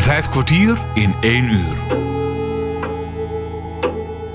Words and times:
Vijf 0.00 0.28
kwartier 0.28 0.78
in 0.94 1.14
één 1.20 1.44
uur. 1.44 1.76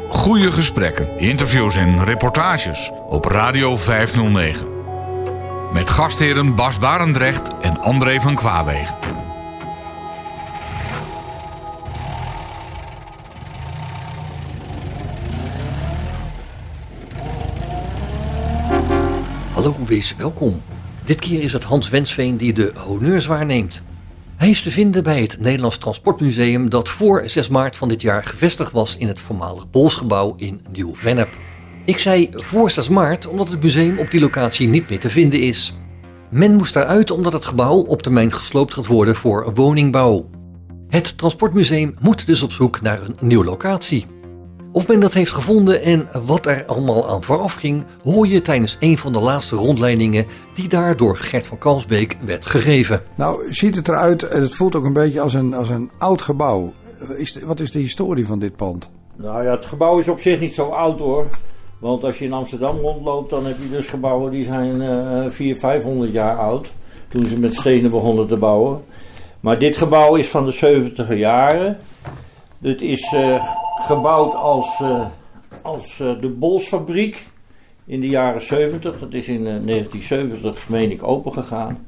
Goede 0.10 0.52
gesprekken, 0.52 1.20
interviews 1.20 1.76
en 1.76 2.04
reportages 2.04 2.92
op 3.10 3.26
Radio 3.26 3.78
509. 3.78 4.68
Met 5.74 5.90
gastheren 5.90 6.56
Bas 6.56 6.80
Barendrecht 6.80 7.52
en 7.62 7.82
André 7.82 8.22
van 8.22 8.36
Kwaabegen. 8.36 8.96
Hallo, 19.54 19.76
wees 19.86 20.16
welkom. 20.16 20.62
Dit 21.04 21.20
keer 21.20 21.42
is 21.42 21.54
het 21.54 21.64
Hans 21.64 21.90
Wensveen 21.90 22.38
die 22.38 22.54
de 22.54 22.72
honneurs 22.76 23.26
waarneemt. 23.26 23.82
Hij 24.38 24.50
is 24.50 24.62
te 24.62 24.72
vinden 24.72 25.04
bij 25.04 25.22
het 25.22 25.40
Nederlands 25.40 25.78
Transportmuseum 25.78 26.70
dat 26.70 26.90
voor 26.90 27.30
6 27.30 27.48
maart 27.48 27.76
van 27.76 27.88
dit 27.88 28.02
jaar 28.02 28.24
gevestigd 28.24 28.72
was 28.72 28.98
in 28.98 29.08
het 29.08 29.20
voormalig 29.20 29.70
Bolsgebouw 29.70 30.34
in 30.38 30.62
Nieuw-Vennep. 30.72 31.38
Ik 31.86 31.98
zei 31.98 32.30
voor 32.32 32.72
6 32.72 32.90
maart 32.90 33.28
omdat 33.28 33.50
het 33.50 33.62
museum 33.62 34.00
op 34.00 34.12
die 34.12 34.20
locatie 34.20 34.68
niet 34.68 34.90
meer 34.90 35.00
te 35.00 35.10
vinden 35.10 35.40
is. 35.40 35.76
Men 36.30 36.56
moest 36.56 36.74
daaruit 36.74 37.12
omdat 37.12 37.34
het 37.34 37.46
gebouw 37.46 37.78
op 37.78 38.02
termijn 38.02 38.34
gesloopt 38.34 38.74
gaat 38.74 38.88
worden 38.88 39.16
voor 39.16 39.54
woningbouw. 39.54 40.30
Het 40.88 41.18
Transportmuseum 41.18 41.96
moet 42.00 42.26
dus 42.26 42.42
op 42.42 42.52
zoek 42.52 42.82
naar 42.82 43.02
een 43.02 43.16
nieuwe 43.20 43.46
locatie. 43.46 44.06
Of 44.76 44.88
men 44.88 45.00
dat 45.00 45.14
heeft 45.14 45.32
gevonden 45.32 45.82
en 45.82 46.08
wat 46.26 46.46
er 46.46 46.66
allemaal 46.66 47.10
aan 47.10 47.24
vooraf 47.24 47.54
ging, 47.54 47.84
hoor 48.04 48.28
je 48.28 48.42
tijdens 48.42 48.78
een 48.80 48.98
van 48.98 49.14
de 49.14 49.20
laatste 49.20 49.56
rondleidingen 49.56 50.26
die 50.54 50.68
daar 50.68 50.98
door 50.98 51.18
Gert 51.18 51.48
van 51.48 51.58
Kalsbeek 51.58 52.18
werd 52.26 52.46
gegeven. 52.46 53.02
Nou, 53.16 53.54
ziet 53.54 53.76
het 53.76 53.88
eruit, 53.88 54.24
en 54.24 54.42
het 54.42 54.56
voelt 54.56 54.76
ook 54.76 54.86
een 54.86 54.94
beetje 54.94 55.22
als 55.22 55.34
een, 55.34 55.54
als 55.54 55.70
een 55.70 55.92
oud 55.98 56.22
gebouw. 56.22 56.74
Is, 57.18 57.40
wat 57.44 57.60
is 57.60 57.72
de 57.72 57.80
historie 57.80 58.26
van 58.26 58.40
dit 58.40 58.56
pand? 58.56 58.90
Nou 59.16 59.44
ja, 59.44 59.52
het 59.52 59.66
gebouw 59.66 60.00
is 60.00 60.08
op 60.08 60.22
zich 60.22 60.40
niet 60.40 60.54
zo 60.54 60.68
oud 60.68 61.00
hoor. 61.00 61.28
Want 61.80 62.04
als 62.04 62.18
je 62.18 62.26
in 62.26 62.34
Amsterdam 62.34 62.78
rondloopt, 62.78 63.30
dan 63.30 63.46
heb 63.46 63.56
je 63.62 63.70
dus 63.70 63.88
gebouwen 63.88 64.32
die 64.32 64.46
zijn 64.46 64.82
uh, 64.82 65.32
400, 65.32 65.60
500 65.60 66.12
jaar 66.12 66.38
oud. 66.38 66.74
Toen 67.08 67.28
ze 67.30 67.40
met 67.40 67.56
stenen 67.56 67.92
begonnen 67.92 68.28
te 68.28 68.38
bouwen. 68.38 68.84
Maar 69.40 69.60
dit 69.60 69.78
gebouw 69.78 70.16
is 70.16 70.28
van 70.28 70.46
de 70.46 70.52
70 70.52 71.18
jaren. 71.18 71.78
Het 72.62 72.82
is 72.82 73.14
uh, 73.14 73.44
gebouwd 73.86 74.36
als, 74.36 74.80
uh, 74.82 75.06
als 75.62 76.00
uh, 76.00 76.22
de 76.22 76.30
Bolsfabriek 76.30 77.28
in 77.86 78.02
de 78.02 78.08
jaren 78.08 78.46
70. 78.46 79.00
Dat 79.00 79.14
is 79.14 79.28
in 79.28 79.44
1970, 79.44 80.70
meen 80.70 80.92
ik, 80.92 81.04
opengegaan. 81.04 81.88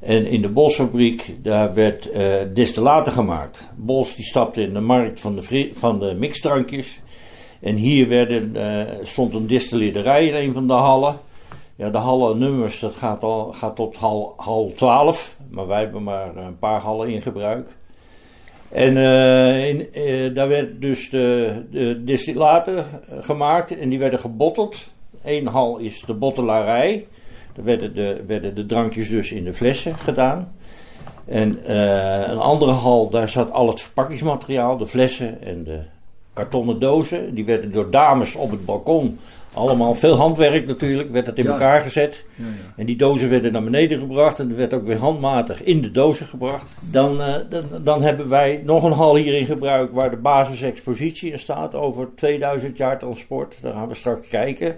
En 0.00 0.26
in 0.26 0.42
de 0.42 0.48
Bolsfabriek, 0.48 1.36
daar 1.42 1.74
werd 1.74 2.10
distillaten 2.54 3.12
gemaakt. 3.12 3.70
Bols 3.76 4.16
die 4.16 4.24
stapte 4.24 4.62
in 4.62 4.72
de 4.72 4.80
markt 4.80 5.20
van 5.20 5.34
de, 5.34 5.70
van 5.72 5.98
de 5.98 6.14
mixdrankjes. 6.14 7.00
En 7.60 7.74
hier 7.74 8.08
werden, 8.08 8.56
stond 9.02 9.34
een 9.34 9.46
distilleerderij 9.46 10.26
in 10.26 10.34
een 10.34 10.52
van 10.52 10.66
de 10.66 10.72
hallen. 10.72 11.16
Ja, 11.76 11.90
de 11.90 11.98
hallen 11.98 12.38
nummers, 12.38 12.80
dat 12.80 12.94
gaat, 12.94 13.22
al, 13.22 13.52
gaat 13.52 13.76
tot 13.76 13.96
hal, 13.96 14.34
hal 14.36 14.72
12. 14.76 15.38
Maar 15.50 15.66
wij 15.66 15.80
hebben 15.80 16.02
maar 16.02 16.36
een 16.36 16.58
paar 16.58 16.80
hallen 16.80 17.08
in 17.08 17.22
gebruik. 17.22 17.76
En 18.68 18.96
uh, 18.96 19.68
in, 19.68 19.88
uh, 19.92 20.34
daar 20.34 20.48
werd 20.48 20.80
dus 20.80 21.10
de, 21.10 21.52
de 21.70 22.04
distillaten 22.04 22.84
gemaakt 23.20 23.78
en 23.78 23.88
die 23.88 23.98
werden 23.98 24.18
gebotteld. 24.18 24.92
Eén 25.24 25.46
hal 25.46 25.78
is 25.78 26.02
de 26.06 26.14
bottelarij. 26.14 27.06
Daar 27.54 27.64
werden 27.64 27.94
de, 27.94 28.22
werden 28.26 28.54
de 28.54 28.66
drankjes 28.66 29.08
dus 29.08 29.32
in 29.32 29.44
de 29.44 29.54
flessen 29.54 29.94
gedaan. 29.98 30.52
En 31.24 31.58
uh, 31.66 32.28
een 32.28 32.38
andere 32.38 32.72
hal, 32.72 33.10
daar 33.10 33.28
zat 33.28 33.52
al 33.52 33.68
het 33.68 33.80
verpakkingsmateriaal, 33.80 34.76
de 34.76 34.86
flessen 34.86 35.42
en 35.42 35.64
de 35.64 35.78
kartonnen 36.32 36.80
dozen. 36.80 37.34
Die 37.34 37.44
werden 37.44 37.72
door 37.72 37.90
dames 37.90 38.34
op 38.34 38.50
het 38.50 38.64
balkon 38.64 39.18
allemaal 39.54 39.94
veel 39.94 40.16
handwerk 40.16 40.66
natuurlijk, 40.66 41.10
werd 41.10 41.26
het 41.26 41.38
in 41.38 41.44
ja. 41.44 41.50
elkaar 41.50 41.80
gezet. 41.80 42.24
Ja, 42.34 42.44
ja. 42.44 42.50
En 42.76 42.86
die 42.86 42.96
dozen 42.96 43.30
werden 43.30 43.52
naar 43.52 43.62
beneden 43.62 43.98
gebracht 43.98 44.38
en 44.38 44.50
er 44.50 44.56
werd 44.56 44.74
ook 44.74 44.86
weer 44.86 44.98
handmatig 44.98 45.62
in 45.62 45.80
de 45.80 45.90
dozen 45.90 46.26
gebracht. 46.26 46.66
Dan, 46.90 47.20
uh, 47.20 47.34
dan, 47.50 47.64
dan, 47.82 48.02
hebben 48.02 48.28
wij 48.28 48.62
nog 48.64 48.84
een 48.84 48.92
hal 48.92 49.16
hier 49.16 49.34
in 49.34 49.46
gebruik 49.46 49.92
waar 49.92 50.10
de 50.10 50.16
basisexpositie 50.16 51.32
in 51.32 51.38
staat 51.38 51.74
over 51.74 52.08
2000 52.14 52.76
jaar 52.76 52.98
transport. 52.98 53.56
Daar 53.62 53.72
gaan 53.72 53.88
we 53.88 53.94
straks 53.94 54.28
kijken. 54.28 54.76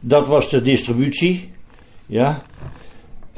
Dat 0.00 0.28
was 0.28 0.48
de 0.48 0.62
distributie. 0.62 1.50
Ja. 2.06 2.42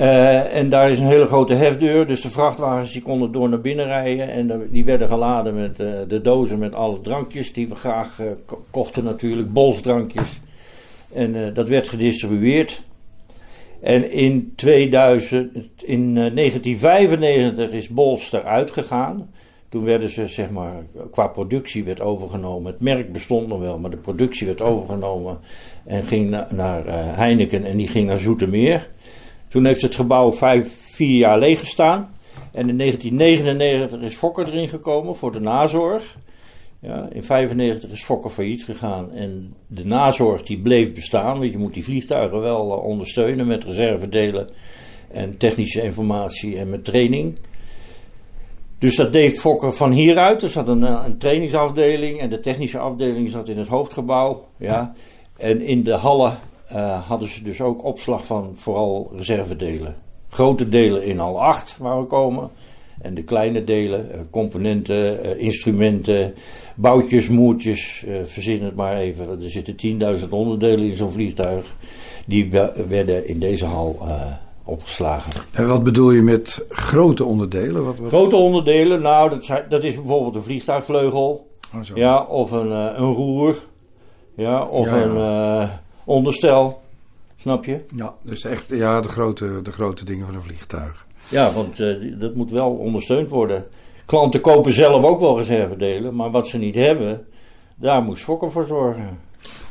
Uh, 0.00 0.56
en 0.56 0.68
daar 0.68 0.90
is 0.90 0.98
een 0.98 1.06
hele 1.06 1.26
grote 1.26 1.54
hefdeur, 1.54 2.06
dus 2.06 2.20
de 2.20 2.30
vrachtwagens 2.30 2.92
die 2.92 3.02
konden 3.02 3.32
door 3.32 3.48
naar 3.48 3.60
binnen 3.60 3.86
rijden. 3.86 4.30
En 4.30 4.68
die 4.70 4.84
werden 4.84 5.08
geladen 5.08 5.54
met 5.54 5.80
uh, 5.80 5.88
de 6.08 6.20
dozen 6.20 6.58
met 6.58 6.74
alle 6.74 7.00
drankjes 7.00 7.52
die 7.52 7.68
we 7.68 7.74
graag 7.74 8.20
kochten 8.70 9.04
natuurlijk, 9.04 9.52
bolsdrankjes. 9.52 10.40
En 11.12 11.34
uh, 11.34 11.54
dat 11.54 11.68
werd 11.68 11.88
gedistribueerd. 11.88 12.82
En 13.80 14.10
in, 14.10 14.52
2000, 14.56 15.70
in 15.82 16.00
uh, 16.00 16.34
1995 16.34 17.70
is 17.70 17.88
Bols 17.88 18.32
eruit 18.32 18.70
gegaan. 18.70 19.30
Toen 19.68 19.84
werden 19.84 20.10
ze, 20.10 20.26
zeg 20.26 20.50
maar, 20.50 20.84
qua 21.10 21.26
productie 21.26 21.84
werd 21.84 22.00
overgenomen. 22.00 22.72
Het 22.72 22.80
merk 22.80 23.12
bestond 23.12 23.48
nog 23.48 23.60
wel, 23.60 23.78
maar 23.78 23.90
de 23.90 23.96
productie 23.96 24.46
werd 24.46 24.60
overgenomen. 24.60 25.38
En 25.84 26.04
ging 26.04 26.30
na, 26.30 26.48
naar 26.50 26.86
uh, 26.86 26.94
Heineken 26.94 27.64
en 27.64 27.76
die 27.76 27.88
ging 27.88 28.06
naar 28.06 28.18
Zoetermeer. 28.18 28.88
Toen 29.48 29.64
heeft 29.64 29.82
het 29.82 29.94
gebouw 29.94 30.32
vijf, 30.32 30.72
vier 30.94 31.16
jaar 31.16 31.38
leeg 31.38 31.58
gestaan. 31.58 32.10
En 32.52 32.68
in 32.68 32.78
1999 32.78 34.00
is 34.00 34.16
Fokker 34.16 34.46
erin 34.46 34.68
gekomen 34.68 35.16
voor 35.16 35.32
de 35.32 35.40
nazorg. 35.40 36.16
Ja, 36.80 36.94
in 36.94 37.22
1995 37.26 37.90
is 37.90 38.04
Fokker 38.04 38.30
failliet 38.30 38.64
gegaan 38.64 39.12
en 39.12 39.54
de 39.66 39.84
nazorg 39.84 40.42
die 40.42 40.58
bleef 40.58 40.94
bestaan, 40.94 41.38
want 41.38 41.52
je 41.52 41.58
moet 41.58 41.74
die 41.74 41.84
vliegtuigen 41.84 42.40
wel 42.40 42.66
uh, 42.66 42.84
ondersteunen 42.84 43.46
met 43.46 43.64
reservedelen 43.64 44.48
en 45.10 45.36
technische 45.36 45.82
informatie 45.82 46.58
en 46.58 46.70
met 46.70 46.84
training. 46.84 47.38
Dus 48.78 48.96
dat 48.96 49.12
deed 49.12 49.40
Fokker 49.40 49.72
van 49.72 49.90
hieruit. 49.90 50.42
Er 50.42 50.50
zat 50.50 50.68
een, 50.68 50.82
een 50.82 51.18
trainingsafdeling 51.18 52.18
en 52.18 52.30
de 52.30 52.40
technische 52.40 52.78
afdeling 52.78 53.30
zat 53.30 53.48
in 53.48 53.58
het 53.58 53.68
hoofdgebouw. 53.68 54.44
Ja. 54.56 54.94
En 55.36 55.60
in 55.60 55.82
de 55.82 55.92
hallen 55.92 56.38
uh, 56.72 57.08
hadden 57.08 57.28
ze 57.28 57.42
dus 57.42 57.60
ook 57.60 57.84
opslag 57.84 58.26
van 58.26 58.52
vooral 58.54 59.10
reservedelen. 59.14 59.96
Grote 60.28 60.68
delen 60.68 61.04
in 61.04 61.18
hal 61.18 61.42
8 61.42 61.76
waar 61.78 62.00
we 62.00 62.06
komen. 62.06 62.50
En 63.00 63.14
de 63.14 63.22
kleine 63.22 63.64
delen, 63.64 64.26
componenten, 64.30 65.38
instrumenten, 65.38 66.34
boutjes, 66.74 67.28
moertjes, 67.28 68.04
verzin 68.24 68.62
het 68.62 68.74
maar 68.74 68.96
even. 68.96 69.28
Er 69.42 69.50
zitten 69.50 70.18
10.000 70.20 70.28
onderdelen 70.28 70.86
in 70.86 70.96
zo'n 70.96 71.12
vliegtuig. 71.12 71.74
Die 72.26 72.50
werden 72.88 73.28
in 73.28 73.38
deze 73.38 73.64
hal 73.64 73.96
uh, 74.00 74.32
opgeslagen. 74.64 75.32
En 75.52 75.66
wat 75.66 75.82
bedoel 75.82 76.10
je 76.10 76.22
met 76.22 76.66
grote 76.68 77.24
onderdelen? 77.24 77.84
Wat, 77.84 77.98
wat... 77.98 78.08
Grote 78.08 78.36
onderdelen, 78.36 79.00
nou, 79.02 79.30
dat, 79.30 79.44
zijn, 79.44 79.64
dat 79.68 79.84
is 79.84 79.94
bijvoorbeeld 79.94 80.34
een 80.34 80.42
vliegtuigvleugel. 80.42 81.50
Oh, 81.74 81.96
ja, 81.96 82.22
of 82.22 82.50
een, 82.50 82.68
uh, 82.68 82.90
een 82.94 83.12
roer. 83.12 83.56
Ja, 84.34 84.64
of 84.64 84.90
ja, 84.90 84.96
ja. 84.96 85.02
een 85.02 85.16
uh, 85.62 85.70
onderstel. 86.04 86.82
Snap 87.36 87.64
je? 87.64 87.80
Ja, 87.96 88.14
dus 88.22 88.44
echt 88.44 88.68
ja, 88.68 89.00
de, 89.00 89.08
grote, 89.08 89.62
de 89.62 89.72
grote 89.72 90.04
dingen 90.04 90.26
van 90.26 90.34
een 90.34 90.42
vliegtuig. 90.42 91.06
Ja, 91.28 91.52
want 91.52 91.78
uh, 91.78 92.20
dat 92.20 92.34
moet 92.34 92.50
wel 92.50 92.70
ondersteund 92.70 93.30
worden. 93.30 93.64
Klanten 94.06 94.40
kopen 94.40 94.72
zelf 94.72 95.04
ook 95.04 95.20
wel 95.20 95.38
reservedelen, 95.38 96.14
maar 96.14 96.30
wat 96.30 96.48
ze 96.48 96.58
niet 96.58 96.74
hebben, 96.74 97.26
daar 97.76 98.02
moest 98.02 98.22
Fokker 98.22 98.50
voor 98.50 98.64
zorgen. 98.64 99.18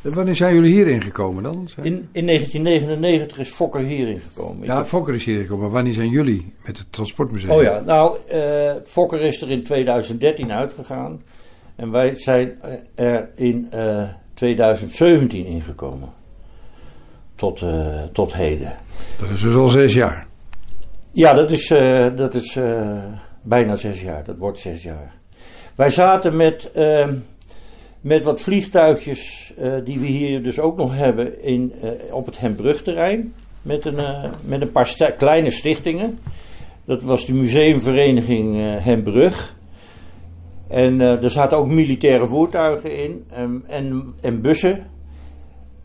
En 0.01 0.13
wanneer 0.13 0.35
zijn 0.35 0.55
jullie 0.55 0.73
hierin 0.73 1.01
gekomen 1.01 1.43
dan? 1.43 1.67
In, 1.81 2.09
in 2.11 2.25
1999 2.25 3.39
is 3.39 3.49
Fokker 3.49 3.81
hierin 3.81 4.19
gekomen. 4.19 4.65
Ja, 4.65 4.85
Fokker 4.85 5.13
is 5.13 5.25
hierin 5.25 5.43
gekomen, 5.43 5.63
maar 5.63 5.73
wanneer 5.73 5.93
zijn 5.93 6.09
jullie 6.09 6.53
met 6.65 6.77
het 6.77 6.87
Transportmuseum? 6.89 7.51
Oh 7.51 7.61
ja, 7.61 7.79
nou, 7.85 8.17
uh, 8.33 8.71
Fokker 8.85 9.21
is 9.21 9.41
er 9.41 9.51
in 9.51 9.63
2013 9.63 10.51
uitgegaan 10.51 11.21
en 11.75 11.91
wij 11.91 12.15
zijn 12.15 12.61
er 12.95 13.29
in 13.35 13.69
uh, 13.75 14.03
2017 14.33 15.45
ingekomen. 15.45 16.09
Tot, 17.35 17.61
uh, 17.61 18.03
tot 18.11 18.33
heden. 18.33 18.75
Dat 19.19 19.29
is 19.29 19.41
dus 19.41 19.55
al 19.55 19.67
zes 19.67 19.93
jaar. 19.93 20.26
Ja, 21.17 21.33
dat 21.33 21.51
is, 21.51 21.69
uh, 21.69 22.07
dat 22.15 22.33
is 22.33 22.55
uh, 22.55 23.03
bijna 23.41 23.75
zes 23.75 24.01
jaar. 24.01 24.23
Dat 24.23 24.37
wordt 24.37 24.59
zes 24.59 24.83
jaar. 24.83 25.13
Wij 25.75 25.89
zaten 25.89 26.35
met, 26.35 26.71
uh, 26.75 27.09
met 28.01 28.23
wat 28.23 28.41
vliegtuigjes 28.41 29.53
die 29.83 29.99
we 29.99 30.05
hier 30.05 30.43
dus 30.43 30.59
ook 30.59 30.77
nog 30.77 30.95
hebben 30.95 31.43
in, 31.43 31.73
op 32.11 32.25
het 32.25 32.39
Hembrugterrein. 32.39 33.33
Met 33.61 33.85
een, 33.85 34.31
met 34.45 34.61
een 34.61 34.71
paar 34.71 35.13
kleine 35.17 35.49
stichtingen. 35.49 36.19
Dat 36.85 37.03
was 37.03 37.25
de 37.25 37.33
museumvereniging 37.33 38.55
Hembrug. 38.83 39.55
En 40.67 40.99
er 40.99 41.29
zaten 41.29 41.57
ook 41.57 41.67
militaire 41.67 42.27
voertuigen 42.27 42.95
in 42.95 43.25
en, 43.29 43.63
en, 43.67 44.13
en 44.21 44.41
bussen. 44.41 44.85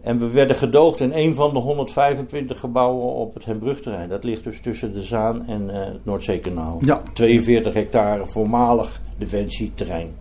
En 0.02 0.18
we 0.18 0.30
werden 0.30 0.56
gedoogd 0.56 1.00
in 1.00 1.12
een 1.12 1.34
van 1.34 1.52
de 1.52 1.58
125 1.58 2.60
gebouwen 2.60 3.12
op 3.14 3.34
het 3.34 3.44
Hembrugterrein. 3.44 4.08
Dat 4.08 4.24
ligt 4.24 4.44
dus 4.44 4.60
tussen 4.60 4.94
de 4.94 5.02
Zaan 5.02 5.46
en 5.46 5.62
uh, 5.62 5.74
het 5.74 6.04
Noordzeekanaal. 6.04 6.78
Ja. 6.80 7.02
42 7.12 7.74
hectare 7.74 8.26
voormalig 8.26 9.00
defensieterrein. 9.18 10.14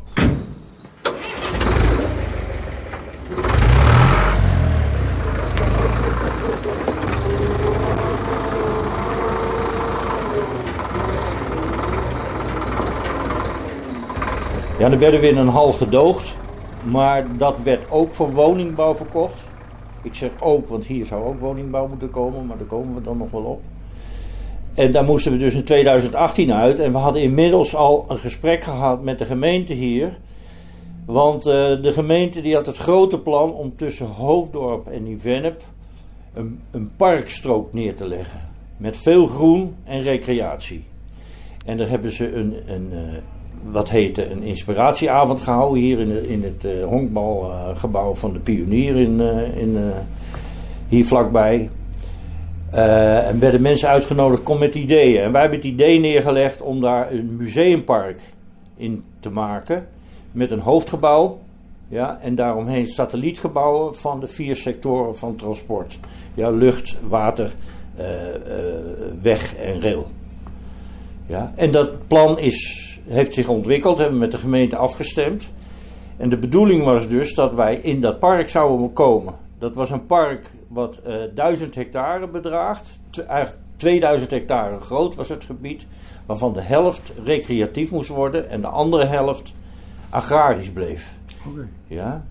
Ja, 14.80 14.92
er 14.92 15.00
werden 15.00 15.20
we 15.20 15.28
in 15.28 15.38
een 15.38 15.48
hal 15.48 15.72
gedoogd. 15.72 16.38
Maar 16.84 17.38
dat 17.38 17.56
werd 17.64 17.92
ook 17.92 18.14
voor 18.14 18.32
woningbouw 18.32 18.96
verkocht. 18.96 19.50
Ik 20.02 20.14
zeg 20.14 20.32
ook, 20.40 20.68
want 20.68 20.86
hier 20.86 21.06
zou 21.06 21.26
ook 21.26 21.40
woningbouw 21.40 21.88
moeten 21.88 22.10
komen, 22.10 22.46
maar 22.46 22.58
daar 22.58 22.68
komen 22.68 22.96
we 22.96 23.02
dan 23.02 23.18
nog 23.18 23.32
wel 23.32 23.44
op. 23.44 23.62
En 24.74 24.92
daar 24.92 25.04
moesten 25.04 25.32
we 25.32 25.38
dus 25.38 25.54
in 25.54 25.64
2018 25.64 26.54
uit. 26.54 26.80
En 26.80 26.92
we 26.92 26.98
hadden 26.98 27.22
inmiddels 27.22 27.76
al 27.76 28.06
een 28.08 28.18
gesprek 28.18 28.64
gehad 28.64 29.04
met 29.04 29.20
de 29.20 29.26
gemeente 29.26 29.74
hier. 29.74 30.18
Want 31.06 31.48
uh, 31.48 31.54
de 31.82 31.92
gemeente 31.94 32.42
die 32.42 32.56
had 32.56 32.66
het 32.66 32.78
grote 32.78 33.20
plan 33.20 33.54
om 33.54 33.76
tussen 33.76 34.06
Hoofddorp 34.06 34.88
en 34.88 35.04
Nieuw-Vennep 35.04 35.64
een, 36.34 36.60
een 36.72 36.92
parkstrook 36.96 37.74
neer 37.74 37.96
te 37.96 38.08
leggen. 38.08 38.40
Met 38.78 38.98
veel 38.98 39.28
groen 39.28 39.76
en 39.84 40.02
recreatie. 40.02 40.84
En 41.66 41.78
daar 41.78 41.90
hebben 41.90 42.12
ze 42.12 42.34
een, 42.34 42.56
een, 42.66 42.90
uh, 42.92 43.00
wat 43.64 43.90
heette 43.90 44.32
een 44.32 44.44
inspiratieavond 44.44 45.42
gehouden 45.42 45.82
hier 45.82 46.00
in, 46.00 46.30
in 46.30 46.44
het 46.44 46.66
uh, 46.66 46.86
honkbalgebouw 46.86 48.16
van 48.16 48.34
de 48.34 48.40
Pionier 48.40 48.96
in, 48.96 49.22
uh, 49.22 49.58
in, 49.58 49.70
uh, 49.70 49.82
hier 50.88 51.06
vlakbij. 51.06 51.70
en 52.72 53.40
werden 53.40 53.62
mensen 53.62 53.90
uitgenodigd, 53.90 54.44
kom 54.44 54.60
met 54.60 54.76
ideeën. 54.76 55.22
En 55.22 55.32
wij 55.32 55.42
hebben 55.42 55.60
het 55.60 55.68
idee 55.68 56.00
neergelegd 56.00 56.62
om 56.62 56.82
daar 56.82 57.12
een 57.12 57.36
museumpark 57.36 58.20
in 58.78 59.04
te 59.20 59.30
maken. 59.30 59.88
Met 60.32 60.52
een 60.52 60.60
hoofdgebouw. 60.60 61.40
Ja, 61.88 62.20
en 62.22 62.36
daaromheen 62.36 62.88
satellietgebouwen 62.88 63.96
van 63.96 64.20
de 64.20 64.28
vier 64.28 64.56
sectoren 64.56 65.18
van 65.18 65.36
transport. 65.36 66.00
Ja, 66.34 66.50
lucht, 66.50 66.98
water, 67.08 67.52
weg 69.22 69.56
en 69.56 69.82
rail. 69.82 70.08
Ja, 71.26 71.52
en 71.56 71.72
dat 71.72 72.08
plan 72.08 72.40
is 72.40 72.91
heeft 73.08 73.34
zich 73.34 73.48
ontwikkeld, 73.48 73.98
hebben 73.98 74.16
we 74.16 74.22
met 74.22 74.32
de 74.32 74.38
gemeente 74.38 74.76
afgestemd. 74.76 75.52
En 76.18 76.30
de 76.30 76.38
bedoeling 76.38 76.84
was 76.84 77.08
dus 77.08 77.34
dat 77.34 77.54
wij 77.54 77.76
in 77.76 78.02
dat 78.02 78.20
park 78.20 78.50
zouden 78.50 78.94
komen. 78.94 79.34
Dat 79.60 79.76
was 79.76 79.90
een 79.90 80.06
park 80.06 80.52
wat 80.68 81.00
uh, 81.08 81.16
1000 81.36 81.76
hectare 81.76 82.28
bedraagt. 82.28 83.00
Eigenlijk 83.28 83.58
2000 83.76 84.32
hectare 84.32 84.80
groot 84.80 85.16
was 85.16 85.30
het 85.30 85.44
gebied. 85.44 85.86
Waarvan 86.26 86.54
de 86.54 86.62
helft 86.62 87.14
recreatief 87.24 87.92
moest 87.92 88.10
worden 88.10 88.50
en 88.50 88.62
de 88.62 88.68
andere 88.68 89.06
helft 89.06 89.54
agrarisch 90.10 90.72
bleef. 90.72 91.12
Okay. 91.48 91.68
Ja? 91.88 92.24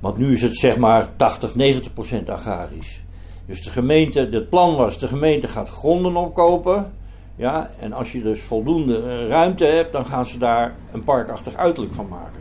Want 0.00 0.18
nu 0.18 0.32
is 0.32 0.42
het 0.42 0.56
zeg 0.56 0.76
maar 0.76 1.16
80, 1.16 1.54
90 1.54 1.92
procent 1.92 2.30
agrarisch. 2.30 3.02
Dus 3.46 3.62
de 3.62 3.70
gemeente, 3.70 4.28
het 4.30 4.48
plan 4.48 4.76
was, 4.76 4.98
de 4.98 5.08
gemeente 5.08 5.48
gaat 5.48 5.68
gronden 5.68 6.16
opkopen. 6.16 6.92
Ja, 7.36 7.70
en 7.78 7.92
als 7.92 8.12
je 8.12 8.22
dus 8.22 8.40
voldoende 8.40 9.26
ruimte 9.26 9.64
hebt, 9.64 9.92
dan 9.92 10.06
gaan 10.06 10.26
ze 10.26 10.38
daar 10.38 10.74
een 10.92 11.04
parkachtig 11.04 11.54
uiterlijk 11.54 11.94
van 11.94 12.06
maken. 12.08 12.40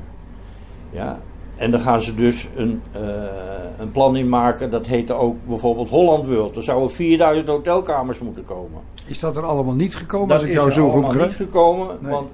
Ja, 0.91 1.19
en 1.55 1.71
dan 1.71 1.79
gaan 1.79 2.01
ze 2.01 2.15
dus 2.15 2.47
een, 2.55 2.81
uh, 2.95 3.01
een 3.77 3.91
plan 3.91 4.15
in 4.15 4.29
maken, 4.29 4.71
dat 4.71 4.87
heette 4.87 5.13
ook 5.13 5.35
bijvoorbeeld 5.47 5.89
Holland 5.89 6.25
World. 6.25 6.55
Er 6.55 6.63
zouden 6.63 6.91
4000 6.91 7.47
hotelkamers 7.47 8.19
moeten 8.19 8.45
komen. 8.45 8.81
Is 9.05 9.19
dat 9.19 9.35
er 9.35 9.43
allemaal 9.43 9.73
niet 9.73 9.95
gekomen 9.95 10.27
dat 10.27 10.37
als 10.37 10.47
ik 10.47 10.53
jou 10.53 10.71
zo 10.71 10.89
goed 10.89 11.05
begrijp? 11.05 11.27
niet 11.27 11.37
gekomen, 11.37 11.97
nee. 11.99 12.11
want 12.11 12.31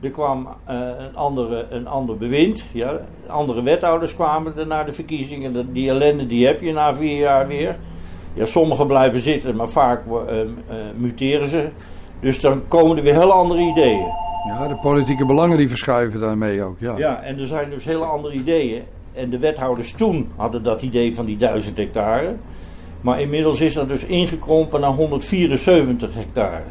er 0.00 0.10
kwam 0.10 0.48
uh, 0.70 0.80
een, 0.98 1.16
andere, 1.16 1.66
een 1.70 1.86
ander 1.86 2.16
bewind. 2.16 2.64
Ja, 2.72 3.00
andere 3.26 3.62
wethouders 3.62 4.14
kwamen 4.14 4.56
er 4.56 4.66
naar 4.66 4.86
de 4.86 4.92
verkiezingen. 4.92 5.72
Die 5.72 5.88
ellende 5.88 6.26
die 6.26 6.46
heb 6.46 6.60
je 6.60 6.72
na 6.72 6.94
vier 6.94 7.18
jaar 7.18 7.46
weer. 7.46 7.78
Ja, 8.32 8.44
sommigen 8.44 8.86
blijven 8.86 9.20
zitten, 9.20 9.56
maar 9.56 9.68
vaak 9.68 10.02
uh, 10.06 10.40
muteren 10.96 11.48
ze. 11.48 11.68
Dus 12.20 12.40
dan 12.40 12.62
komen 12.68 12.96
er 12.96 13.02
weer 13.02 13.20
hele 13.20 13.32
andere 13.32 13.60
ideeën. 13.60 14.06
Ja, 14.46 14.68
de 14.68 14.78
politieke 14.82 15.26
belangen 15.26 15.56
die 15.56 15.68
verschuiven 15.68 16.20
daarmee 16.20 16.62
ook. 16.62 16.76
Ja, 16.78 16.96
ja 16.96 17.22
en 17.22 17.38
er 17.38 17.46
zijn 17.46 17.70
dus 17.70 17.84
hele 17.84 18.04
andere 18.04 18.34
ideeën. 18.34 18.82
En 19.12 19.30
de 19.30 19.38
wethouders 19.38 19.92
toen 19.92 20.28
hadden 20.36 20.62
dat 20.62 20.82
idee 20.82 21.14
van 21.14 21.24
die 21.24 21.36
duizend 21.36 21.76
hectare. 21.76 22.34
Maar 23.00 23.20
inmiddels 23.20 23.60
is 23.60 23.74
dat 23.74 23.88
dus 23.88 24.04
ingekrompen 24.04 24.80
naar 24.80 24.90
174 24.90 26.14
hectare. 26.14 26.62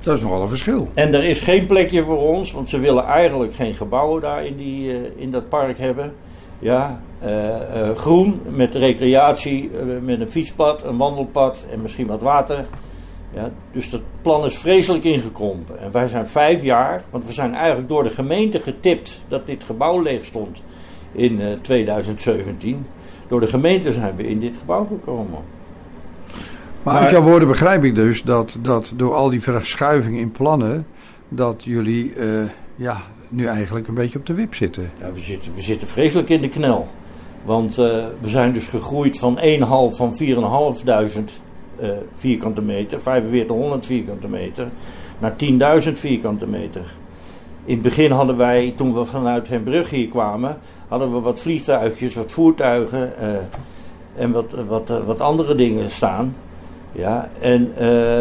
Dat 0.00 0.16
is 0.16 0.22
nogal 0.22 0.42
een 0.42 0.48
verschil. 0.48 0.88
En 0.94 1.14
er 1.14 1.24
is 1.24 1.40
geen 1.40 1.66
plekje 1.66 2.04
voor 2.04 2.18
ons, 2.18 2.52
want 2.52 2.68
ze 2.68 2.78
willen 2.78 3.04
eigenlijk 3.04 3.54
geen 3.54 3.74
gebouwen 3.74 4.20
daar 4.20 4.46
in, 4.46 4.56
die, 4.56 4.92
uh, 4.92 4.98
in 5.16 5.30
dat 5.30 5.48
park 5.48 5.78
hebben. 5.78 6.12
Ja, 6.58 7.00
uh, 7.22 7.28
uh, 7.28 7.90
groen 7.94 8.40
met 8.48 8.74
recreatie, 8.74 9.70
met 10.02 10.20
een 10.20 10.30
fietspad, 10.30 10.84
een 10.84 10.96
wandelpad 10.96 11.64
en 11.72 11.82
misschien 11.82 12.06
wat 12.06 12.20
water. 12.20 12.66
Ja, 13.34 13.50
dus 13.72 13.90
dat 13.90 14.00
plan 14.22 14.44
is 14.44 14.56
vreselijk 14.56 15.04
ingekrompen. 15.04 15.80
En 15.80 15.92
wij 15.92 16.08
zijn 16.08 16.28
vijf 16.28 16.62
jaar, 16.62 17.02
want 17.10 17.26
we 17.26 17.32
zijn 17.32 17.54
eigenlijk 17.54 17.88
door 17.88 18.02
de 18.02 18.10
gemeente 18.10 18.60
getipt 18.60 19.22
dat 19.28 19.46
dit 19.46 19.64
gebouw 19.64 20.02
leeg 20.02 20.24
stond 20.24 20.62
in 21.12 21.40
uh, 21.40 21.52
2017. 21.60 22.86
Door 23.28 23.40
de 23.40 23.46
gemeente 23.46 23.92
zijn 23.92 24.16
we 24.16 24.28
in 24.28 24.40
dit 24.40 24.56
gebouw 24.56 24.84
gekomen. 24.84 25.30
Maar, 26.82 26.94
maar 26.94 27.02
uit 27.02 27.10
jouw 27.10 27.22
woorden 27.22 27.48
begrijp 27.48 27.84
ik 27.84 27.94
dus 27.94 28.22
dat, 28.22 28.58
dat 28.62 28.92
door 28.96 29.14
al 29.14 29.30
die 29.30 29.42
verschuivingen 29.42 30.20
in 30.20 30.32
plannen, 30.32 30.86
dat 31.28 31.64
jullie 31.64 32.14
uh, 32.14 32.42
ja, 32.76 33.02
nu 33.28 33.46
eigenlijk 33.46 33.88
een 33.88 33.94
beetje 33.94 34.18
op 34.18 34.26
de 34.26 34.34
wip 34.34 34.54
zitten. 34.54 34.90
Ja, 35.00 35.12
we 35.12 35.20
zitten, 35.20 35.54
we 35.54 35.60
zitten 35.60 35.88
vreselijk 35.88 36.28
in 36.28 36.40
de 36.40 36.48
knel. 36.48 36.88
Want 37.44 37.78
uh, 37.78 38.06
we 38.20 38.28
zijn 38.28 38.52
dus 38.52 38.64
gegroeid 38.64 39.18
van 39.18 39.38
1,5 39.38 39.96
van 39.96 40.18
4.500 40.78 40.84
uh, 41.82 41.90
vierkante 42.14 42.62
meter, 42.62 43.02
4500 43.02 43.86
vierkante 43.86 44.28
meter, 44.28 44.68
naar 45.18 45.34
10.000 45.86 45.92
vierkante 45.92 46.46
meter. 46.46 46.82
In 47.64 47.72
het 47.72 47.82
begin 47.82 48.10
hadden 48.10 48.36
wij, 48.36 48.72
toen 48.76 48.94
we 48.94 49.04
vanuit 49.04 49.48
Hembrug 49.48 49.90
hier 49.90 50.08
kwamen, 50.08 50.58
hadden 50.88 51.12
we 51.12 51.20
wat 51.20 51.40
vliegtuigjes, 51.40 52.14
wat 52.14 52.32
voertuigen 52.32 53.12
uh, 53.22 53.36
en 54.14 54.32
wat, 54.32 54.52
wat, 54.68 54.90
uh, 54.90 55.04
wat 55.04 55.20
andere 55.20 55.54
dingen 55.54 55.90
staan. 55.90 56.34
Ja, 56.94 57.30
en 57.40 57.72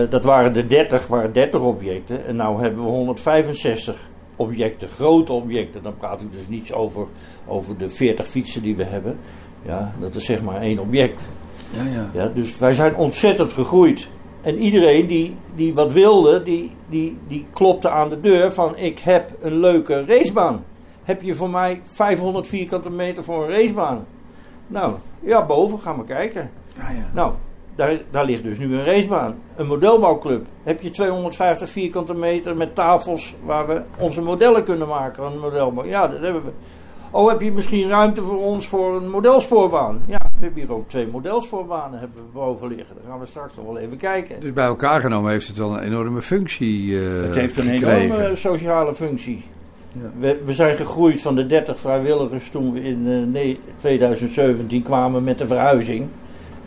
dat 0.09 0.23
waren 0.23 0.53
de 0.53 0.67
30, 0.67 1.07
waren 1.07 1.33
30 1.33 1.61
objecten. 1.61 2.25
En 2.25 2.35
nu 2.35 2.41
hebben 2.41 2.83
we 2.83 2.89
165 2.89 4.09
objecten, 4.35 4.87
grote 4.89 5.33
objecten. 5.33 5.83
Dan 5.83 5.97
praat 5.97 6.21
ik 6.21 6.31
dus 6.31 6.47
niets 6.47 6.73
over, 6.73 7.07
over 7.47 7.77
de 7.77 7.89
40 7.89 8.27
fietsen 8.27 8.61
die 8.61 8.75
we 8.75 8.83
hebben. 8.83 9.17
Ja, 9.65 9.91
dat 9.99 10.15
is 10.15 10.25
zeg 10.25 10.41
maar 10.41 10.61
één 10.61 10.79
object. 10.79 11.27
Ja, 11.71 11.83
ja. 11.83 12.09
Ja, 12.13 12.27
dus 12.27 12.57
wij 12.57 12.73
zijn 12.73 12.95
ontzettend 12.95 13.53
gegroeid. 13.53 14.09
En 14.41 14.57
iedereen 14.57 15.07
die, 15.07 15.35
die 15.55 15.73
wat 15.73 15.91
wilde, 15.91 16.43
die, 16.43 16.71
die, 16.89 17.17
die 17.27 17.45
klopte 17.53 17.89
aan 17.89 18.09
de 18.09 18.21
deur 18.21 18.51
van 18.51 18.77
ik 18.77 18.99
heb 18.99 19.31
een 19.41 19.59
leuke 19.59 20.05
racebaan. 20.05 20.63
Heb 21.03 21.21
je 21.21 21.35
voor 21.35 21.49
mij 21.49 21.81
500 21.85 22.47
vierkante 22.47 22.89
meter 22.89 23.23
voor 23.23 23.43
een 23.43 23.49
racebaan? 23.49 24.05
Nou, 24.67 24.93
ja, 25.19 25.45
boven, 25.45 25.79
gaan 25.79 25.97
we 25.97 26.03
kijken. 26.03 26.49
Ja, 26.77 26.89
ja. 26.89 27.09
Nou, 27.13 27.33
daar, 27.75 28.01
daar 28.11 28.25
ligt 28.25 28.43
dus 28.43 28.57
nu 28.57 28.75
een 28.75 28.83
racebaan. 28.83 29.35
Een 29.55 29.67
modelbouwclub. 29.67 30.45
Heb 30.63 30.81
je 30.81 30.91
250 30.91 31.69
vierkante 31.69 32.13
meter 32.13 32.57
met 32.57 32.75
tafels 32.75 33.35
waar 33.45 33.67
we 33.67 33.81
onze 33.97 34.21
modellen 34.21 34.63
kunnen 34.63 34.87
maken. 34.87 35.23
Een 35.23 35.39
modelbouw. 35.39 35.85
Ja, 35.85 36.07
dat 36.07 36.21
hebben 36.21 36.43
we. 36.43 36.51
Oh, 37.11 37.29
heb 37.29 37.41
je 37.41 37.51
misschien 37.51 37.89
ruimte 37.89 38.21
voor 38.21 38.37
ons 38.37 38.67
voor 38.67 38.95
een 38.95 39.09
modelspoorbaan? 39.09 40.03
Ja, 40.07 40.20
we 40.41 40.47
hebben 40.47 40.65
hier 40.65 40.73
ook 40.73 40.89
twee 40.89 41.07
modelsporbanen 41.07 41.99
hebben 41.99 42.21
we 42.21 42.31
boven 42.33 42.67
liggen. 42.67 42.95
Daar 42.95 43.11
gaan 43.11 43.19
we 43.19 43.25
straks 43.25 43.55
nog 43.55 43.65
wel 43.65 43.77
even 43.77 43.97
kijken. 43.97 44.39
Dus 44.39 44.53
bij 44.53 44.65
elkaar 44.65 45.01
genomen 45.01 45.31
heeft 45.31 45.47
het 45.47 45.57
wel 45.57 45.77
een 45.77 45.83
enorme 45.83 46.21
functie 46.21 46.85
uh, 46.85 47.21
Het 47.21 47.35
heeft 47.35 47.57
een 47.57 47.63
gekregen. 47.63 48.15
enorme 48.15 48.35
sociale 48.35 48.95
functie. 48.95 49.43
Ja. 49.91 50.11
We, 50.19 50.41
we, 50.45 50.53
zijn 50.53 50.75
gegroeid 50.75 51.21
van 51.21 51.35
de 51.35 51.45
30 51.45 51.79
vrijwilligers 51.79 52.49
toen 52.49 52.73
we 52.73 52.83
in 52.83 53.07
uh, 53.07 53.25
nee, 53.25 53.59
2017 53.77 54.81
kwamen 54.81 55.23
met 55.23 55.37
de 55.37 55.47
verhuizing. 55.47 56.07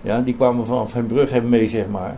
Ja, 0.02 0.20
die 0.20 0.34
kwamen 0.34 0.66
vanaf 0.66 0.92
Hembrug 0.92 1.42
mee, 1.42 1.68
zeg 1.68 1.86
maar 1.86 2.16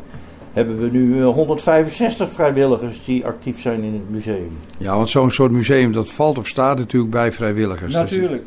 hebben 0.53 0.79
we 0.79 0.91
nu 0.91 1.23
165 1.23 2.31
vrijwilligers 2.31 3.05
die 3.05 3.27
actief 3.27 3.61
zijn 3.61 3.83
in 3.83 3.93
het 3.93 4.11
museum. 4.11 4.57
Ja, 4.79 4.97
want 4.97 5.09
zo'n 5.09 5.31
soort 5.31 5.51
museum 5.51 5.93
dat 5.93 6.13
valt 6.13 6.39
of 6.39 6.47
staat 6.47 6.79
natuurlijk 6.79 7.13
bij 7.13 7.33
vrijwilligers. 7.33 7.93
Natuurlijk. 7.93 8.45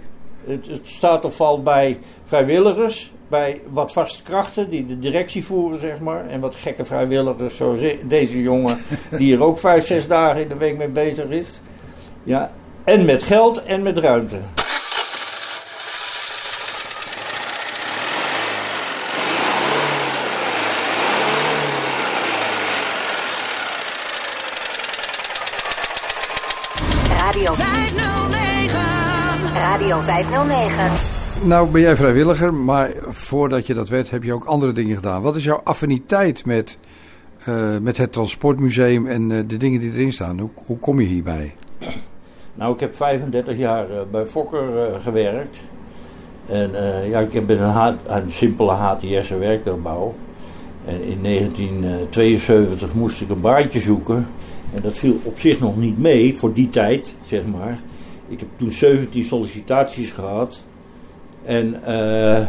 Het, 0.49 0.79
staat 0.83 1.25
of 1.25 1.35
valt 1.35 1.63
bij 1.63 1.99
vrijwilligers, 2.25 3.11
bij 3.27 3.61
wat 3.69 3.91
vaste 3.91 4.23
krachten 4.23 4.69
die 4.69 4.85
de 4.85 4.99
directie 4.99 5.45
voeren, 5.45 5.79
zeg 5.79 5.99
maar. 5.99 6.27
En 6.27 6.39
wat 6.39 6.55
gekke 6.55 6.85
vrijwilligers, 6.85 7.55
zoals 7.55 7.79
deze 8.03 8.41
jongen, 8.41 8.77
die 9.17 9.35
er 9.35 9.43
ook 9.43 9.59
vijf, 9.59 9.85
zes 9.85 10.07
dagen 10.07 10.41
in 10.41 10.47
de 10.47 10.57
week 10.57 10.77
mee 10.77 10.87
bezig 10.87 11.29
is. 11.29 11.61
Ja, 12.23 12.51
en 12.83 13.05
met 13.05 13.23
geld 13.23 13.63
en 13.63 13.81
met 13.81 13.97
ruimte. 13.97 14.37
509. 30.23 31.47
Nou 31.47 31.71
ben 31.71 31.81
jij 31.81 31.95
vrijwilliger, 31.95 32.53
maar 32.53 32.91
voordat 33.09 33.67
je 33.67 33.73
dat 33.73 33.89
werd 33.89 34.09
heb 34.09 34.23
je 34.23 34.33
ook 34.33 34.45
andere 34.45 34.71
dingen 34.71 34.95
gedaan. 34.95 35.21
Wat 35.21 35.35
is 35.35 35.43
jouw 35.43 35.61
affiniteit 35.63 36.45
met, 36.45 36.77
uh, 37.49 37.77
met 37.81 37.97
het 37.97 38.11
Transportmuseum 38.11 39.07
en 39.07 39.29
uh, 39.29 39.39
de 39.47 39.57
dingen 39.57 39.79
die 39.79 39.91
erin 39.91 40.13
staan? 40.13 40.39
Hoe, 40.39 40.49
hoe 40.65 40.77
kom 40.77 40.99
je 40.99 41.05
hierbij? 41.05 41.55
Nou, 42.53 42.73
ik 42.73 42.79
heb 42.79 42.95
35 42.95 43.57
jaar 43.57 43.89
uh, 43.89 43.97
bij 44.11 44.25
Fokker 44.25 44.99
gewerkt. 45.01 45.63
En 46.45 46.71
ja, 47.09 47.19
ik 47.19 47.45
ben 47.45 47.61
een, 47.61 47.97
een 48.05 48.31
simpele 48.31 48.71
HTS 48.71 49.29
werktuigbouw. 49.29 50.15
En 50.85 51.03
in 51.03 51.23
1972 51.23 52.93
moest 52.93 53.21
ik 53.21 53.29
een 53.29 53.41
baantje 53.41 53.79
zoeken. 53.79 54.27
En 54.73 54.81
dat 54.81 54.97
viel 54.97 55.19
op 55.23 55.39
zich 55.39 55.59
nog 55.59 55.77
niet 55.77 55.97
mee 55.97 56.37
voor 56.37 56.53
die 56.53 56.69
tijd, 56.69 57.15
zeg 57.25 57.45
maar. 57.45 57.79
Ik 58.29 58.39
heb 58.39 58.49
toen 58.55 58.71
17 58.71 59.23
sollicitaties 59.23 60.11
gehad. 60.11 60.63
En 61.43 61.81
uh, 61.87 62.47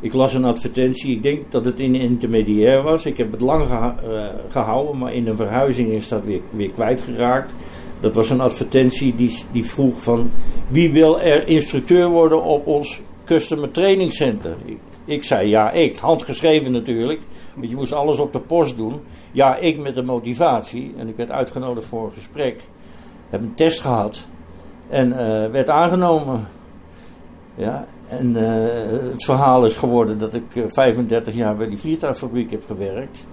ik 0.00 0.12
las 0.12 0.34
een 0.34 0.44
advertentie. 0.44 1.16
Ik 1.16 1.22
denk 1.22 1.52
dat 1.52 1.64
het 1.64 1.80
in 1.80 1.94
intermediair 1.94 2.82
was. 2.82 3.06
Ik 3.06 3.16
heb 3.16 3.32
het 3.32 3.40
lang 3.40 3.70
uh, 3.70 4.26
gehouden, 4.48 4.98
maar 4.98 5.14
in 5.14 5.26
een 5.26 5.36
verhuizing 5.36 5.88
is 5.88 6.08
dat 6.08 6.24
weer, 6.24 6.40
weer 6.50 6.70
kwijtgeraakt. 6.70 7.54
Dat 8.00 8.14
was 8.14 8.30
een 8.30 8.40
advertentie 8.40 9.14
die, 9.14 9.38
die 9.52 9.64
vroeg 9.64 10.02
van... 10.02 10.30
Wie 10.68 10.92
wil 10.92 11.20
er 11.20 11.48
instructeur 11.48 12.08
worden 12.08 12.42
op 12.42 12.66
ons 12.66 13.00
Customer 13.24 13.70
Training 13.70 14.12
Center? 14.12 14.56
Ik, 14.64 14.78
ik 15.04 15.24
zei 15.24 15.48
ja, 15.48 15.70
ik. 15.70 15.98
Handgeschreven 15.98 16.72
natuurlijk. 16.72 17.20
Want 17.54 17.70
je 17.70 17.76
moest 17.76 17.92
alles 17.92 18.18
op 18.18 18.32
de 18.32 18.40
post 18.40 18.76
doen. 18.76 19.00
Ja, 19.32 19.56
ik 19.56 19.78
met 19.78 19.94
de 19.94 20.02
motivatie. 20.02 20.94
En 20.96 21.08
ik 21.08 21.16
werd 21.16 21.30
uitgenodigd 21.30 21.86
voor 21.86 22.04
een 22.04 22.12
gesprek. 22.12 22.68
Heb 23.30 23.40
een 23.40 23.54
test 23.54 23.80
gehad. 23.80 24.26
En 24.88 25.08
uh, 25.08 25.16
werd 25.50 25.70
aangenomen. 25.70 26.46
Ja, 27.54 27.86
en 28.08 28.30
uh, 28.30 29.10
het 29.12 29.24
verhaal 29.24 29.64
is 29.64 29.74
geworden 29.74 30.18
dat 30.18 30.34
ik 30.34 30.42
35 30.68 31.32
eh, 31.32 31.38
jaar 31.38 31.56
bij 31.56 31.68
die 31.68 31.78
vliegtuigfabriek 31.78 32.50
heb 32.50 32.64
gewerkt. 32.66 33.26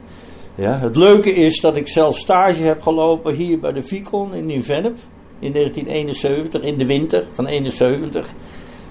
Ja, 0.56 0.80
het 0.80 0.96
leuke 0.96 1.34
is 1.34 1.60
dat 1.60 1.76
ik 1.76 1.88
zelf 1.88 2.18
stage 2.18 2.64
heb 2.64 2.82
gelopen 2.82 3.34
hier 3.34 3.60
bij 3.60 3.72
de 3.74 3.84
Vicon 3.84 4.34
in 4.34 4.46
Nieuw-Vennep. 4.46 4.98
In 5.40 5.52
1971, 5.52 6.62
in 6.62 6.78
de 6.78 6.86
winter 6.86 7.24
van 7.32 7.46
71. 7.46 8.34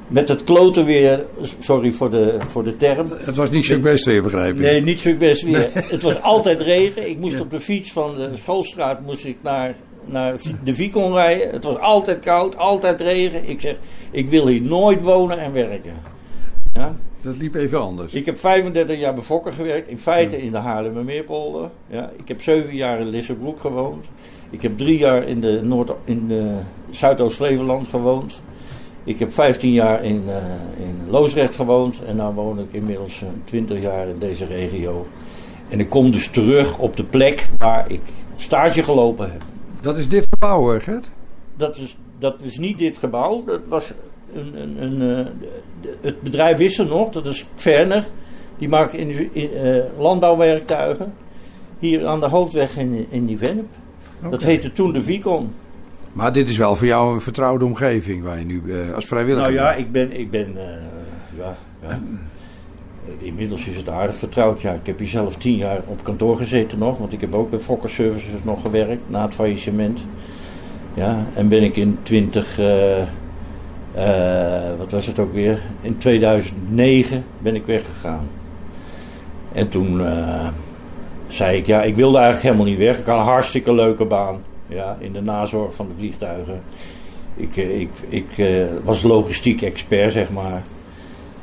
Met 0.09 0.29
het 0.29 0.45
kloten 0.45 0.85
weer, 0.85 1.25
sorry 1.59 1.93
voor 1.93 2.11
de, 2.11 2.37
voor 2.49 2.65
de 2.65 2.77
term. 2.77 3.13
Het 3.17 3.37
was 3.37 3.51
niet 3.51 3.67
zo 3.67 3.79
best 3.79 4.05
weer, 4.05 4.23
begrijp 4.23 4.55
ik. 4.55 4.61
Nee, 4.61 4.83
niet 4.83 5.01
zo 5.01 5.15
best 5.15 5.43
weer. 5.43 5.69
Het 5.73 6.03
was 6.03 6.23
altijd 6.23 6.61
regen. 6.73 7.09
Ik 7.09 7.19
moest 7.19 7.41
op 7.41 7.51
de 7.51 7.61
fiets 7.61 7.93
van 7.93 8.15
de 8.15 8.31
schoolstraat 8.35 9.01
moest 9.07 9.25
ik 9.25 9.37
naar 9.43 9.75
naar 10.05 10.35
de 10.65 10.75
Vicon 10.75 11.13
rijden. 11.13 11.51
Het 11.51 11.65
was 11.65 11.79
altijd 11.79 12.21
koud, 12.21 12.57
altijd 12.57 13.01
regen. 13.01 13.49
Ik 13.49 13.61
zeg, 13.61 13.77
ik 14.11 14.29
wil 14.29 14.47
hier 14.47 14.63
nooit 14.63 15.03
wonen 15.03 15.39
en 15.39 15.53
werken. 15.53 15.95
Ja? 16.73 16.97
Dat 17.23 17.37
liep 17.37 17.55
even 17.55 17.81
anders. 17.81 18.13
Ik 18.13 18.27
heb 18.27 18.39
35 18.39 18.99
jaar 18.99 19.15
bij 19.15 19.23
Fokker 19.23 19.53
gewerkt. 19.53 19.89
In 19.89 19.99
feite 19.99 20.43
in 20.43 20.53
de 20.53 20.59
Haarlemmermeerpolder. 20.59 21.71
Ja, 21.87 22.11
ik 22.17 22.29
heb 22.29 22.43
7 22.43 22.75
jaar 22.75 23.01
in 23.01 23.09
Lissabroek 23.09 23.61
gewoond. 23.61 24.07
Ik 24.51 24.63
heb 24.63 24.79
3 24.79 24.99
jaar 24.99 25.25
in, 25.25 25.41
de 25.41 25.61
Noord 25.63 25.93
in 26.05 26.29
de 26.29 26.57
Zuidoost-Flevoland 26.91 27.89
gewoond. 27.89 28.41
Ik 29.05 29.19
heb 29.19 29.33
15 29.33 29.73
jaar 29.73 30.05
in, 30.05 30.23
uh, 30.27 30.37
in 30.79 31.11
Loosrecht 31.11 31.55
gewoond. 31.55 32.05
En 32.05 32.17
nu 32.17 32.23
woon 32.23 32.59
ik 32.59 32.73
inmiddels 32.73 33.23
20 33.45 33.81
jaar 33.81 34.09
in 34.09 34.19
deze 34.19 34.45
regio. 34.47 35.07
En 35.69 35.81
ik 35.81 35.89
kom 35.89 36.11
dus 36.11 36.29
terug 36.29 36.79
op 36.79 36.97
de 36.97 37.05
plek 37.05 37.49
waar 37.57 37.91
ik 37.91 38.03
stage 38.37 38.83
gelopen 38.83 39.31
heb. 39.31 39.43
Dat 39.81 39.99
is 39.99 40.09
dit 40.09 40.27
gebouw, 40.31 40.81
Gert? 40.81 41.11
Dat 41.57 41.77
is, 41.77 41.97
dat 42.19 42.43
is 42.43 42.59
niet 42.59 42.79
dit 42.79 42.97
gebouw. 42.97 43.45
Dat 43.45 43.61
was 43.69 43.93
een, 44.35 44.63
een, 44.63 44.83
een, 44.83 45.01
uh, 45.01 45.27
het 46.01 46.23
bedrijf 46.23 46.59
is 46.59 46.79
er 46.79 46.87
nog, 46.87 47.11
dat 47.11 47.27
is 47.27 47.45
Verner. 47.55 48.07
Die 48.59 48.69
maakt 48.69 48.95
in, 48.95 49.35
in, 49.35 49.51
uh, 49.65 49.83
landbouwwerktuigen. 49.99 51.13
Hier 51.79 52.07
aan 52.07 52.21
de 52.21 52.29
hoofdweg 52.29 52.77
in, 52.77 53.07
in. 53.11 53.31
Okay. 53.31 54.31
Dat 54.31 54.43
heette 54.43 54.73
toen 54.73 54.93
de 54.93 55.03
Vicon. 55.03 55.53
Maar 56.13 56.33
dit 56.33 56.49
is 56.49 56.57
wel 56.57 56.77
voor 56.77 56.87
jou 56.87 57.15
een 57.15 57.21
vertrouwde 57.21 57.65
omgeving 57.65 58.23
waar 58.23 58.39
je 58.39 58.45
nu 58.45 58.63
uh, 58.65 58.95
als 58.95 59.07
vrijwilliger 59.07 59.53
Nou 59.53 59.65
ja, 59.65 59.73
ik 59.75 59.93
ben, 59.93 60.13
ik 60.13 60.31
ben 60.31 60.57
ja, 61.37 61.57
ja. 61.83 62.01
Inmiddels 63.19 63.67
is 63.67 63.77
het 63.77 63.89
aardig 63.89 64.17
vertrouwd. 64.17 64.61
Ja, 64.61 64.73
ik 64.73 64.87
heb 64.87 64.99
hier 64.99 65.09
zelf 65.09 65.37
tien 65.37 65.57
jaar 65.57 65.81
op 65.87 66.03
kantoor 66.03 66.37
gezeten 66.37 66.79
nog. 66.79 66.99
Want 66.99 67.13
ik 67.13 67.21
heb 67.21 67.35
ook 67.35 67.51
bij 67.51 67.59
Fokker 67.59 67.91
Services 67.91 68.43
nog 68.43 68.61
gewerkt 68.61 69.03
na 69.07 69.25
het 69.25 69.35
faillissement. 69.35 70.05
Ja, 70.95 71.25
en 71.35 71.49
ben 71.49 71.63
ik 71.63 71.77
in 71.77 71.99
20... 72.03 72.59
Uh, 72.59 72.99
uh, 73.97 74.79
wat 74.79 74.93
was 74.93 75.07
het 75.07 75.19
ook 75.19 75.33
weer? 75.33 75.63
In 75.81 75.99
2009 75.99 77.25
ben 77.39 77.55
ik 77.55 77.67
weggegaan. 77.67 78.29
En 79.53 79.69
toen 79.69 80.01
zei 81.29 81.57
ik, 81.57 81.67
ja, 81.67 81.83
ik 81.83 81.97
wilde 81.97 82.19
eigenlijk 82.19 82.47
helemaal 82.47 82.73
niet 82.73 82.79
weg. 82.79 82.99
Ik 82.99 83.07
had 83.07 83.19
een 83.19 83.25
hartstikke 83.25 83.73
leuke 83.75 84.05
baan. 84.05 84.39
Ja, 84.67 84.97
in 84.99 85.13
de 85.13 85.23
nazorg 85.23 85.75
van 85.75 85.87
de 85.89 85.95
vliegtuigen. 85.99 86.61
Ik, 87.37 87.57
ik, 87.57 87.91
ik 88.09 88.63
was 88.85 89.03
logistiek 89.03 89.63
expert, 89.63 90.13
zeg 90.13 90.31
maar. 90.31 90.63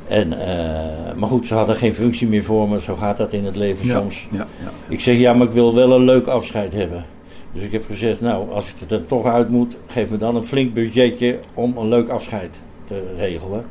En, 0.08 0.32
uh, 0.32 1.14
maar 1.16 1.28
goed, 1.28 1.46
ze 1.46 1.54
hadden 1.54 1.76
geen 1.76 1.94
functie 1.94 2.28
meer 2.28 2.44
voor 2.44 2.68
me. 2.68 2.80
Zo 2.80 2.96
gaat 2.96 3.16
dat 3.16 3.32
in 3.32 3.44
het 3.44 3.56
leven 3.56 3.86
ja, 3.86 4.00
soms. 4.00 4.26
Ja, 4.30 4.46
ja, 4.62 4.70
ik 4.88 5.00
zeg, 5.00 5.18
ja, 5.18 5.32
maar 5.32 5.46
ik 5.46 5.52
wil 5.52 5.74
wel 5.74 5.92
een 5.92 6.04
leuk 6.04 6.26
afscheid 6.26 6.72
hebben. 6.72 7.04
Dus 7.52 7.62
ik 7.62 7.72
heb 7.72 7.84
gezegd, 7.84 8.20
nou, 8.20 8.52
als 8.52 8.68
ik 8.68 8.90
er 8.90 9.06
toch 9.06 9.24
uit 9.24 9.48
moet, 9.48 9.76
geef 9.86 10.10
me 10.10 10.16
dan 10.16 10.36
een 10.36 10.44
flink 10.44 10.74
budgetje 10.74 11.38
om 11.54 11.76
een 11.76 11.88
leuk 11.88 12.08
afscheid 12.08 12.60
te 12.84 13.02
regelen. 13.16 13.64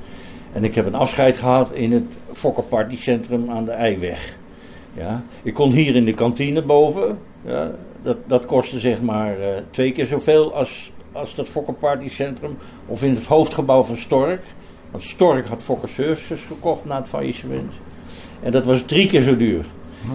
En 0.54 0.64
ik 0.64 0.76
heb 0.76 0.86
een 0.86 0.96
afscheid 0.96 1.38
gehad 1.38 1.72
in 1.74 1.92
het 1.92 2.04
Fokker 2.34 2.64
Party 2.64 2.98
Centrum 2.98 3.50
aan 3.50 3.66
de 3.66 3.72
Eiweg. 3.72 4.38
Ja. 4.94 5.24
Ik 5.44 5.54
kon 5.54 5.72
hier 5.72 5.96
in 5.96 6.06
de 6.06 6.14
kantine 6.14 6.62
boven. 6.62 7.18
Ja, 7.46 7.72
dat, 8.02 8.18
dat 8.26 8.46
kostte 8.46 8.80
zeg 8.80 9.02
maar 9.02 9.40
uh, 9.40 9.46
twee 9.72 9.92
keer 9.92 10.06
zoveel 10.06 10.54
als, 10.54 10.92
als 11.12 11.36
dat 11.36 11.50
Fokker 11.50 11.74
Party 11.74 12.10
Centrum. 12.10 12.58
Of 12.86 13.04
in 13.04 13.16
het 13.16 13.26
hoofdgebouw 13.26 13.84
van 13.84 13.98
Stork. 13.98 14.42
Want 14.98 15.10
Stork 15.10 15.48
had 15.48 15.64
Fokker 15.64 15.90
Services 15.90 16.42
gekocht 16.42 16.86
na 16.86 16.98
het 16.98 17.08
faillissement. 17.08 17.74
En 18.44 18.52
dat 18.52 18.66
was 18.66 18.82
drie 18.82 19.08
keer 19.08 19.22
zo 19.22 19.36
duur. 19.36 19.66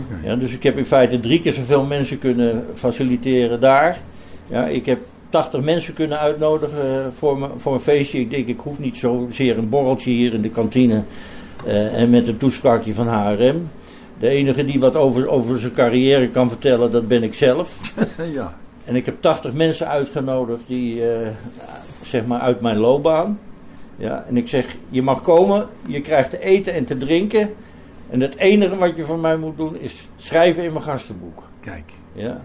Okay. 0.07 0.25
Ja, 0.25 0.37
dus 0.37 0.53
ik 0.53 0.63
heb 0.63 0.79
in 0.79 0.87
feite 0.87 1.21
drie 1.21 1.41
keer 1.41 1.53
zoveel 1.53 1.85
mensen 1.85 2.19
kunnen 2.19 2.67
faciliteren 2.75 3.61
daar. 3.61 3.99
Ja, 4.47 4.67
ik 4.67 4.87
heb 4.87 4.99
80 5.29 5.61
mensen 5.61 5.95
kunnen 5.95 6.19
uitnodigen 6.19 7.13
voor, 7.17 7.39
me, 7.39 7.49
voor 7.57 7.75
een 7.75 7.81
feestje. 7.81 8.21
Ik 8.21 8.31
denk, 8.31 8.47
ik 8.47 8.61
hoef 8.61 8.79
niet 8.79 8.97
zozeer 8.97 9.59
een 9.59 9.69
borreltje 9.69 10.11
hier 10.11 10.35
in 10.35 10.43
de 10.43 10.51
kantine. 10.51 11.03
Uh, 11.67 12.01
en 12.01 12.11
met 12.11 12.29
een 12.29 12.37
toespraakje 12.37 12.95
van 12.95 13.09
HRM. 13.09 13.71
De 14.19 14.29
enige 14.29 14.65
die 14.65 14.81
wat 14.81 14.97
over, 14.97 15.29
over 15.29 15.59
zijn 15.59 15.73
carrière 15.73 16.29
kan 16.29 16.49
vertellen, 16.49 16.91
dat 16.91 17.09
ben 17.09 17.23
ik 17.23 17.35
zelf. 17.35 17.95
ja. 18.33 18.59
En 18.85 18.97
ik 18.97 19.07
heb 19.07 19.17
80 19.21 19.53
mensen 19.53 19.89
uitgenodigd 19.89 20.63
die, 20.67 20.97
uh, 20.97 21.07
zeg 22.05 22.27
maar, 22.27 22.41
uit 22.41 22.61
mijn 22.61 22.79
loopbaan. 22.79 23.39
Ja, 23.97 24.25
en 24.29 24.37
ik 24.37 24.49
zeg, 24.49 24.77
je 24.89 25.03
mag 25.03 25.23
komen, 25.23 25.67
je 25.87 26.01
krijgt 26.01 26.31
te 26.31 26.41
eten 26.41 26.75
en 26.75 26.85
te 26.85 26.99
drinken. 26.99 27.51
En 28.11 28.21
het 28.21 28.37
enige 28.37 28.77
wat 28.77 28.97
je 28.97 29.05
van 29.05 29.21
mij 29.21 29.37
moet 29.37 29.57
doen 29.57 29.77
is 29.77 30.09
schrijven 30.17 30.65
in 30.65 30.73
mijn 30.73 30.85
gastenboek. 30.85 31.43
Kijk. 31.61 31.93
Ja. 32.13 32.41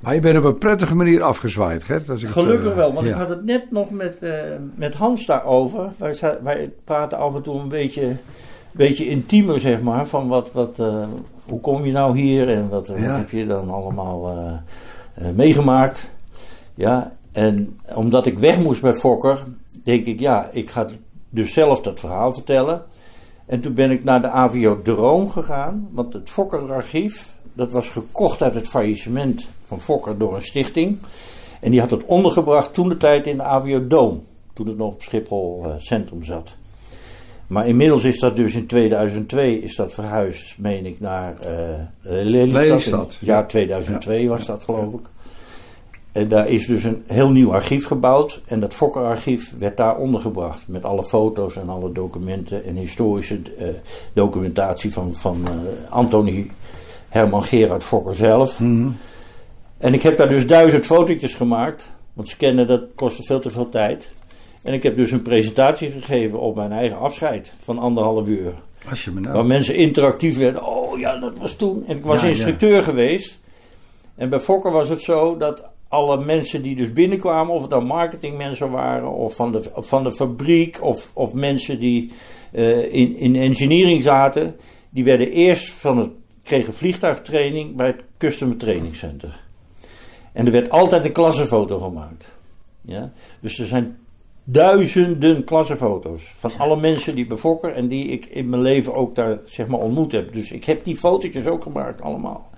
Maar 0.00 0.14
je 0.14 0.20
bent 0.20 0.38
op 0.38 0.44
een 0.44 0.58
prettige 0.58 0.94
manier 0.94 1.22
afgezwaaid, 1.22 1.84
Gert. 1.84 2.08
Als 2.08 2.22
ik 2.22 2.28
Gelukkig 2.28 2.62
het, 2.62 2.70
uh, 2.70 2.76
wel, 2.76 2.92
want 2.92 3.06
ja. 3.06 3.12
ik 3.12 3.18
had 3.18 3.28
het 3.28 3.44
net 3.44 3.70
nog 3.70 3.90
met, 3.90 4.16
uh, 4.20 4.32
met 4.74 4.94
Hans 4.94 5.26
daarover. 5.26 5.88
Wij, 5.98 6.16
wij 6.42 6.70
praten 6.84 7.18
af 7.18 7.34
en 7.34 7.42
toe 7.42 7.60
een 7.60 7.68
beetje, 7.68 8.16
beetje 8.72 9.06
intiemer, 9.06 9.60
zeg 9.60 9.82
maar. 9.82 10.06
Van 10.06 10.28
wat, 10.28 10.52
wat, 10.52 10.78
uh, 10.80 11.04
hoe 11.44 11.60
kom 11.60 11.84
je 11.84 11.92
nou 11.92 12.18
hier 12.18 12.48
en 12.48 12.68
wat, 12.68 12.92
Ja. 12.96 13.06
wat 13.06 13.16
heb 13.16 13.30
je 13.30 13.46
dan 13.46 13.70
allemaal 13.70 14.60
meegemaakt. 15.34 16.12
Ja, 16.74 17.12
en 17.32 17.78
omdat 17.94 18.26
ik 18.26 18.38
weg 18.38 18.58
moest 18.58 18.82
bij 18.82 18.92
Fokker, 18.92 19.44
denk 19.84 20.06
ik, 20.06 20.20
ja, 20.20 20.48
ik 20.52 20.70
ga 20.70 20.86
dus 21.30 21.52
zelf 21.52 21.80
dat 21.80 22.00
verhaal 22.00 22.32
vertellen. 22.32 22.82
En 23.46 23.60
toen 23.60 23.74
ben 23.74 23.90
ik 23.90 24.04
naar 24.04 24.22
de 24.22 24.28
AVO 24.28 24.82
Droom 24.82 25.30
gegaan, 25.30 25.88
want 25.92 26.12
het 26.12 26.30
Fokker-archief, 26.30 27.32
dat 27.52 27.72
was 27.72 27.88
gekocht 27.88 28.42
uit 28.42 28.54
het 28.54 28.68
faillissement 28.68 29.48
van 29.64 29.80
Fokker 29.80 30.18
door 30.18 30.34
een 30.34 30.42
stichting. 30.42 30.98
En 31.60 31.70
die 31.70 31.80
had 31.80 31.90
het 31.90 32.04
ondergebracht 32.04 32.74
toen 32.74 32.88
de 32.88 32.96
tijd 32.96 33.26
in 33.26 33.36
de 33.36 33.42
AVO 33.42 33.86
Doom, 33.86 34.24
toen 34.52 34.66
het 34.66 34.76
nog 34.76 34.92
op 34.92 35.02
Schiphol 35.02 35.62
uh, 35.64 35.72
Centrum 35.76 36.22
zat. 36.22 36.56
Maar 37.46 37.68
inmiddels 37.68 38.04
is 38.04 38.18
dat 38.18 38.36
dus 38.36 38.54
in 38.54 38.66
2002 38.66 39.58
is 39.58 39.76
dat 39.76 39.92
verhuisd, 39.92 40.58
meen 40.58 40.86
ik, 40.86 41.00
naar 41.00 41.36
uh, 41.44 41.74
Lelystad. 42.00 43.18
Ja. 43.20 43.44
2002 43.44 44.28
was 44.28 44.46
dat 44.46 44.64
geloof 44.64 44.92
ik. 44.92 45.08
En 46.12 46.28
daar 46.28 46.48
is 46.48 46.66
dus 46.66 46.84
een 46.84 47.02
heel 47.06 47.30
nieuw 47.30 47.52
archief 47.52 47.86
gebouwd. 47.86 48.40
En 48.46 48.60
dat 48.60 48.74
Fokker-archief 48.74 49.54
werd 49.58 49.76
daar 49.76 49.96
ondergebracht. 49.96 50.68
Met 50.68 50.84
alle 50.84 51.04
foto's 51.04 51.56
en 51.56 51.68
alle 51.68 51.92
documenten 51.92 52.64
en 52.64 52.76
historische 52.76 53.40
uh, 53.58 53.68
documentatie 54.12 54.92
van, 54.92 55.14
van 55.14 55.40
uh, 55.44 55.92
Anthony 55.92 56.50
Herman 57.08 57.42
Gerard 57.42 57.84
Fokker 57.84 58.14
zelf. 58.14 58.58
-hmm. 58.58 58.96
En 59.78 59.94
ik 59.94 60.02
heb 60.02 60.16
daar 60.16 60.28
dus 60.28 60.46
duizend 60.46 60.86
fotootjes 60.86 61.34
gemaakt. 61.34 61.92
Want 62.12 62.28
scannen 62.28 62.66
dat 62.66 62.82
kostte 62.94 63.22
veel 63.22 63.40
te 63.40 63.50
veel 63.50 63.68
tijd. 63.68 64.12
En 64.62 64.72
ik 64.72 64.82
heb 64.82 64.96
dus 64.96 65.10
een 65.10 65.22
presentatie 65.22 65.90
gegeven 65.90 66.40
op 66.40 66.56
mijn 66.56 66.72
eigen 66.72 66.98
afscheid 66.98 67.52
van 67.60 67.78
anderhalf 67.78 68.26
uur. 68.26 68.52
Als 68.88 69.04
je 69.04 69.10
me 69.10 69.20
nou... 69.20 69.34
Waar 69.34 69.46
mensen 69.46 69.74
interactief 69.74 70.36
werden. 70.36 70.66
Oh 70.66 70.98
ja, 70.98 71.18
dat 71.18 71.38
was 71.38 71.54
toen. 71.54 71.84
En 71.86 71.96
ik 71.96 72.04
was 72.04 72.20
Ja, 72.20 72.22
ja. 72.22 72.28
instructeur 72.28 72.82
geweest. 72.82 73.40
En 74.14 74.28
bij 74.28 74.40
Fokker 74.40 74.72
was 74.72 74.88
het 74.88 75.02
zo 75.02 75.36
dat 75.36 75.64
alle 75.90 76.24
mensen 76.24 76.62
die 76.62 76.76
dus 76.76 76.92
binnenkwamen, 76.92 77.54
of 77.54 77.60
het 77.60 77.70
dan 77.70 77.86
marketingmensen 77.86 78.70
waren, 78.70 79.12
of 79.12 79.34
van 79.34 79.52
de, 79.52 79.70
van 79.74 80.02
de 80.02 80.12
fabriek, 80.12 80.82
of, 80.82 81.10
of 81.12 81.34
mensen 81.34 81.80
die 81.80 82.12
eh, 82.52 82.94
in, 82.94 83.16
in 83.16 83.36
engineering 83.36 84.02
zaten, 84.02 84.56
die 84.90 85.04
werden 85.04 85.30
eerst 85.30 85.70
van 85.70 85.98
het, 85.98 86.10
kregen 86.42 86.74
vliegtuigtraining 86.74 87.76
bij 87.76 87.86
het 87.86 88.02
Customer 88.18 88.56
Training 88.56 88.96
Center. 88.96 89.40
En 90.32 90.46
er 90.46 90.52
werd 90.52 90.70
altijd 90.70 91.04
een 91.04 91.12
klassenfoto 91.12 91.78
gemaakt. 91.78 92.36
Ja? 92.80 93.12
Dus 93.40 93.58
er 93.58 93.66
zijn 93.66 93.98
duizenden 94.44 95.44
klassenfoto's 95.44 96.34
van 96.36 96.50
alle 96.58 96.76
mensen 96.76 97.14
die 97.14 97.26
bij 97.26 97.36
Fokker 97.36 97.74
en 97.74 97.88
die 97.88 98.04
ik 98.04 98.26
in 98.26 98.48
mijn 98.48 98.62
leven 98.62 98.94
ook 98.94 99.14
daar 99.14 99.38
zeg 99.44 99.66
maar 99.66 99.80
ontmoet 99.80 100.12
heb. 100.12 100.32
Dus 100.32 100.52
ik 100.52 100.64
heb 100.64 100.84
die 100.84 100.96
fotootjes 100.96 101.46
ook 101.46 101.62
gemaakt 101.62 102.02
allemaal. 102.02 102.49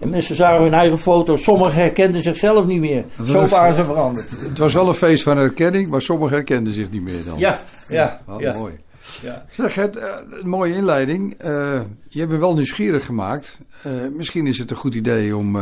En 0.00 0.08
mensen 0.08 0.36
zagen 0.36 0.62
hun 0.62 0.74
eigen 0.74 0.98
foto's. 0.98 1.42
Sommigen 1.42 1.74
herkenden 1.74 2.22
zichzelf 2.22 2.66
niet 2.66 2.80
meer. 2.80 3.04
Zo 3.24 3.46
waren 3.46 3.74
ze 3.74 3.84
veranderd. 3.84 4.30
Het 4.30 4.58
was 4.58 4.72
wel 4.74 4.88
een 4.88 4.94
feest 4.94 5.22
van 5.22 5.36
herkenning, 5.36 5.88
maar 5.90 6.02
sommigen 6.02 6.34
herkenden 6.36 6.72
zich 6.72 6.90
niet 6.90 7.02
meer 7.02 7.24
dan. 7.24 7.38
Ja, 7.38 7.58
ja, 7.88 8.20
Wat 8.24 8.40
ja. 8.40 8.52
mooi. 8.52 8.78
ja. 9.22 9.44
Zeg, 9.50 9.74
het, 9.74 9.96
eh, 9.96 10.08
een 10.42 10.48
mooie 10.48 10.74
inleiding. 10.74 11.34
Eh, 11.38 11.80
je 12.08 12.18
hebt 12.18 12.30
me 12.30 12.38
wel 12.38 12.54
nieuwsgierig 12.54 13.04
gemaakt. 13.04 13.60
Eh, 13.82 13.92
misschien 14.12 14.46
is 14.46 14.58
het 14.58 14.70
een 14.70 14.76
goed 14.76 14.94
idee 14.94 15.36
om, 15.36 15.56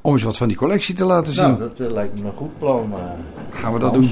om 0.00 0.12
eens 0.12 0.22
wat 0.22 0.36
van 0.36 0.48
die 0.48 0.56
collectie 0.56 0.94
te 0.94 1.04
laten 1.04 1.32
zien. 1.32 1.58
Nou, 1.58 1.70
dat 1.76 1.92
lijkt 1.92 2.18
me 2.18 2.26
een 2.26 2.32
goed 2.32 2.58
plan. 2.58 2.94
Gaan 3.50 3.72
we 3.72 3.78
dat 3.78 3.94
doen? 3.94 4.10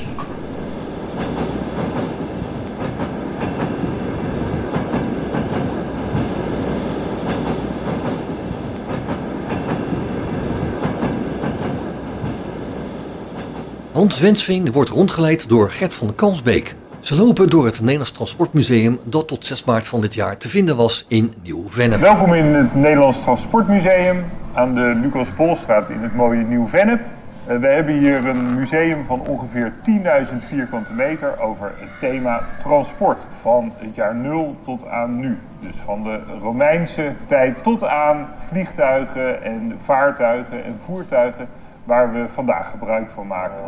Hans 14.04 14.70
wordt 14.72 14.90
rondgeleid 14.90 15.48
door 15.48 15.70
Gert 15.70 15.94
van 15.94 16.14
Kalsbeek. 16.14 16.74
Ze 17.00 17.16
lopen 17.16 17.50
door 17.50 17.64
het 17.64 17.80
Nederlands 17.80 18.10
Transportmuseum 18.10 18.98
dat 19.04 19.28
tot 19.28 19.46
6 19.46 19.64
maart 19.64 19.88
van 19.88 20.00
dit 20.00 20.14
jaar 20.14 20.36
te 20.36 20.48
vinden 20.48 20.76
was 20.76 21.04
in 21.08 21.34
Nieuw-Vennep. 21.42 22.00
Welkom 22.00 22.34
in 22.34 22.44
het 22.44 22.74
Nederlands 22.74 23.18
Transportmuseum 23.22 24.24
aan 24.52 24.74
de 24.74 25.00
Lucas 25.02 25.34
Bolstraat 25.36 25.90
in 25.90 25.98
het 25.98 26.14
mooie 26.14 26.42
Nieuw-Vennep. 26.42 27.00
Eh, 27.46 27.56
we 27.56 27.66
hebben 27.66 27.98
hier 27.98 28.24
een 28.24 28.54
museum 28.54 29.04
van 29.06 29.20
ongeveer 29.20 29.72
10.000 29.82 30.44
vierkante 30.46 30.92
meter 30.92 31.40
over 31.40 31.72
het 31.78 32.00
thema 32.00 32.48
transport. 32.62 33.26
Van 33.42 33.72
het 33.78 33.94
jaar 33.94 34.14
0 34.14 34.56
tot 34.64 34.86
aan 34.86 35.16
nu. 35.16 35.38
Dus 35.60 35.74
van 35.84 36.02
de 36.02 36.20
Romeinse 36.40 37.12
tijd 37.26 37.62
tot 37.62 37.84
aan 37.84 38.28
vliegtuigen 38.48 39.42
en 39.42 39.78
vaartuigen 39.84 40.64
en 40.64 40.78
voertuigen 40.84 41.48
waar 41.84 42.12
we 42.12 42.26
vandaag 42.32 42.70
gebruik 42.70 43.10
van 43.10 43.26
maken. 43.26 43.62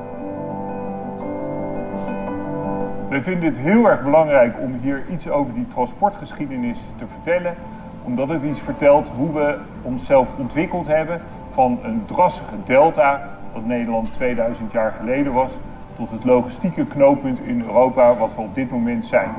We 3.08 3.23
vinden 3.23 3.44
het 3.49 3.58
heel 3.58 3.88
erg 3.88 4.02
belangrijk 4.02 4.54
om 4.61 4.78
hier 4.82 5.04
iets 5.11 5.28
over 5.28 5.54
die 5.54 5.68
transportgeschiedenis 5.68 6.78
te 6.96 7.04
vertellen. 7.06 7.54
Omdat 8.02 8.28
het 8.28 8.42
iets 8.42 8.61
vertelt 8.61 9.08
hoe 9.16 9.32
we 9.32 9.58
onszelf 9.82 10.28
ontwikkeld 10.38 10.87
hebben 10.87 11.20
van 11.52 11.78
een 11.82 12.02
drassige 12.06 12.56
delta, 12.64 13.28
wat 13.52 13.66
Nederland 13.66 14.14
2000 14.14 14.73
jaar 14.73 14.92
geleden 14.99 15.32
was, 15.32 15.50
tot 15.96 16.11
het 16.11 16.25
logistieke 16.25 16.87
knooppunt 16.87 17.40
in 17.40 17.61
Europa 17.61 18.16
wat 18.16 18.35
we 18.35 18.40
op 18.40 18.54
dit 18.54 18.71
moment 18.71 19.04
zijn. 19.04 19.30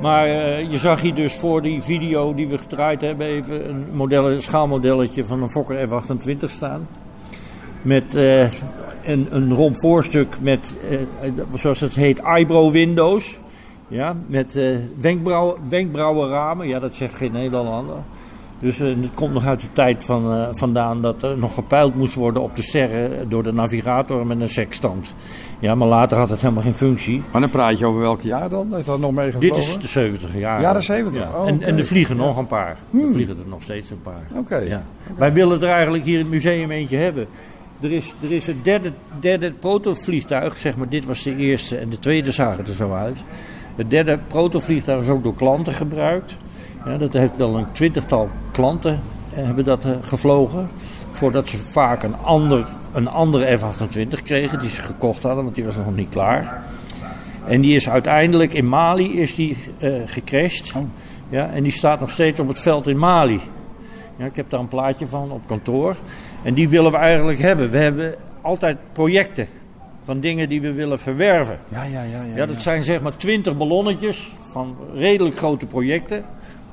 Maar 0.00 0.26
eh, 0.26 0.70
je 0.70 0.78
zag 0.78 1.00
hier 1.00 1.14
dus 1.14 1.34
voor 1.34 1.62
die 1.62 1.82
video 1.82 2.34
die 2.34 2.48
we 2.48 2.58
gedraaid 2.58 3.00
hebben 3.00 3.26
even 3.26 3.68
een, 3.68 3.86
model, 3.92 4.40
schaalmodelletje 4.40 5.24
van 5.24 5.42
een 5.42 5.50
Fokker 5.50 5.88
F28 5.88 6.44
staan. 6.44 6.88
Met 7.82 8.14
eh, 8.14 8.50
een, 9.02 9.26
een 9.30 9.54
rond 9.54 9.80
voorstuk 9.80 10.40
met, 10.40 10.76
eh, 10.90 11.32
zoals 11.54 11.80
het 11.80 11.94
heet, 11.94 12.18
eyebrow 12.18 12.72
windows. 12.72 13.38
Ja, 13.88 14.16
met 14.26 14.56
eh 14.56 14.76
wenkbrauw, 15.00 15.56
wenkbrauwenramen. 15.68 16.68
Ja, 16.68 16.78
dat 16.78 16.94
zegt 16.94 17.14
geen 17.14 17.32
Nederlander. 17.32 17.96
Dus 18.60 18.80
eh, 18.80 18.86
het 18.86 19.14
komt 19.14 19.32
nog 19.32 19.44
uit 19.44 19.60
de 19.60 19.72
tijd 19.72 20.04
van, 20.04 20.32
eh, 20.32 20.48
vandaan 20.52 21.02
dat 21.02 21.22
er 21.22 21.38
nog 21.38 21.54
gepeild 21.54 21.94
moest 21.94 22.14
worden 22.14 22.42
op 22.42 22.56
de 22.56 22.62
sterren 22.62 23.28
door 23.28 23.42
de 23.42 23.52
navigator 23.52 24.26
met 24.26 24.40
een 24.40 24.48
sextant. 24.48 25.14
Ja, 25.58 25.74
maar 25.74 25.88
later 25.88 26.18
had 26.18 26.30
het 26.30 26.40
helemaal 26.40 26.62
geen 26.62 26.74
functie. 26.76 27.22
Maar 27.32 27.40
dan 27.40 27.50
praat 27.50 27.78
je 27.78 27.86
over 27.86 28.00
welk 28.00 28.20
jaar 28.20 28.48
dan? 28.48 28.76
Is 28.76 28.84
dat 28.84 28.98
nog 28.98 29.10
Dit 29.10 29.18
meegevlogen? 29.18 29.58
is 29.58 29.78
de 29.78 29.88
70 29.88 30.38
jaar. 30.38 30.60
Jaren 30.60 30.82
70, 30.82 31.22
Ja. 31.22 31.40
oh, 31.40 31.48
en, 31.48 31.62
en 31.62 31.78
er 31.78 31.84
vliegen 31.86 32.16
nog 32.16 32.36
een 32.36 32.46
paar. 32.46 32.76
Hmm. 32.90 33.00
Er 33.00 33.12
vliegen 33.14 33.38
er 33.38 33.48
nog 33.48 33.62
steeds 33.62 33.90
een 33.90 34.02
paar. 34.02 34.22
Oké. 34.36 34.56
Ja. 34.56 34.82
Wij 35.16 35.32
willen 35.32 35.62
er 35.62 35.68
eigenlijk 35.70 36.04
hier 36.04 36.14
in 36.18 36.20
het 36.24 36.30
museum 36.30 36.70
eentje 36.70 36.96
hebben. 36.96 37.26
Er 37.82 37.92
is, 37.92 38.14
er 38.22 38.32
is 38.32 38.46
een 38.46 38.60
derde, 38.62 38.92
derde 39.20 39.52
protovliegtuig, 39.52 40.56
zeg 40.56 40.76
maar, 40.76 40.88
dit 40.88 41.04
was 41.04 41.22
de 41.22 41.36
eerste 41.36 41.76
en 41.76 41.88
de 41.88 41.98
tweede 41.98 42.30
zagen 42.30 42.66
er 42.66 42.74
zo 42.74 42.92
uit. 42.92 43.16
Het 43.76 43.90
derde 43.90 44.18
protovliegtuig 44.26 45.02
is 45.02 45.08
ook 45.08 45.22
door 45.22 45.34
klanten 45.34 45.72
gebruikt. 45.72 46.36
Ja, 46.84 46.98
dat 46.98 47.12
heeft 47.12 47.36
wel 47.36 47.56
een 47.56 47.72
twintigtal 47.72 48.28
klanten 48.52 49.00
eh, 49.30 49.44
hebben 49.44 49.64
dat 49.64 49.84
eh, 49.84 49.92
gevlogen. 50.02 50.68
Voordat 51.10 51.48
ze 51.48 51.58
vaak 51.58 52.02
een, 52.02 52.16
ander, 52.16 52.66
een 52.92 53.08
andere 53.08 53.58
F-28 53.58 54.22
kregen 54.24 54.58
die 54.58 54.70
ze 54.70 54.82
gekocht 54.82 55.22
hadden, 55.22 55.44
want 55.44 55.54
die 55.56 55.64
was 55.64 55.76
nog 55.76 55.96
niet 55.96 56.08
klaar. 56.08 56.62
En 57.46 57.60
die 57.60 57.74
is 57.74 57.88
uiteindelijk 57.88 58.52
in 58.52 58.68
Mali 58.68 59.20
is 59.20 59.34
die, 59.34 59.56
eh 59.78 60.02
gecrashed. 60.06 60.72
Oh. 60.76 60.82
Ja, 61.28 61.50
en 61.50 61.62
die 61.62 61.72
staat 61.72 62.00
nog 62.00 62.10
steeds 62.10 62.40
op 62.40 62.48
het 62.48 62.60
veld 62.60 62.86
in 62.86 62.98
Mali. 62.98 63.40
Ja, 64.16 64.24
ik 64.24 64.36
heb 64.36 64.50
daar 64.50 64.60
een 64.60 64.68
plaatje 64.68 65.06
van 65.06 65.30
op 65.30 65.46
kantoor. 65.46 65.96
En 66.42 66.54
die 66.54 66.68
willen 66.68 66.90
we 66.90 66.96
eigenlijk 66.96 67.38
hebben. 67.38 67.70
We 67.70 67.78
hebben 67.78 68.14
altijd 68.42 68.78
projecten 68.92 69.48
van 70.02 70.20
dingen 70.20 70.48
die 70.48 70.60
we 70.60 70.72
willen 70.72 70.98
verwerven. 70.98 71.58
Ja, 71.68 71.84
ja, 71.84 72.02
ja. 72.02 72.22
ja, 72.22 72.36
Ja, 72.36 72.46
dat 72.46 72.62
zijn 72.62 72.84
zeg 72.84 73.00
maar 73.00 73.16
twintig 73.16 73.56
ballonnetjes 73.56 74.30
van 74.50 74.76
redelijk 74.94 75.36
grote 75.36 75.66
projecten. 75.66 76.24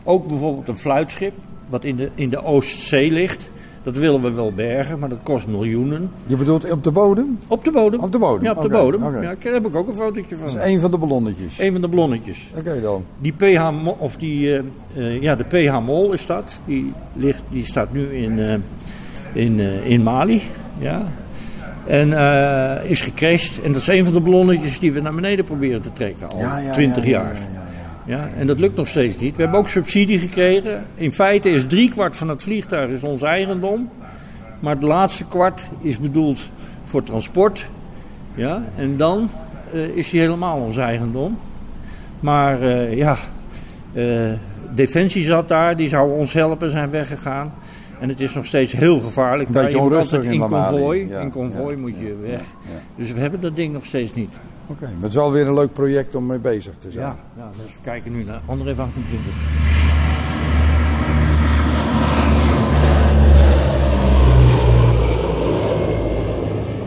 Ook 0.08 0.28
bijvoorbeeld 0.28 0.68
een 0.68 0.78
fluitschip, 0.78 1.34
wat 1.70 1.84
in 1.84 1.96
de, 1.96 2.10
in 2.16 2.30
de 2.30 2.44
Oostzee 2.44 3.12
ligt. 3.12 3.50
Dat 3.86 3.98
willen 3.98 4.22
we 4.22 4.32
wel 4.32 4.52
bergen, 4.54 5.00
maar 5.00 5.10
dat 5.10 5.18
kost 5.24 5.48
miljoenen. 5.48 6.12
Je 6.26 6.36
bedoelt 6.36 6.72
op 6.72 6.84
de 6.84 6.92
bodem? 6.92 7.38
Op 7.48 7.64
de 7.64 7.72
bodem. 7.72 8.00
Op 8.00 8.12
de 8.12 8.18
bodem, 8.18 8.44
Ja, 8.44 8.52
op 8.52 8.62
de 8.62 8.70
bodem. 8.70 9.04
Ja, 9.04 9.36
daar 9.40 9.54
heb 9.54 9.66
ik 9.66 9.76
ook 9.76 9.88
een 9.88 9.96
fotootje 9.96 10.38
van. 10.38 10.48
Dat 10.48 10.56
is 10.56 10.62
één 10.62 10.82
van 10.82 10.92
de 10.92 10.98
ballonnetjes. 10.98 11.60
Een 11.60 11.72
van 11.72 11.82
de 11.82 11.88
ballonnetjes. 11.88 12.52
Oké 12.58 12.82
dan. 12.82 13.04
Die 13.20 13.34
PH, 13.34 13.70
of 13.98 14.18
die, 14.18 14.54
eh, 14.54 14.64
eh, 14.96 15.22
ja, 15.22 15.36
de 15.36 15.44
PH 15.44 15.86
Mol 15.86 16.14
is 16.14 16.26
dat. 16.26 16.62
Die, 16.66 16.94
ligt, 17.14 17.44
die 17.50 17.66
staat 17.66 17.94
nu 17.94 18.16
in, 18.16 18.40
eh, 18.40 18.58
in, 19.34 19.60
in 19.84 20.04
Mali. 20.04 20.42
Ja. 20.78 21.02
En 21.88 22.12
is 22.84 23.02
gecrashed. 23.02 23.64
En 23.64 23.72
dat 23.72 23.82
is 23.82 23.88
een 23.88 24.04
van 24.04 24.14
de 24.14 24.20
ballonnetjes 24.20 24.80
die 24.80 24.92
we 24.92 25.02
naar 25.02 25.16
beneden 25.16 25.46
proberen 25.46 25.82
te 25.82 25.94
trekken 25.94 26.30
al 26.30 26.40
Ja, 26.40 26.58
ja, 26.58 26.72
20 26.72 27.04
ja, 27.04 27.10
ja, 27.10 27.18
jaar. 27.18 27.65
Ja, 28.06 28.30
en 28.38 28.48
dat 28.48 28.60
lukt 28.60 28.76
nog 28.76 28.88
steeds 28.88 29.18
niet. 29.18 29.36
We 29.36 29.42
hebben 29.42 29.60
ook 29.60 29.70
subsidie 29.70 30.20
gekregen. 30.20 30.86
In 30.96 31.12
feite 31.12 31.50
is 31.50 31.66
driekwart 31.66 32.16
van 32.16 32.30
het 32.30 32.44
vliegtuig 32.44 32.90
is 32.90 33.02
ons 33.02 33.22
eigendom. 33.22 33.90
Maar 34.60 34.76
het 34.76 34.84
laatste 34.84 35.26
kwart 35.26 35.70
is 35.82 35.98
bedoeld 35.98 36.50
voor 36.84 37.04
transport. 37.04 37.68
Ja, 38.36 38.64
en 38.76 38.98
dan 38.98 39.30
eh, 39.74 39.82
is 39.82 40.12
hij 40.12 40.20
helemaal 40.20 40.60
ons 40.60 40.78
eigendom. 40.78 41.38
Maar 42.20 42.62
eh, 42.62 42.98
ja, 42.98 43.18
eh, 43.94 44.32
Defensie 44.74 45.24
zat 45.24 45.48
daar, 45.48 45.76
die 45.76 45.88
zou 45.88 46.12
ons 46.12 46.34
helpen, 46.34 46.70
zijn 46.70 46.90
weggegaan. 46.90 47.54
En 48.00 48.10
het 48.10 48.20
is 48.20 48.34
nog 48.34 48.46
steeds 48.46 48.72
heel 48.72 49.00
gevaarlijk. 49.00 49.48
Een 49.48 49.54
beetje 49.54 49.80
onrustig 49.80 50.24
in 50.24 50.32
in. 50.32 50.50
Ja, 51.10 51.20
in 51.20 51.32
ja, 51.70 51.78
moet 51.78 51.98
je 51.98 52.18
ja, 52.24 52.30
weg. 52.30 52.42
Dus 52.96 53.12
we 53.12 53.20
hebben 53.20 53.42
dat 53.42 53.56
ding 53.56 53.74
nog 53.74 53.86
steeds 53.86 54.14
niet. 54.14 54.34
Oké, 54.68 54.86
maar 54.86 55.02
het 55.02 55.10
is 55.10 55.16
wel 55.16 55.32
weer 55.32 55.48
een 55.48 55.54
leuk 55.54 55.74
project 55.74 56.16
om 56.16 56.26
mee 56.26 56.40
bezig 56.40 56.74
te 56.80 56.92
zijn. 56.92 57.06
Ja, 57.06 57.16
ja 57.38 57.50
dus 57.64 57.74
we 57.74 57.80
kijken 57.84 58.12
nu 58.12 58.24
naar 58.24 58.42
andere 58.46 58.76
28. 58.76 59.34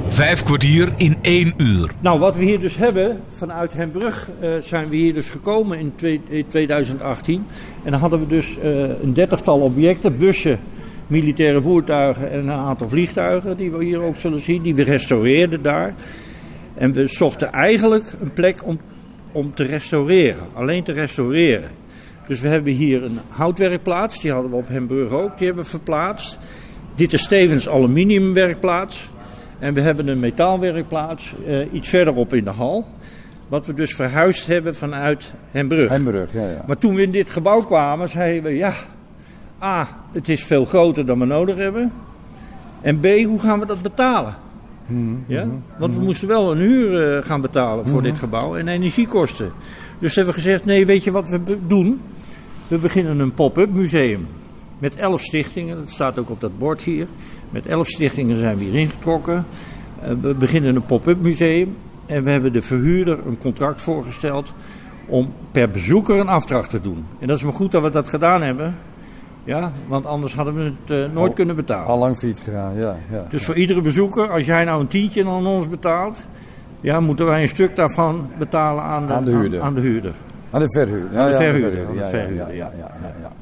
Vijf 0.07 0.43
kwartier 0.43 0.93
in 0.97 1.17
één 1.21 1.55
uur. 1.57 1.91
Nou, 2.01 2.19
wat 2.19 2.37
we 2.37 2.45
hier 2.45 2.61
dus 2.61 2.77
hebben, 2.77 3.21
vanuit 3.37 3.73
Hembrug 3.73 4.29
eh, 4.41 4.51
zijn 4.61 4.89
we 4.89 4.97
hier 4.97 5.15
dus 5.15 5.29
gekomen 5.29 5.79
in, 5.79 5.93
twee- 5.97 6.21
in 6.29 6.47
2018. 6.47 7.47
En 7.85 7.91
dan 7.91 8.01
hadden 8.01 8.21
we 8.21 8.27
dus 8.27 8.59
eh, 8.59 9.03
een 9.03 9.15
dertigtal 9.15 9.61
objecten, 9.61 10.19
bussen, 10.19 10.59
militaire 11.07 11.63
voertuigen 11.63 12.31
en 12.31 12.39
een 12.39 12.51
aantal 12.51 12.89
vliegtuigen, 12.89 13.57
die 13.57 13.71
we 13.71 13.85
hier 13.85 14.03
ook 14.03 14.17
zullen 14.17 14.43
zien, 14.43 14.63
die 14.63 14.75
we 14.75 14.83
restaureerden 14.83 15.63
daar. 15.63 15.95
En 16.79 16.93
we 16.93 17.07
zochten 17.07 17.53
eigenlijk 17.53 18.15
een 18.21 18.33
plek 18.33 18.67
om, 18.67 18.79
om 19.33 19.55
te 19.55 19.63
restaureren, 19.63 20.47
alleen 20.55 20.85
te 20.85 20.93
restaureren. 20.93 21.71
Dus 22.27 22.41
we 22.41 22.49
hebben 22.49 22.73
hier 22.73 23.05
een 23.05 23.19
houtwerkplaats, 23.29 24.21
die 24.21 24.33
hadden 24.33 24.51
we 24.51 24.57
op 24.57 24.69
Hembrug 24.69 25.11
ook, 25.11 25.39
die 25.39 25.47
hebben 25.47 25.65
we 25.65 25.71
verplaatst. 25.71 26.39
Dit 26.95 27.13
is 27.13 27.23
Stevens 27.23 27.69
aluminiumwerkplaats. 27.69 29.11
En 29.59 29.75
we 29.75 29.81
hebben 29.81 30.09
een 30.09 30.19
metaalwerkplaats 30.19 31.35
eh, 31.47 31.73
iets 31.73 31.89
verderop 31.89 32.35
in 32.35 32.45
de 32.45 32.51
hal. 32.51 32.87
Wat 33.49 33.67
we 33.67 33.75
dus 33.75 33.95
verhuisd 33.95 34.47
hebben 34.47 34.75
vanuit 34.75 35.35
Hembrug. 35.51 35.89
Hembrug, 35.89 36.33
ja, 36.33 36.49
ja. 36.49 36.65
Maar 36.67 36.79
toen 36.79 36.95
we 36.95 37.03
in 37.03 37.11
dit 37.11 37.31
gebouw 37.31 37.61
kwamen, 37.61 38.09
zeiden 38.09 38.43
we 38.43 38.57
ja, 38.57 38.73
A, 39.63 39.89
het 40.13 40.29
is 40.29 40.45
veel 40.45 40.65
groter 40.65 41.07
dan 41.07 41.19
we 41.19 41.25
nodig 41.25 41.57
hebben. 41.57 41.93
En 42.81 43.01
B, 43.01 43.07
hoe 43.07 43.39
gaan 43.39 43.61
we 43.61 43.67
dat 43.67 43.83
betalen? 43.83 44.35
Ja? 45.27 45.47
Want 45.79 45.95
we 45.95 46.03
moesten 46.03 46.29
wel 46.29 46.53
een 46.53 46.59
huur 46.59 47.17
eh, 47.17 47.25
gaan 47.25 47.41
betalen 47.41 47.87
voor 47.87 48.03
dit 48.03 48.19
gebouw 48.19 48.57
en 48.57 48.69
energiekosten. 48.69 49.53
Dus 49.99 50.15
hebben 50.15 50.35
we 50.35 50.41
gezegd, 50.41 50.65
nee, 50.65 50.87
weet 50.87 51.05
je 51.05 51.11
wat 51.11 51.29
we 51.29 51.59
doen? 51.67 52.01
We 52.69 52.79
beginnen 52.79 53.19
een 53.19 53.33
pop-up 53.33 53.73
museum. 53.73 54.27
Met 54.79 54.97
elf 54.97 55.23
stichtingen, 55.23 55.77
dat 55.77 55.91
staat 55.91 56.19
ook 56.19 56.31
op 56.31 56.41
dat 56.41 56.59
bord 56.59 56.83
hier. 56.83 57.07
Met 57.51 57.67
elf 57.67 57.87
stichtingen 57.87 58.37
zijn 58.37 58.59
we 58.59 58.65
hier 58.65 58.75
ingetrokken. 58.75 59.45
Eh, 60.01 60.15
we 60.21 60.35
beginnen 60.35 60.77
een 60.77 60.87
pop-up 60.87 61.21
museum. 61.21 61.77
En 62.07 62.25
we 62.25 62.31
hebben 62.31 62.53
de 62.53 62.63
verhuurder 62.63 63.27
een 63.27 63.39
contract 63.39 63.83
voorgesteld 63.83 64.55
om 65.07 65.33
per 65.53 65.71
bezoeker 65.71 66.19
een 66.19 66.29
afdracht 66.29 66.71
te 66.71 66.81
doen. 66.81 67.05
En 67.19 67.27
dat 67.27 67.37
is 67.37 67.43
maar 67.43 67.53
goed 67.53 67.73
dat 67.73 67.83
we 67.83 67.91
dat 67.91 68.09
gedaan 68.09 68.43
hebben. 68.43 68.75
Ja, 69.49 69.73
want 69.87 70.07
anders 70.07 70.35
hadden 70.35 70.55
we 70.55 70.63
het 70.63 70.91
eh, 70.91 71.15
nooit 71.15 71.29
Al- 71.29 71.35
kunnen 71.35 71.57
betalen. 71.57 71.87
Al 71.87 71.99
lang 71.99 72.17
fiets 72.17 72.41
gegaan, 72.41 72.75
ja. 72.75 72.97
ja. 73.11 73.27
Dus 73.31 73.45
voor 73.45 73.55
iedere 73.55 73.81
bezoeker, 73.81 74.31
als 74.31 74.45
jij 74.45 74.65
nou 74.65 74.81
een 74.81 74.89
tientje 74.89 75.25
aan 75.27 75.47
ons 75.47 75.69
betaalt, 75.69 76.21
ja, 76.81 77.01
moeten 77.01 77.27
wij 77.27 77.41
een 77.41 77.49
stuk 77.49 77.77
daarvan 77.77 78.31
betalen 78.39 78.83
aan 78.83 79.07
de, 79.07 79.13
Aan 79.13 79.25
de 79.25 79.31
huurder. 79.31 79.61
Aan, 79.61 79.75
de 79.75 79.81
huurder. 79.81 80.13
Aan 80.51 80.61
de 80.61 80.71
verhuurder, 80.71 81.19
aan 81.19 81.31
de 81.31 81.37
verhuurder, 81.37 81.95
ja, 81.95 82.09
ja. 82.09 82.27
ja, 82.27 82.49
ja, 82.53 82.73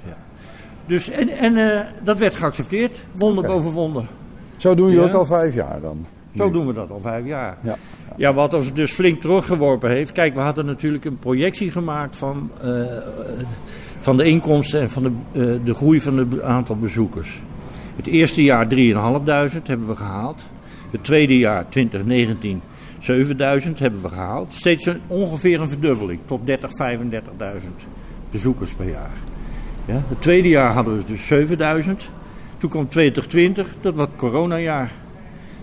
ja. 0.07 0.16
Dus, 0.87 1.09
en 1.09 1.29
en 1.29 1.57
eh, 1.57 1.81
dat 2.03 2.19
werd 2.19 2.35
geaccepteerd, 2.35 3.01
wonder 3.14 3.47
boven 3.47 3.71
wonder. 3.71 4.05
Zo 4.57 4.75
doen 4.75 4.88
jullie 4.88 5.05
het 5.05 5.14
al 5.14 5.27
vijf 5.27 5.55
jaar 5.55 5.81
dan? 5.81 6.07
Zo 6.37 6.51
doen 6.51 6.66
we 6.66 6.73
dat 6.73 6.90
al 6.90 7.01
vijf 7.01 7.27
jaar. 7.27 7.57
Ja. 7.62 7.77
Ja, 8.16 8.35
wat 8.35 8.55
ons 8.55 8.73
dus 8.73 8.92
flink 8.92 9.21
teruggeworpen 9.21 9.90
heeft. 9.90 10.12
Kijk, 10.12 10.35
we 10.35 10.40
hadden 10.40 10.66
natuurlijk 10.66 11.05
een 11.05 11.19
projectie 11.19 11.71
gemaakt 11.71 12.16
van, 12.16 12.51
eh, 12.61 12.71
van 14.07 14.16
de 14.16 14.25
inkomsten 14.25 14.81
en 14.81 14.90
van 14.90 15.03
de, 15.03 15.11
eh, 15.33 15.64
de 15.64 15.75
groei 15.75 16.01
van 16.01 16.16
het 16.16 16.42
aantal 16.42 16.77
bezoekers. 16.77 17.40
Het 17.97 18.07
eerste 18.07 18.42
jaar 18.42 18.69
3.500 18.69 19.66
hebben 19.66 19.87
we 19.87 19.97
gehaald. 19.97 20.47
Het 20.90 21.05
tweede 21.05 21.38
jaar 21.38 21.69
2019 21.69 22.61
7000 22.99 23.79
hebben 23.79 24.03
we 24.03 24.09
gehaald. 24.09 24.55
Steeds 24.55 24.87
een, 24.87 25.01
ongeveer 25.07 25.61
een 25.61 25.69
verdubbeling 25.69 26.21
tot 26.27 26.47
30, 26.47 26.71
35.000 26.71 27.87
bezoekers 28.31 28.73
per 28.73 28.88
jaar. 28.88 29.11
Ja, 29.85 30.03
het 30.09 30.21
tweede 30.21 30.49
jaar 30.49 30.73
hadden 30.73 30.97
we 30.97 31.05
dus 31.07 31.27
7000. 31.27 32.09
Toen 32.59 32.71
kwam 32.71 32.88
2020, 32.88 33.75
dat 33.81 33.95
was 33.95 34.07
het 34.07 34.16
coronajaar. 34.16 34.92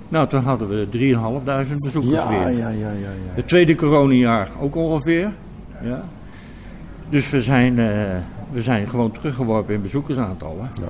Nou, 0.10 0.28
toen 0.28 0.44
hadden 0.44 0.68
we 0.68 0.88
3.500 0.90 1.84
bezoekers 1.84 2.14
Ja, 2.14 2.30
weer. 2.30 2.58
ja, 2.58 2.70
ja, 2.70 2.70
ja, 2.70 2.92
ja. 2.92 3.34
Het 3.34 3.48
tweede 3.48 3.76
coronajaar 3.76 4.50
ook 4.62 4.76
ongeveer. 4.76 5.34
Ja. 5.84 6.04
Dus 7.10 7.30
we 7.30 7.42
zijn, 7.42 7.80
eh, 7.80 8.18
we 8.54 8.62
zijn 8.62 8.88
gewoon 8.88 9.12
teruggeworpen 9.12 9.74
in 9.74 9.82
bezoekersaantallen. 9.82 10.70
Ja. 10.82 10.88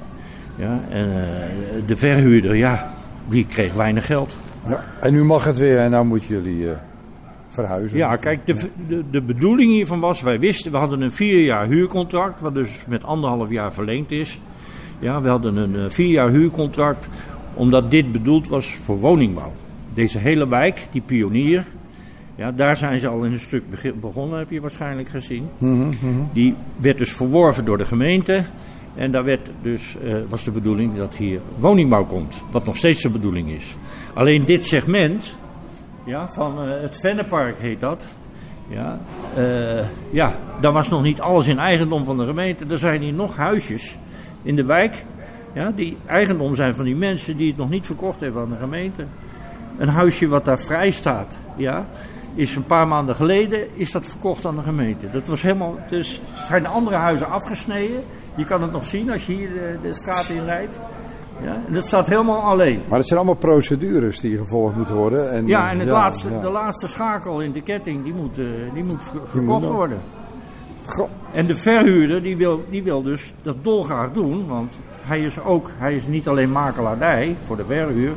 Ja, 0.56 0.80
en 0.90 1.06
eh, 1.06 1.88
de 1.88 1.96
verhuurder, 1.96 2.56
ja, 2.56 2.94
die 3.30 3.48
kreeg 3.48 3.74
weinig 3.74 4.06
geld. 4.06 4.36
Ja. 4.68 4.84
En 5.00 5.14
nu 5.14 5.24
mag 5.24 5.44
het 5.44 5.60
weer 5.60 5.78
en 5.78 5.92
nou 5.92 6.06
moeten 6.06 6.28
jullie 6.28 6.70
eh, 6.70 6.78
verhuizen. 7.48 7.98
Ja, 7.98 8.16
kijk, 8.16 8.46
de, 8.46 8.70
de, 8.88 9.04
de 9.12 9.22
bedoeling 9.22 9.72
hiervan 9.72 10.00
was, 10.00 10.22
wij 10.22 10.40
wisten, 10.40 10.72
we 10.72 10.78
hadden 10.78 11.02
een 11.02 11.12
vier 11.12 11.44
jaar 11.44 11.68
huurcontract, 11.68 12.42
wat 12.42 12.54
dus 12.54 12.70
met 12.88 13.04
anderhalf 13.04 13.50
jaar 13.50 13.74
verlengd 13.74 14.12
is. 14.12 14.40
Ja, 15.00 15.22
we 15.22 15.30
hadden 15.30 15.56
een 15.56 15.76
eh, 15.76 15.90
vier 15.90 16.10
jaar 16.10 16.30
huurcontract, 16.30 17.10
omdat 17.54 17.92
dit 17.92 18.12
bedoeld 18.12 18.48
was 18.48 18.76
voor 18.84 19.00
woningbouw. 19.00 19.52
Deze 19.94 20.18
hele 20.18 20.48
wijk, 20.48 20.88
die 20.92 21.02
pionier, 21.02 21.66
ja, 22.36 22.52
daar 22.52 22.76
zijn 22.76 23.00
ze 23.00 23.08
al 23.08 23.24
in 23.24 23.32
een 23.32 23.40
stuk 23.40 23.64
begonnen, 24.00 24.40
heb 24.40 24.50
je 24.50 24.62
waarschijnlijk 24.62 25.10
gezien. 25.10 25.50
Die 26.34 26.56
werd 26.82 26.98
dus 26.98 27.14
verworven 27.14 27.66
door 27.66 27.78
de 27.78 27.86
gemeente. 27.86 28.46
En 28.96 29.12
daar 29.12 29.24
werd 29.24 29.50
dus, 29.62 29.98
eh, 30.04 30.16
was 30.30 30.44
de 30.44 30.52
bedoeling 30.52 30.96
dat 30.96 31.16
hier 31.16 31.40
woningbouw 31.58 32.06
komt. 32.06 32.44
Wat 32.52 32.66
nog 32.66 32.78
steeds 32.78 33.02
de 33.02 33.10
bedoeling 33.10 33.50
is. 33.50 33.76
Alleen 34.14 34.46
dit 34.46 34.66
segment, 34.66 35.38
ja, 36.06 36.28
van 36.28 36.62
eh, 36.62 36.82
het 36.82 37.00
Vennepark 37.00 37.60
heet 37.60 37.80
dat. 37.80 38.16
Ja, 38.68 39.00
eh, 39.36 39.88
ja, 40.12 40.36
daar 40.62 40.72
was 40.72 40.90
nog 40.90 41.04
niet 41.04 41.22
alles 41.22 41.48
in 41.48 41.60
eigendom 41.60 42.04
van 42.04 42.18
de 42.18 42.26
gemeente. 42.26 42.66
Er 42.66 42.78
zijn 42.78 43.02
hier 43.02 43.14
nog 43.14 43.36
huisjes 43.36 43.98
in 44.44 44.56
de 44.56 44.66
wijk. 44.66 45.06
Ja, 45.54 45.72
die 45.72 45.98
eigendom 46.06 46.56
zijn 46.56 46.76
van 46.76 46.86
die 46.86 46.96
mensen 46.96 47.38
die 47.38 47.48
het 47.48 47.58
nog 47.58 47.70
niet 47.70 47.86
verkocht 47.86 48.20
hebben 48.20 48.42
aan 48.42 48.50
de 48.50 48.58
gemeente. 48.58 49.06
Een 49.78 49.90
huisje 49.90 50.28
wat 50.28 50.46
daar 50.46 50.60
vrij 50.60 50.92
staat, 50.92 51.40
ja, 51.56 51.86
is 52.36 52.56
een 52.56 52.66
paar 52.66 52.88
maanden 52.88 53.16
geleden 53.16 53.68
is 53.78 53.92
dat 53.92 54.06
verkocht 54.06 54.46
aan 54.46 54.56
de 54.56 54.62
gemeente. 54.62 55.12
Dat 55.12 55.26
was 55.26 55.42
helemaal, 55.42 55.76
dus 55.90 56.22
zijn 56.48 56.62
de 56.64 56.70
andere 56.70 56.96
huizen 56.96 57.30
afgesneden. 57.30 58.04
Je 58.36 58.46
kan 58.46 58.62
het 58.62 58.72
nog 58.72 58.86
zien 58.88 59.12
als 59.12 59.26
je 59.26 59.34
hier 59.34 59.50
de, 59.50 59.78
de 59.82 59.94
straat 59.94 60.30
in 60.30 60.44
rijdt. 60.44 60.80
Ja, 61.44 61.58
en 61.68 61.74
dat 61.74 61.86
staat 61.86 62.08
helemaal 62.08 62.42
alleen. 62.42 62.82
Maar 62.88 62.98
het 62.98 63.08
zijn 63.08 63.20
allemaal 63.20 63.38
procedures 63.40 64.20
die 64.20 64.38
gevolgd 64.38 64.76
moeten 64.76 64.96
worden. 64.96 65.32
En, 65.32 65.48
Ja, 65.48 65.70
en 65.72 65.80
het 65.80 65.88
ja, 65.88 65.94
laatste, 65.94 66.30
ja. 66.30 66.40
de 66.40 66.50
laatste 66.50 66.88
schakel 66.88 67.42
in 67.42 67.52
de 67.52 67.62
ketting, 67.62 68.04
die 68.04 68.14
moet, 68.14 68.38
eh, 68.40 68.46
die 68.74 68.84
moet 68.84 69.04
ver- 69.04 69.20
moet 69.20 69.30
verkocht 69.30 69.66
worden. 69.68 70.00
En 71.32 71.46
de 71.46 71.56
verhuurder, 71.56 72.24
die 72.24 72.38
wil, 72.38 72.64
die 72.70 72.84
wil 72.84 73.02
dus 73.04 73.34
dat 73.42 73.64
dolgraag 73.64 74.12
doen, 74.12 74.48
want 74.48 74.80
hij 75.02 75.20
is 75.20 75.40
ook, 75.40 75.70
hij 75.78 75.96
is 75.96 76.08
niet 76.08 76.28
alleen 76.28 76.52
makelaardij 76.52 77.36
voor 77.46 77.58
de 77.58 77.66
verhuur, 77.66 78.14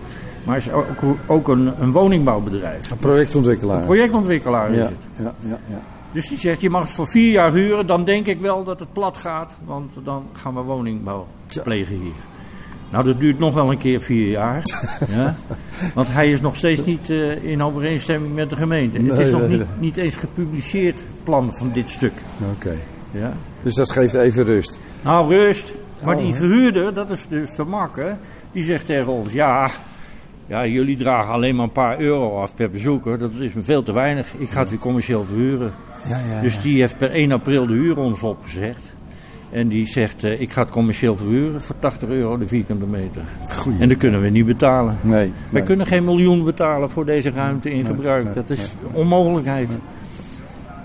maar 0.47 0.57
is 0.57 0.71
ook, 0.71 0.87
ook 1.27 1.49
een, 1.49 1.73
een 1.81 1.93
woningbouwbedrijf. 1.93 2.91
Een 2.91 2.99
projectontwikkelaar. 2.99 3.85
Projectontwikkelaar 3.85 4.71
is 4.71 4.77
ja, 4.77 4.83
het. 4.83 5.07
ja, 5.17 5.35
ja, 5.49 5.59
ja. 5.69 5.81
Dus 6.13 6.29
die 6.29 6.39
zegt, 6.39 6.61
je 6.61 6.71
mag 6.71 6.83
het 6.83 6.95
voor 6.95 7.09
vier 7.09 7.31
jaar 7.31 7.53
huren, 7.53 7.87
dan 7.87 8.05
denk 8.05 8.27
ik 8.27 8.41
wel 8.41 8.65
dat 8.65 8.79
het 8.79 8.93
plat 8.93 9.17
gaat, 9.17 9.53
want 9.65 9.93
dan 10.05 10.25
gaan 10.33 10.55
we 10.55 10.61
woningbouw 10.61 11.27
plegen 11.65 11.97
hier. 11.97 12.13
Nou, 12.91 13.05
dat 13.05 13.21
duurt 13.21 13.39
nog 13.39 13.55
wel 13.55 13.71
een 13.71 13.79
keer 13.79 14.03
vier 14.03 14.29
jaar. 14.29 14.63
ja? 15.17 15.35
Want 15.95 16.13
hij 16.13 16.31
is 16.31 16.41
nog 16.41 16.57
steeds 16.57 16.85
niet 16.85 17.11
eh, 17.11 17.45
in 17.45 17.63
overeenstemming 17.63 18.35
met 18.35 18.51
de 18.51 18.57
gemeente. 18.57 18.99
het 18.99 19.19
is 19.19 19.31
nog 19.31 19.41
nee, 19.41 19.49
niet, 19.49 19.59
nee. 19.59 19.69
niet 19.79 19.97
eens 19.97 20.17
gepubliceerd, 20.17 20.99
het 20.99 21.25
plan 21.25 21.57
van 21.57 21.71
dit 21.73 21.91
stuk. 21.91 22.13
Oké. 22.55 22.75
Ja? 23.11 23.33
Dus 23.63 23.75
dat 23.75 23.91
geeft 23.91 24.15
even 24.15 24.45
rust. 24.45 24.81
Nou, 25.03 25.37
rust. 25.37 25.75
Maar 26.05 26.17
Oh, 26.17 26.23
die 26.23 26.35
verhuurder, 26.35 26.95
dat 26.95 27.11
is 27.11 27.27
dus 27.29 27.57
de 27.57 27.65
makke, 27.65 28.17
die 28.53 28.65
zegt 28.65 28.87
tegen 28.87 29.13
ons, 29.13 29.33
ja, 29.33 29.71
ja, 30.47 30.67
jullie 30.67 30.97
dragen 30.97 31.33
alleen 31.33 31.55
maar 31.55 31.65
een 31.65 31.73
paar 31.73 32.01
euro 32.01 32.37
af 32.37 32.55
per 32.55 32.71
bezoeker. 32.71 33.19
Dat 33.19 33.33
is 33.33 33.53
me 33.53 33.63
veel 33.63 33.83
te 33.83 33.93
weinig. 33.93 34.35
Ik 34.35 34.51
ga 34.51 34.61
het 34.61 34.71
weer 34.71 34.79
commercieel 34.79 35.25
verhuren. 35.25 35.73
Ja, 36.09 36.19
ja, 36.19 36.41
Dus 36.41 36.61
die 36.61 36.81
heeft 36.81 36.97
per 36.97 37.11
1 37.11 37.33
april 37.33 37.67
de 37.67 37.73
huur 37.73 37.97
ons 37.97 38.23
opgezegd. 38.23 38.95
En 39.51 39.69
die 39.69 39.87
zegt, 39.87 40.25
eh, 40.25 40.41
ik 40.41 40.53
ga 40.53 40.61
het 40.63 40.71
commercieel 40.71 41.17
verhuren 41.17 41.61
voor 41.61 41.79
80 41.79 42.09
euro 42.09 42.39
de 42.39 42.47
vierkante 42.47 42.87
meter. 42.87 43.23
Goeie. 43.49 43.81
En 43.81 43.89
dat 43.89 43.99
kunnen 43.99 44.21
we 44.21 44.29
niet 44.29 44.47
betalen. 44.47 44.97
Nee. 45.03 45.13
Wij 45.13 45.33
nee. 45.51 45.63
kunnen 45.63 45.87
geen 45.87 46.05
miljoen 46.05 46.45
betalen 46.45 46.91
voor 46.91 47.05
deze 47.05 47.31
ruimte 47.31 47.71
in 47.71 47.83
Nee, 47.83 47.95
gebruik. 47.95 48.25
nee, 48.25 48.35
dat 48.35 48.51
is 48.51 48.73
onmogelijkheid. 48.93 49.69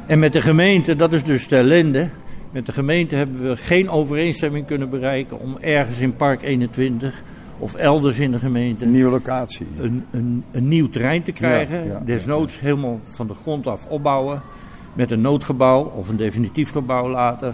En 0.08 0.20
met 0.20 0.34
de 0.34 0.42
gemeente, 0.42 0.96
dat 0.96 1.14
is 1.14 1.24
dus 1.24 1.48
de 1.48 1.56
ellende. 1.56 2.10
Met 2.52 2.66
de 2.66 2.72
gemeente 2.72 3.16
hebben 3.16 3.42
we 3.42 3.56
geen 3.56 3.90
overeenstemming 3.90 4.66
kunnen 4.66 4.90
bereiken 4.90 5.40
om 5.40 5.58
ergens 5.60 6.00
in 6.00 6.16
Park 6.16 6.42
21 6.42 7.24
of 7.62 7.74
elders 7.76 8.18
in 8.20 8.32
de 8.32 8.40
gemeente 8.40 8.86
Een 8.86 8.92
nieuwe 8.92 9.12
locatie. 9.12 9.68
een, 9.80 10.04
een, 10.12 10.44
een 10.52 10.68
nieuw 10.68 10.90
terrein 10.90 11.24
te 11.24 11.32
krijgen. 11.32 11.78
Ja, 11.86 11.92
ja, 11.92 12.02
Desnoods 12.06 12.60
helemaal 12.60 13.00
van 13.12 13.28
de 13.28 13.34
grond 13.34 13.68
af 13.68 13.86
opbouwen. 13.88 14.42
Met 14.94 15.12
een 15.12 15.22
noodgebouw 15.22 15.84
of 15.84 16.10
een 16.10 16.16
definitief 16.18 16.72
gebouw 16.72 17.10
later. 17.10 17.54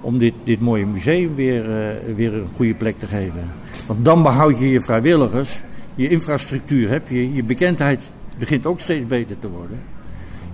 Om 0.00 0.18
dit, 0.18 0.34
dit 0.44 0.60
mooie 0.60 0.86
museum 0.86 1.34
weer, 1.34 1.64
eh, 1.64 2.14
weer 2.14 2.34
een 2.34 2.46
goede 2.56 2.74
plek 2.74 2.98
te 2.98 3.06
geven. 3.06 3.50
Want 3.86 4.04
dan 4.04 4.22
behoud 4.22 4.58
je 4.58 4.68
je 4.68 4.80
vrijwilligers. 4.82 5.60
Je 5.94 6.08
infrastructuur 6.08 6.90
heb 6.90 7.08
je. 7.08 7.32
Je 7.34 7.42
bekendheid 7.44 8.00
begint 8.38 8.66
ook 8.66 8.80
steeds 8.80 9.06
beter 9.06 9.38
te 9.38 9.48
worden. 9.48 9.78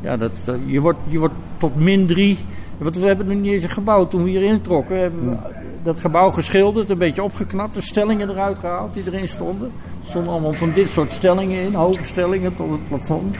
Ja, 0.00 0.16
dat, 0.16 0.32
dat- 0.44 0.58
je, 0.66 0.80
wordt, 0.80 0.98
je 1.08 1.18
wordt 1.18 1.34
tot 1.58 1.76
min 1.76 2.06
drie. 2.06 2.38
Want 2.78 2.96
we 2.96 3.06
hebben 3.06 3.26
nog 3.26 3.36
niet 3.36 3.52
eens 3.52 3.62
een 3.62 3.70
gebouw. 3.70 4.08
Toen 4.08 4.24
we 4.24 4.30
hier 4.30 4.42
introkken, 4.42 5.00
hebben 5.00 5.28
we 5.28 5.36
dat 5.82 6.00
gebouw 6.00 6.30
geschilderd, 6.30 6.90
een 6.90 6.98
beetje 6.98 7.22
opgeknapt, 7.22 7.74
de 7.74 7.82
stellingen 7.82 8.30
eruit 8.30 8.58
gehaald 8.58 8.94
die 8.94 9.02
erin 9.06 9.28
stonden. 9.28 9.72
Er 10.02 10.08
stonden 10.08 10.32
allemaal 10.32 10.52
van 10.52 10.72
dit 10.72 10.90
soort 10.90 11.12
stellingen 11.12 11.62
in, 11.62 11.74
hoge 11.74 12.04
stellingen 12.04 12.54
tot 12.54 12.70
het 12.70 12.88
plafond. 12.88 13.36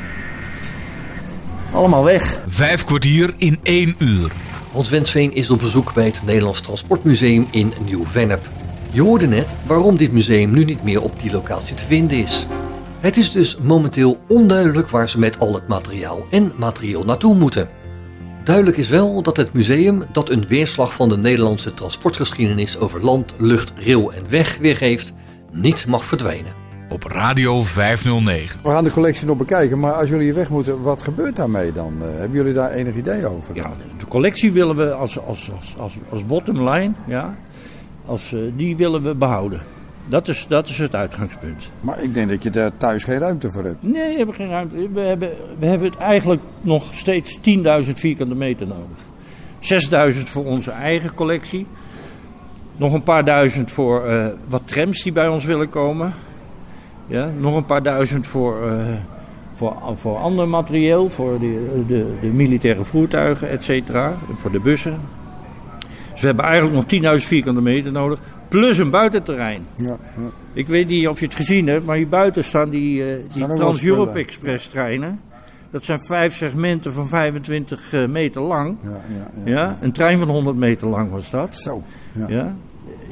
Allemaal 1.72 2.04
weg. 2.04 2.40
Vijf 2.46 2.84
kwartier 2.84 3.34
in 3.36 3.58
één 3.62 3.94
uur. 3.98 4.32
Hans 4.72 4.90
Wensveen 4.90 5.34
is 5.34 5.50
op 5.50 5.58
bezoek 5.58 5.94
bij 5.94 6.04
het 6.04 6.22
Nederlands 6.24 6.60
Transportmuseum 6.60 7.46
in 7.50 7.72
Nieuw-Vennep. 7.84 8.48
Je 8.90 9.02
hoorde 9.02 9.26
net 9.26 9.56
waarom 9.66 9.96
dit 9.96 10.12
museum 10.12 10.50
nu 10.50 10.64
niet 10.64 10.84
meer 10.84 11.02
op 11.02 11.20
die 11.20 11.32
locatie 11.32 11.76
te 11.76 11.86
vinden 11.86 12.18
is. 12.18 12.46
Het 13.00 13.16
is 13.16 13.32
dus 13.32 13.56
momenteel 13.56 14.18
onduidelijk 14.28 14.88
waar 14.88 15.08
ze 15.08 15.18
met 15.18 15.38
al 15.38 15.54
het 15.54 15.68
materiaal 15.68 16.24
en 16.30 16.52
materieel 16.56 17.04
naartoe 17.04 17.34
moeten. 17.34 17.68
Duidelijk 18.44 18.76
is 18.76 18.88
wel 18.88 19.22
dat 19.22 19.36
het 19.36 19.52
museum, 19.52 20.02
dat 20.12 20.30
een 20.30 20.46
weerslag 20.46 20.94
van 20.94 21.08
de 21.08 21.16
Nederlandse 21.16 21.74
transportgeschiedenis 21.74 22.78
over 22.78 23.04
land, 23.04 23.34
lucht, 23.38 23.72
rail 23.76 24.12
en 24.12 24.30
weg 24.30 24.58
weergeeft, 24.58 25.12
niet 25.52 25.86
mag 25.86 26.04
verdwijnen. 26.04 26.52
op 26.88 27.02
Radio 27.04 27.62
509. 27.62 28.60
We 28.62 28.68
gaan 28.68 28.84
de 28.84 28.90
collectie 28.90 29.26
nog 29.26 29.36
bekijken, 29.36 29.78
maar 29.78 29.92
als 29.92 30.08
jullie 30.08 30.24
hier 30.24 30.34
weg 30.34 30.50
moeten, 30.50 30.82
wat 30.82 31.02
gebeurt 31.02 31.36
daarmee 31.36 31.72
dan? 31.72 31.94
Eh, 32.00 32.08
hebben 32.08 32.36
jullie 32.36 32.52
daar 32.52 32.70
enig 32.70 32.94
idee 32.94 33.26
over? 33.26 33.54
Ja, 33.54 33.70
de 33.98 34.06
collectie 34.06 34.52
willen 34.52 34.76
we 34.76 34.92
als, 34.92 35.18
als, 35.18 35.50
als, 35.56 35.74
als, 35.78 35.96
als 36.10 36.26
bottom 36.26 36.68
line, 36.68 36.92
ja, 37.06 37.36
als, 38.06 38.32
eh, 38.32 38.40
die 38.56 38.76
willen 38.76 39.02
we 39.02 39.14
behouden. 39.14 39.60
Dat 40.08 40.28
is, 40.28 40.46
dat 40.48 40.68
is 40.68 40.78
het 40.78 40.94
uitgangspunt. 40.94 41.70
Maar 41.80 42.02
ik 42.02 42.14
denk 42.14 42.28
dat 42.28 42.42
je 42.42 42.50
daar 42.50 42.76
thuis 42.76 43.04
geen 43.04 43.18
ruimte 43.18 43.50
voor 43.50 43.64
hebt. 43.64 43.82
Nee, 43.82 44.08
we 44.08 44.16
hebben 44.16 44.34
geen 44.34 44.48
ruimte. 44.48 44.88
We 44.92 45.00
hebben, 45.00 45.30
we 45.58 45.66
hebben 45.66 45.90
het 45.90 45.98
eigenlijk 45.98 46.42
nog 46.60 46.94
steeds 46.94 47.38
10.000 47.84 47.92
vierkante 47.92 48.34
meter 48.34 48.66
nodig. 48.66 48.98
6.000 50.14 50.22
voor 50.22 50.44
onze 50.44 50.70
eigen 50.70 51.14
collectie. 51.14 51.66
Nog 52.76 52.92
een 52.92 53.02
paar 53.02 53.24
duizend 53.24 53.70
voor 53.70 54.04
eh, 54.06 54.26
wat 54.48 54.62
trams 54.64 55.02
die 55.02 55.12
bij 55.12 55.28
ons 55.28 55.44
willen 55.44 55.68
komen. 55.68 56.12
Ja, 57.06 57.30
nog 57.38 57.56
een 57.56 57.64
paar 57.64 57.82
duizend 57.82 58.26
voor, 58.26 58.68
eh, 58.68 58.86
voor, 59.54 59.76
voor 59.96 60.16
ander 60.16 60.48
materieel, 60.48 61.10
voor 61.10 61.38
de, 61.38 61.82
de, 61.86 62.14
de 62.20 62.26
militaire 62.26 62.84
voertuigen, 62.84 63.48
et 63.48 63.64
cetera, 63.64 64.14
voor 64.36 64.50
de 64.52 64.60
bussen. 64.60 65.00
Dus 66.12 66.20
we 66.20 66.26
hebben 66.26 66.44
eigenlijk 66.44 66.74
nog 67.02 67.18
10.000 67.20 67.26
vierkante 67.26 67.60
meter 67.60 67.92
nodig, 67.92 68.20
plus 68.52 68.78
een 68.78 68.90
buitenterrein. 68.90 69.66
Ja, 69.76 69.86
ja. 70.16 70.30
Ik 70.52 70.66
weet 70.66 70.88
niet 70.88 71.08
of 71.08 71.20
je 71.20 71.26
het 71.26 71.34
gezien 71.34 71.66
hebt, 71.66 71.84
maar 71.84 71.96
hier 71.96 72.08
buiten 72.08 72.44
staan 72.44 72.70
die, 72.70 73.04
eh, 73.04 73.16
die 73.32 73.46
Trans-Europe. 73.46 74.18
Express 74.18 74.66
treinen. 74.66 75.20
Dat 75.70 75.84
zijn 75.84 76.04
vijf 76.04 76.34
segmenten 76.34 76.92
van 76.92 77.08
25 77.08 77.92
eh, 77.92 78.08
meter 78.08 78.42
lang. 78.42 78.76
Ja, 78.82 78.90
ja, 78.90 79.30
ja. 79.44 79.50
Ja, 79.52 79.78
een 79.80 79.92
trein 79.92 80.18
van 80.18 80.28
100 80.28 80.56
meter 80.56 80.88
lang 80.88 81.10
was 81.10 81.30
dat. 81.30 81.56
Zo. 81.56 81.82
Ja. 82.28 82.56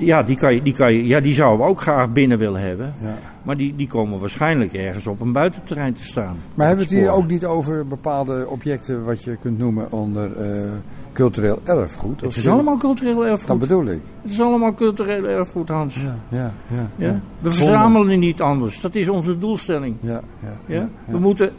Ja, 0.00 0.22
die, 0.22 0.36
kan 0.36 0.54
je, 0.54 0.62
die, 0.62 0.74
kan 0.74 0.92
je, 0.94 1.06
ja 1.06 1.20
die 1.20 1.34
zouden 1.34 1.66
we 1.66 1.72
ook 1.72 1.80
graag 1.80 2.12
binnen 2.12 2.38
willen 2.38 2.60
hebben. 2.60 2.94
Ja. 3.00 3.18
Maar 3.42 3.56
die, 3.56 3.76
die 3.76 3.88
komen 3.88 4.20
waarschijnlijk 4.20 4.72
ergens 4.72 5.06
op 5.06 5.20
een 5.20 5.32
buitenterrein 5.32 5.94
te 5.94 6.04
staan. 6.04 6.36
Maar 6.54 6.66
hebben 6.66 6.86
we 6.86 6.92
het 6.94 7.02
hier 7.02 7.10
ook 7.12 7.26
niet 7.26 7.44
over 7.46 7.86
bepaalde 7.86 8.46
objecten 8.48 9.04
wat 9.04 9.22
je 9.24 9.36
kunt 9.36 9.58
noemen 9.58 9.92
onder 9.92 10.36
eh, 10.36 10.70
cultureel 11.12 11.60
erfgoed? 11.64 12.20
Het 12.20 12.36
is 12.36 12.48
allemaal 12.48 12.78
cultureel 12.78 13.16
Dat 13.16 13.26
erfgoed. 13.26 13.58
bedoel 13.58 13.86
ik. 13.86 14.00
Het 14.22 14.30
is 14.30 14.40
allemaal 14.40 14.74
cultureel 14.74 15.24
erfgoed, 15.24 15.68
Hans. 15.68 15.94
Ja, 15.94 16.14
ja, 16.28 16.52
ja. 16.68 16.86
Ja? 16.96 17.20
We 17.40 17.52
verzamelen 17.52 18.18
niet 18.18 18.40
anders. 18.40 18.80
Dat 18.80 18.94
is 18.94 19.08
onze 19.08 19.38
doelstelling. 19.38 19.96
Ja? 20.00 20.20
ja, 20.66 20.88
We 21.06 21.18
moeten 21.18 21.52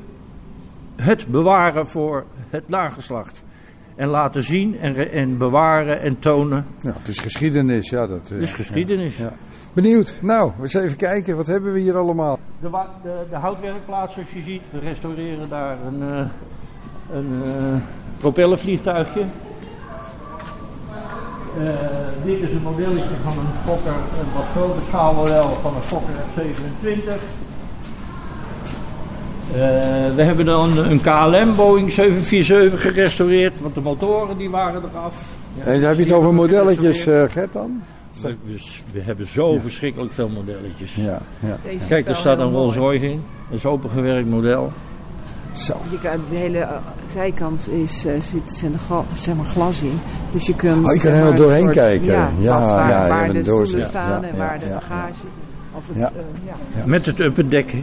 het 0.95 1.27
bewaren 1.27 1.89
voor 1.89 2.25
het 2.49 2.67
nageslacht. 2.67 3.43
En 3.95 4.07
laten 4.07 4.43
zien 4.43 4.79
en, 4.79 5.11
en 5.11 5.37
bewaren 5.37 6.01
en 6.01 6.19
tonen. 6.19 6.65
Ja, 6.79 6.93
het 6.97 7.07
is 7.07 7.19
geschiedenis, 7.19 7.89
ja. 7.89 8.07
Dat, 8.07 8.21
eh, 8.23 8.29
Het 8.29 8.41
is 8.41 8.51
geschiedenis. 8.51 9.17
Ja. 9.17 9.33
Benieuwd. 9.73 10.13
Nou, 10.21 10.51
eens 10.61 10.73
even 10.73 10.97
kijken. 10.97 11.35
Wat 11.35 11.47
hebben 11.47 11.73
we 11.73 11.79
hier 11.79 11.97
allemaal? 11.97 12.39
De, 12.59 12.69
de, 13.03 13.25
de 13.29 13.35
houtwerkplaats, 13.35 14.13
zoals 14.13 14.29
je 14.29 14.41
ziet, 14.41 14.61
we 14.69 14.79
restaureren 14.79 15.49
daar 15.49 15.77
een, 15.85 16.01
eh, 16.01 16.25
een 17.17 17.41
eh, 17.43 17.75
propellervliegtuigje. 18.17 19.23
Dit 22.25 22.39
is 22.39 22.51
een 22.51 22.61
modelletje 22.61 23.15
van 23.23 23.37
een 23.37 23.53
Fokker, 23.65 23.91
een 23.91 24.33
wat 24.35 24.45
groter 24.51 24.83
schaalmodel 24.83 25.49
van 25.61 25.75
een 25.75 25.81
Fokker 25.81 26.13
F-27. 26.33 27.50
Eh, 29.53 29.57
we 30.15 30.23
hebben 30.23 30.45
dan 30.45 30.77
een 30.77 31.01
KLM 31.01 31.55
Boeing 31.55 31.91
747 31.91 32.81
gerestaureerd, 32.81 33.59
want 33.61 33.75
de 33.75 33.81
motoren 33.81 34.37
die 34.37 34.49
waren 34.49 34.81
eraf. 34.91 35.13
Ja, 35.57 35.63
En 35.63 35.79
dan 35.79 35.89
heb 35.89 35.97
je 35.97 36.03
het 36.03 36.13
over 36.13 36.33
modelletjes, 36.33 37.05
eh, 37.05 37.23
Gert 37.29 37.53
dan? 37.53 37.81
We, 38.21 38.35
we, 38.43 38.59
we 38.91 39.01
hebben 39.01 39.27
zo 39.27 39.59
verschrikkelijk 39.59 40.13
veel 40.13 40.29
modelletjes. 40.29 40.95
Ja, 40.95 41.17
ja. 41.39 41.57
Kijk, 41.87 42.05
is 42.05 42.11
er 42.13 42.15
staat 42.19 42.39
een 42.39 42.51
Rolls. 42.51 42.75
Royce 42.75 43.05
in. 43.05 43.23
Dat 43.49 43.57
is 43.57 43.65
opengewerkt 43.65 44.29
model. 44.29 44.71
Zo. 45.51 45.73
Je 45.89 45.99
kan, 45.99 46.19
de 46.29 46.35
hele 46.35 46.57
eh, 46.57 46.69
zijkant 47.13 47.67
is, 47.69 48.05
eh, 48.05 48.13
zit 48.21 48.63
gla- 48.87 49.03
zeg 49.13 49.35
maar 49.35 49.45
glas 49.45 49.81
in. 49.81 49.99
Dus 50.31 50.45
je 50.45 50.55
kunt. 50.55 50.85
Oh, 50.85 50.93
je 50.93 50.99
kan 50.99 51.11
er 51.11 51.25
een 51.27 51.35
doorheen 51.35 51.61
soort- 51.63 51.75
kijken. 51.75 52.05
Ja, 52.05 52.29
Ja, 52.39 52.59
waar, 52.65 52.89
ja, 52.89 53.07
waar 53.07 53.27
ja, 53.27 53.33
de 53.33 53.43
stoelen 53.43 53.83
staan 53.83 54.09
Ja, 54.21 54.27
en 54.27 54.35
ja, 54.35 54.37
waar 54.37 54.59
de 54.59 54.65
ja, 54.65 54.73
bagage. 54.73 55.13
Of 55.73 55.81
het, 55.87 55.97
Ja. 55.97 56.05
eh, 56.15 56.21
ja. 56.77 56.83
Met 56.85 57.05
het 57.05 57.19
uppendek. 57.19 57.73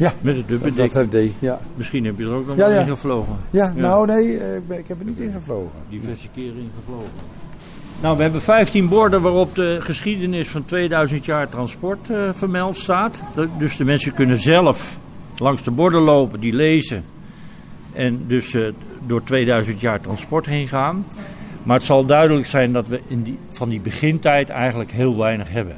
Ja, 0.00 0.12
Met 0.20 0.36
het 0.36 0.48
dat, 0.48 0.56
uppendek. 0.56 0.92
dat 0.92 0.94
heeft 0.94 1.12
die. 1.24 1.32
Ja. 1.38 1.58
Misschien 1.76 2.04
heb 2.04 2.18
je 2.18 2.24
er 2.24 2.32
ook 2.32 2.46
nog 2.46 2.56
Ja, 2.56 2.64
wel 2.66 2.72
ja. 2.74 2.80
in 2.80 2.86
gevlogen. 2.88 3.36
Ja, 3.50 3.72
nou 3.76 4.06
nee, 4.06 4.38
eh, 4.38 4.78
ik 4.78 4.88
heb 4.88 4.98
er 5.00 5.04
niet 5.06 5.20
in 5.20 5.32
gevlogen. 5.32 5.70
Diverse 5.88 6.26
keren 6.34 6.56
in 6.56 6.70
gevlogen. 6.80 7.10
Nou, 8.02 8.16
we 8.16 8.22
hebben 8.22 8.42
15 8.42 8.88
borden 8.88 9.22
waarop 9.22 9.54
de 9.54 9.76
geschiedenis 9.80 10.48
van 10.48 10.64
2000 10.64 11.24
jaar 11.24 11.48
transport 11.48 12.10
eh, 12.10 12.28
vermeld 12.32 12.76
staat. 12.76 13.20
Dat- 13.34 13.48
Dus 13.58 13.76
de 13.76 13.84
mensen 13.84 14.14
kunnen 14.14 14.38
zelf 14.38 14.98
langs 15.38 15.62
de 15.62 15.70
borden 15.70 16.00
lopen, 16.00 16.40
die 16.40 16.52
lezen. 16.52 17.04
En 17.92 18.20
dus 18.26 18.54
eh, 18.54 18.72
door 19.06 19.22
2000 19.22 19.80
jaar 19.80 20.00
transport 20.00 20.46
heen 20.46 20.68
gaan. 20.68 21.04
Maar 21.62 21.76
het 21.76 21.86
zal 21.86 22.06
duidelijk 22.06 22.46
zijn 22.46 22.72
dat 22.72 22.88
we 22.88 23.00
in 23.06 23.22
die, 23.22 23.38
van 23.50 23.68
die 23.68 23.80
begintijd 23.80 24.48
eigenlijk 24.48 24.90
heel 24.90 25.16
weinig 25.18 25.50
hebben. 25.50 25.76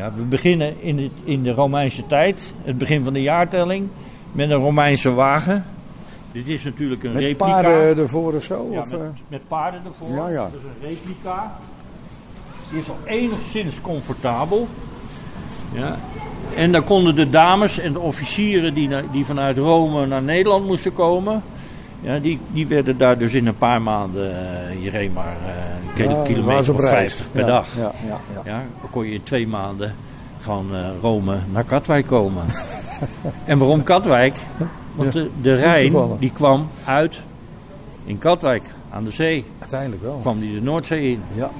Ja, 0.00 0.12
we 0.16 0.22
beginnen 0.22 0.82
in, 0.82 0.98
het, 0.98 1.12
in 1.24 1.42
de 1.42 1.50
Romeinse 1.50 2.06
tijd, 2.06 2.52
het 2.64 2.78
begin 2.78 3.04
van 3.04 3.12
de 3.12 3.22
jaartelling, 3.22 3.88
met 4.32 4.50
een 4.50 4.56
Romeinse 4.56 5.10
wagen. 5.10 5.64
Dit 6.32 6.46
is 6.46 6.64
natuurlijk 6.64 7.04
een 7.04 7.12
Met 7.12 7.22
replica. 7.22 7.60
paarden 7.62 7.98
ervoor 7.98 8.34
of 8.34 8.42
zo? 8.42 8.68
Ja, 8.70 8.80
of, 8.80 8.90
met, 8.90 9.00
eh? 9.00 9.06
met 9.28 9.48
paarden 9.48 9.80
ervoor. 9.84 10.16
Ja, 10.16 10.28
ja. 10.28 10.42
Dat 10.42 10.52
is 10.52 10.88
een 10.88 10.88
replica. 10.88 11.56
Die 12.70 12.80
is 12.80 12.88
al 12.88 12.98
enigszins 13.04 13.80
comfortabel. 13.80 14.68
Ja. 15.72 15.98
En 16.54 16.72
dan 16.72 16.84
konden 16.84 17.16
de 17.16 17.30
dames 17.30 17.78
en 17.78 17.92
de 17.92 18.00
officieren 18.00 18.74
die, 18.74 18.88
die 19.12 19.24
vanuit 19.24 19.58
Rome 19.58 20.06
naar 20.06 20.22
Nederland 20.22 20.66
moesten 20.66 20.92
komen. 20.92 21.42
Ja, 22.00 22.18
die, 22.18 22.38
die 22.52 22.66
werden 22.66 22.98
daar 22.98 23.18
dus 23.18 23.32
in 23.34 23.46
een 23.46 23.56
paar 23.58 23.82
maanden, 23.82 24.30
eh, 24.68 24.82
je 24.84 24.90
reed 24.90 25.14
maar 25.14 25.36
kilo- 25.94 26.10
Ja, 26.10 26.22
kilometer 26.22 26.58
of 26.58 26.68
op 26.68 26.78
reis. 26.78 27.12
50 27.14 27.32
per 27.32 27.40
Ja, 27.40 27.46
dag. 27.46 27.66
Ja, 27.76 27.92
ja, 28.06 28.18
ja. 28.34 28.40
Ja, 28.44 28.62
dan 28.80 28.90
kon 28.90 29.06
je 29.06 29.12
in 29.14 29.22
twee 29.22 29.46
maanden 29.48 29.94
van 30.38 30.66
eh, 30.74 30.86
Rome 31.00 31.36
naar 31.52 31.64
Katwijk 31.64 32.06
komen. 32.06 32.44
en 33.44 33.58
waarom 33.58 33.82
Katwijk? 33.82 34.34
Want 34.94 35.12
de, 35.12 35.30
de 35.42 35.52
Rijn 35.52 36.16
die 36.18 36.30
kwam 36.32 36.68
uit 36.84 37.22
in 38.04 38.18
Katwijk 38.18 38.62
aan 38.90 39.04
de 39.04 39.10
zee. 39.10 39.44
Uiteindelijk 39.58 40.02
wel. 40.02 40.18
Kwam 40.20 40.40
die 40.40 40.54
de 40.54 40.62
Noordzee 40.62 41.10
in. 41.10 41.22
Ja, 41.34 41.50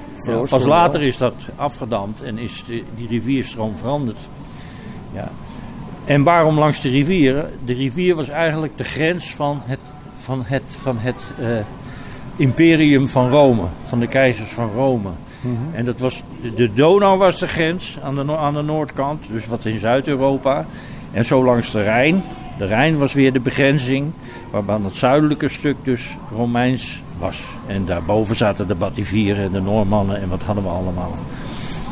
pas 0.49 0.65
later 0.65 0.99
wel. 0.99 1.07
is 1.07 1.17
dat 1.17 1.33
afgedamd 1.55 2.21
en 2.21 2.37
is 2.37 2.63
de, 2.65 2.83
die 2.95 3.07
rivierstroom 3.07 3.77
veranderd. 3.77 4.17
Ja. 5.13 5.29
En 6.05 6.23
waarom 6.23 6.59
langs 6.59 6.81
de 6.81 6.89
rivier? 6.89 7.45
De 7.65 7.73
rivier 7.73 8.15
was 8.15 8.29
eigenlijk 8.29 8.77
de 8.77 8.83
grens 8.83 9.33
van 9.35 9.61
het, 9.65 9.79
van 10.21 10.43
het, 10.45 10.63
van 10.67 10.97
het 10.97 11.21
eh, 11.39 11.47
imperium 12.35 13.07
van 13.07 13.29
Rome, 13.29 13.63
van 13.85 13.99
de 13.99 14.07
keizers 14.07 14.49
van 14.49 14.71
Rome. 14.75 15.09
Mhm. 15.41 15.55
En 15.71 15.85
dat 15.85 15.99
was, 15.99 16.23
de, 16.55 16.73
Donau 16.73 17.17
was 17.17 17.39
de 17.39 17.47
grens 17.47 17.97
aan 18.03 18.15
de, 18.15 18.37
aan 18.37 18.53
de 18.53 18.61
noordkant, 18.61 19.25
dus 19.31 19.47
wat 19.47 19.65
in 19.65 19.79
Zuid-Europa. 19.79 20.65
En 21.11 21.25
zo 21.25 21.43
langs 21.43 21.71
de 21.71 21.81
Rijn. 21.81 22.23
De 22.57 22.65
Rijn 22.65 22.97
was 22.97 23.13
weer 23.13 23.33
de 23.33 23.39
begrenzing, 23.39 24.11
waarvan 24.51 24.83
het 24.83 24.95
zuidelijke 24.95 25.47
stuk 25.47 25.75
dus 25.83 26.17
Romeins 26.35 27.03
was. 27.17 27.43
En 27.67 27.85
daarboven 27.85 28.35
zaten 28.35 28.67
de 28.67 28.75
Bativieren 28.75 29.43
en 29.43 29.51
de 29.51 29.61
Noormannen 29.61 30.21
en 30.21 30.29
wat 30.29 30.43
hadden 30.43 30.63
we 30.63 30.69
allemaal. 30.69 31.15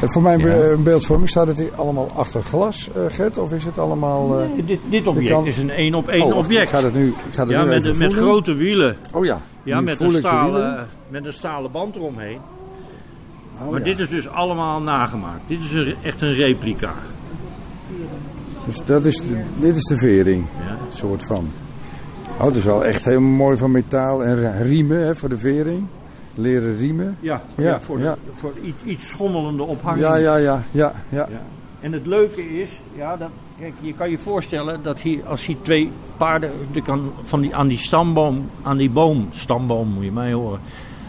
Eh, 0.01 0.09
Voor 0.09 0.21
mijn 0.21 0.39
Ja. 0.39 0.45
eh, 0.53 0.77
beeldvorming 0.77 1.29
staat 1.29 1.47
het 1.47 1.57
hier 1.57 1.73
allemaal 1.75 2.12
achter 2.15 2.43
glas, 2.43 2.89
eh, 2.95 3.01
Gert? 3.07 3.38
Of 3.38 3.51
is 3.51 3.65
het 3.65 3.77
allemaal... 3.77 4.39
eh, 4.39 4.47
Nee, 4.47 4.65
dit, 4.65 4.79
dit 4.89 5.07
object 5.07 5.29
kan- 5.29 5.45
is 5.45 5.57
een 5.57 5.69
één 5.69 5.95
op 5.95 6.07
één 6.07 6.21
oh, 6.23 6.38
object. 6.38 6.62
Ik 6.62 6.69
ga 6.77 6.83
het 6.83 6.93
nu, 6.93 7.07
ik 7.07 7.13
ga 7.33 7.41
het 7.41 7.49
ja, 7.51 7.63
nu 7.63 7.69
met, 7.69 7.77
even 7.85 7.97
met 7.97 8.07
voelen. 8.13 8.23
grote 8.31 8.53
wielen. 8.53 8.95
Oh 9.13 9.25
ja, 9.25 9.41
Ja, 9.63 9.81
met 9.81 9.99
een, 9.99 10.12
stalen, 10.12 10.88
met 11.09 11.25
een 11.25 11.33
stalen 11.33 11.71
band 11.71 11.95
eromheen. 11.95 12.38
Oh, 13.62 13.69
maar 13.69 13.79
ja. 13.79 13.85
dit 13.85 13.99
is 13.99 14.09
dus 14.09 14.29
allemaal 14.29 14.81
nagemaakt. 14.81 15.41
Dit 15.47 15.59
is 15.59 15.73
een, 15.73 15.95
echt 16.03 16.21
een 16.21 16.33
replica. 16.33 16.93
Dus 18.65 18.81
dat 18.85 19.05
is 19.05 19.17
de, 19.17 19.41
dit 19.59 19.75
is 19.75 19.83
de 19.83 19.97
vering, 19.97 20.45
Ja. 20.67 20.77
soort 20.95 21.23
van. 21.23 21.49
Oh, 22.38 22.43
dat 22.43 22.55
is 22.55 22.63
wel 22.63 22.85
echt 22.85 23.05
heel 23.05 23.21
mooi 23.21 23.57
van 23.57 23.71
metaal. 23.71 24.23
En 24.23 24.62
riemen 24.63 25.05
hè, 25.05 25.15
voor 25.15 25.29
de 25.29 25.38
vering. 25.38 25.85
Leren 26.39 26.78
riemen. 26.78 27.17
Ja, 27.19 27.41
Ja, 27.56 27.63
ja, 27.65 27.80
voor, 27.82 27.99
ja. 27.99 28.13
De, 28.13 28.19
voor 28.39 28.54
iets, 28.63 28.78
iets 28.86 29.08
schommelende 29.08 29.63
ophanging. 29.63 30.04
Ja, 30.06 30.15
ja, 30.15 30.36
ja, 30.36 30.63
ja, 30.71 30.93
ja. 31.10 31.28
En 31.82 31.91
het 31.93 32.06
leuke 32.06 32.60
is, 32.60 32.69
ja, 32.95 33.17
dat, 33.17 33.30
kijk, 33.60 33.73
je 33.82 33.93
kan 33.93 34.10
je 34.10 34.17
voorstellen 34.17 34.80
dat 34.84 34.99
hier, 34.99 35.25
als 35.25 35.45
hier 35.45 35.56
twee 35.62 35.91
paarden 36.17 36.52
de 36.71 36.82
kan, 36.82 37.12
van 37.23 37.41
die, 37.41 37.56
aan 37.56 37.67
die 37.67 37.78
stamboom, 37.78 38.49
aan 38.63 38.78
die 38.78 38.89
boom, 38.89 39.28
stamboom 39.32 39.88
moet 39.93 40.04
je 40.04 40.12
mij 40.12 40.34
horen, 40.34 40.60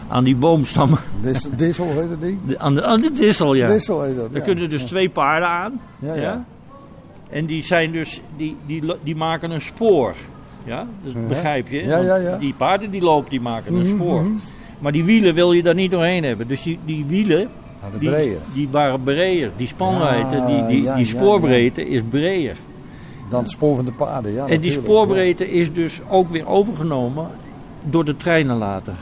aan 0.08 0.24
die 0.24 0.36
boomstam, 0.36 0.98
Dis, 1.22 1.48
Dissel 1.56 1.86
heet 1.86 2.10
het 2.10 2.20
ding? 2.20 2.38
de- 2.46 2.58
aan, 2.58 2.74
de, 2.74 2.82
aan 2.84 3.00
de 3.00 3.12
dissel, 3.12 3.54
ja. 3.54 3.66
Dissel 3.66 4.02
heet 4.02 4.16
dat, 4.16 4.32
Daar 4.32 4.40
kunnen 4.42 4.70
dus 4.70 4.82
twee 4.82 5.08
paarden 5.10 5.48
aan. 5.48 5.80
Ja. 5.98 6.44
En 7.30 7.46
die 7.46 7.62
zijn 7.62 7.92
dus, 7.92 8.20
die, 8.36 8.56
die, 8.66 8.82
die 9.02 9.16
maken 9.16 9.50
een 9.50 9.60
spoor. 9.60 10.14
Ja, 10.64 10.86
dus 11.02 11.12
begrijp 11.28 11.68
je? 11.68 11.82
Ja, 11.84 11.98
ja, 11.98 12.16
ja. 12.16 12.36
Die 12.36 12.54
paarden 12.56 12.90
die 12.90 13.00
lopen, 13.02 13.30
die 13.30 13.40
maken 13.40 13.72
een 13.74 13.78
Mhm, 13.86 13.94
spoor. 13.94 14.22
mhm. 14.22 14.32
Maar 14.80 14.92
die 14.92 15.04
wielen 15.04 15.34
wil 15.34 15.52
je 15.52 15.62
daar 15.62 15.74
niet 15.74 15.90
doorheen 15.90 16.24
hebben. 16.24 16.48
Dus 16.48 16.62
die, 16.62 16.78
die 16.84 17.04
wielen, 17.04 17.48
Ah, 17.82 18.00
die, 18.00 18.36
die 18.54 18.68
waren 18.70 19.02
breder. 19.02 19.50
Die 19.56 19.66
spanwijdte, 19.66 20.36
Ja, 20.36 20.46
die, 20.46 20.66
die, 20.66 20.82
ja, 20.82 20.94
die 20.96 21.06
ja, 21.06 21.10
spoorbreedte 21.16 21.88
is 21.88 22.02
breder. 22.10 22.56
Dan 23.30 23.40
het 23.42 23.50
spoor 23.50 23.76
van 23.76 23.84
de 23.84 23.92
paarden, 23.92 24.32
ja. 24.32 24.46
en 24.46 24.60
die 24.60 24.70
spoorbreedte 24.70 25.50
is 25.50 25.72
dus 25.72 26.00
ook 26.08 26.30
weer 26.30 26.46
overgenomen 26.46 27.26
door 27.84 28.04
de 28.04 28.16
treinen 28.16 28.56
later. 28.56 28.94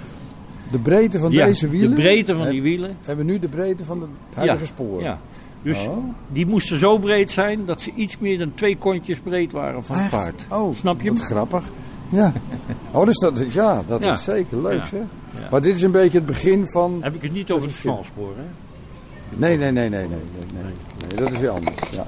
De 0.71 0.79
breedte 0.79 1.19
van 1.19 1.31
deze 1.31 1.69
wielen. 1.69 1.91
De 1.91 1.97
breedte 1.97 2.37
van 2.37 2.49
die 2.49 2.63
wielen. 2.63 2.97
Hebben 3.05 3.27
nu 3.27 3.39
de 3.39 3.49
breedte 3.49 3.85
van 3.85 4.01
het 4.01 4.11
huidige 4.35 4.67
spoor. 4.67 5.03
Ja. 5.03 5.19
Dus 5.63 5.87
Oh. 5.87 5.97
die 6.33 6.47
moesten 6.47 6.79
zo 6.79 6.99
breed 6.99 7.31
zijn 7.31 7.65
dat 7.65 7.83
ze 7.83 7.93
iets 7.95 8.19
meer 8.19 8.39
dan 8.39 8.53
twee 8.55 8.77
kontjes 8.77 9.19
breed 9.19 9.53
waren 9.53 9.85
van 9.85 9.97
het 9.97 10.11
paard. 10.11 10.47
Oh, 10.51 10.77
Snap 10.77 11.01
je 11.03 11.09
Wat 11.09 11.19
hem? 11.19 11.27
grappig. 11.27 11.65
Ja. 12.09 12.33
Oh, 12.91 13.05
dus 13.07 13.19
dat, 13.19 13.53
ja, 13.53 13.83
dat 13.87 14.03
Ja. 14.03 14.13
is 14.13 14.25
zeker 14.25 14.63
leuk, 14.63 14.79
Ja. 14.79 14.85
zeg. 14.87 15.01
Maar 15.51 15.61
dit 15.61 15.77
is 15.77 15.83
een 15.83 15.91
beetje 15.91 16.19
het 16.19 16.27
begin 16.27 16.69
van... 16.69 16.99
Heb 17.03 17.15
ik 17.15 17.23
het 17.23 17.33
niet 17.33 17.51
over 17.51 17.67
het 17.67 17.77
smalspoor, 17.77 18.33
hè? 18.37 18.43
Nee, 19.37 19.57
nee, 19.57 19.71
nee, 19.73 19.89
nee, 19.89 20.09
nee, 20.09 20.09
nee, 20.09 20.63
nee. 20.63 20.63
nee 21.09 21.17
dat 21.17 21.31
is 21.33 21.39
weer 21.39 21.51
anders. 21.51 21.91
Ja. 21.91 22.05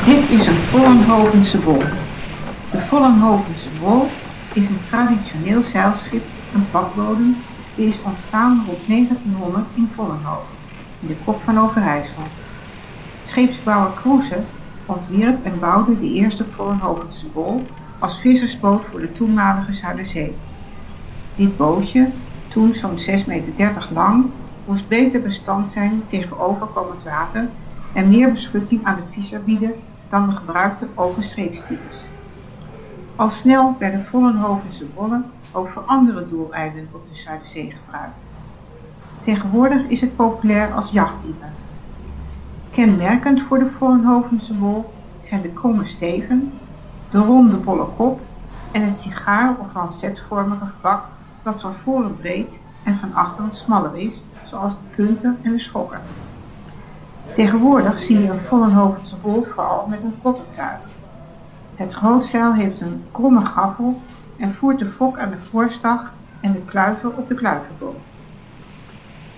Dit 0.04 0.40
is 0.40 0.46
een 0.46 0.56
Vollenhovense 0.70 1.58
bol. 1.58 1.78
De 2.70 2.80
Vollenhovense 2.88 3.68
bol 3.82 4.06
is 4.52 4.66
een 4.66 4.80
traditioneel 4.86 5.62
zeilschip, 5.62 6.24
een 6.54 6.66
pakbodem, 6.70 7.36
die 7.78 7.86
is 7.86 8.02
ontstaan 8.02 8.64
rond 8.66 8.88
1900 8.88 9.66
in 9.74 9.90
Vollenhoven, 9.94 10.56
in 11.00 11.08
de 11.08 11.16
kop 11.24 11.42
van 11.44 11.58
Overijssel. 11.58 12.22
Scheepsbouwer 13.24 13.92
Kroese 13.92 14.42
ontwierp 14.86 15.44
en 15.44 15.58
bouwde 15.60 16.00
de 16.00 16.12
eerste 16.12 16.44
Vollenhovense 16.44 17.26
bol 17.26 17.66
als 17.98 18.20
vissersboot 18.20 18.82
voor 18.90 19.00
de 19.00 19.12
toenmalige 19.12 19.72
Zuiderzee. 19.72 20.34
Dit 21.36 21.56
bootje, 21.56 22.10
toen 22.48 22.74
zo'n 22.74 22.98
6,30 23.20 23.26
meter 23.26 23.88
lang, 23.92 24.26
moest 24.66 24.88
beter 24.88 25.20
bestand 25.20 25.68
zijn 25.68 26.02
tegen 26.08 26.38
overkomend 26.40 27.02
water 27.04 27.48
en 27.92 28.08
meer 28.08 28.32
beschutting 28.32 28.84
aan 28.84 28.96
de 28.96 29.20
visser 29.20 29.44
bieden 29.44 29.74
dan 30.08 30.26
de 30.26 30.32
gebruikte 30.32 30.86
overscheepstypes. 30.94 31.96
Al 33.16 33.30
snel 33.30 33.76
werden 33.78 34.06
Vollenhovense 34.10 34.84
bollen 34.94 35.24
ook 35.58 35.68
voor 35.68 35.82
andere 35.82 36.28
doeleinden 36.28 36.88
op 36.92 37.02
de 37.10 37.16
Zuiderzee 37.16 37.70
gebruikt. 37.70 38.26
Tegenwoordig 39.24 39.86
is 39.86 40.00
het 40.00 40.16
populair 40.16 40.72
als 40.72 40.90
jachttype. 40.90 41.44
Kenmerkend 42.70 43.42
voor 43.42 43.58
de 43.58 43.70
Vollenhovense 43.78 44.54
bol 44.54 44.92
zijn 45.20 45.42
de 45.42 45.48
kromme 45.48 45.86
steven, 45.86 46.52
de 47.10 47.18
ronde 47.18 47.56
bolle 47.56 47.86
kop 47.96 48.20
en 48.70 48.82
het 48.82 48.98
sigaar- 48.98 49.56
of 49.58 49.66
lancetvormige 49.74 50.72
bak 50.80 51.04
dat 51.42 51.60
van 51.60 51.74
voren 51.82 52.16
breed 52.16 52.58
en 52.84 52.98
van 52.98 53.14
achteren 53.14 53.54
smaller 53.54 53.96
is, 53.96 54.22
zoals 54.44 54.74
de 54.74 54.94
punter 54.94 55.36
en 55.42 55.52
de 55.52 55.58
schokker. 55.58 56.00
Tegenwoordig 57.34 58.00
zie 58.00 58.18
je 58.20 58.30
een 58.30 58.40
Vollenhovense 58.48 59.16
bol 59.16 59.46
vooral 59.54 59.86
met 59.88 60.02
een 60.02 60.18
kottertuig. 60.22 60.80
Het 61.74 61.92
grootzeil 61.92 62.54
heeft 62.54 62.80
een 62.80 63.04
kromme 63.12 63.44
gaffel 63.44 64.00
en 64.38 64.54
voert 64.54 64.78
de 64.78 64.84
fok 64.84 65.18
aan 65.18 65.30
de 65.30 65.38
voorstag 65.38 66.12
en 66.40 66.52
de 66.52 66.64
kluiver 66.64 67.10
op 67.16 67.28
de 67.28 67.34
kluiverboom. 67.34 67.96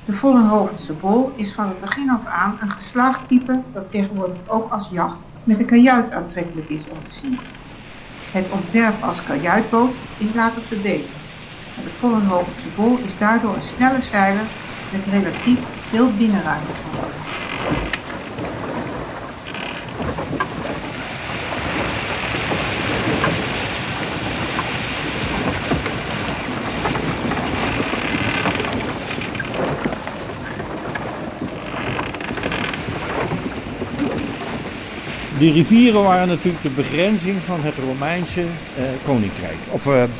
De 0.05 0.13
Vollenhovense 0.13 0.93
bol 0.93 1.33
is 1.35 1.53
van 1.53 1.69
het 1.69 1.81
begin 1.81 2.11
af 2.11 2.27
aan 2.27 2.59
een 2.61 2.71
geslaagd 2.71 3.29
type 3.29 3.61
dat 3.73 3.91
tegenwoordig 3.91 4.39
ook 4.47 4.73
als 4.73 4.89
jacht 4.91 5.19
met 5.45 5.61
een 5.61 5.67
kajuit 5.67 6.13
aantrekkelijk 6.13 6.69
is 6.69 6.89
om 6.89 6.99
te 7.09 7.15
zien. 7.21 7.39
Het 8.33 8.51
ontwerp 8.51 9.03
als 9.03 9.23
kajuitboot 9.25 9.95
is 10.19 10.35
later 10.35 10.63
verbeterd. 10.63 11.33
maar 11.75 11.85
De 11.85 11.91
Vollenhovense 11.99 12.69
bol 12.77 12.99
is 12.99 13.19
daardoor 13.19 13.55
een 13.55 13.63
snelle 13.63 14.03
zeiler 14.03 14.47
met 14.93 15.07
relatief 15.07 15.59
veel 15.91 16.13
binnenruimte. 16.13 16.73
De 35.40 35.53
rivieren 35.53 36.03
waren 36.03 36.29
natuurlijk 36.29 36.62
de 36.62 36.70
begrenzing 36.70 37.42
van 37.42 37.61
het 37.61 37.79
Romeinse 37.79 38.40
eh, 38.40 38.85
koninkrijk, 39.03 39.57
of 39.70 39.87
eh, 39.87 40.03
eh, 40.03 40.11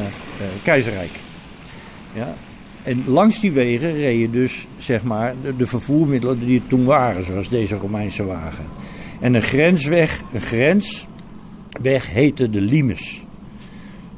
eh, 0.00 0.06
keizerrijk. 0.62 1.20
Ja. 2.12 2.34
En 2.82 3.04
langs 3.06 3.40
die 3.40 3.52
wegen 3.52 3.92
reden 3.92 4.32
dus 4.32 4.66
zeg 4.76 5.02
maar 5.02 5.34
de, 5.42 5.56
de 5.56 5.66
vervoermiddelen 5.66 6.38
die 6.38 6.60
er 6.60 6.66
toen 6.66 6.84
waren, 6.84 7.24
zoals 7.24 7.48
deze 7.48 7.76
Romeinse 7.76 8.24
wagen. 8.24 8.64
En 9.20 9.34
een 9.34 9.42
grensweg, 9.42 10.22
een 10.32 10.40
grensweg 10.40 12.10
heette 12.12 12.50
de 12.50 12.60
limes. 12.60 13.22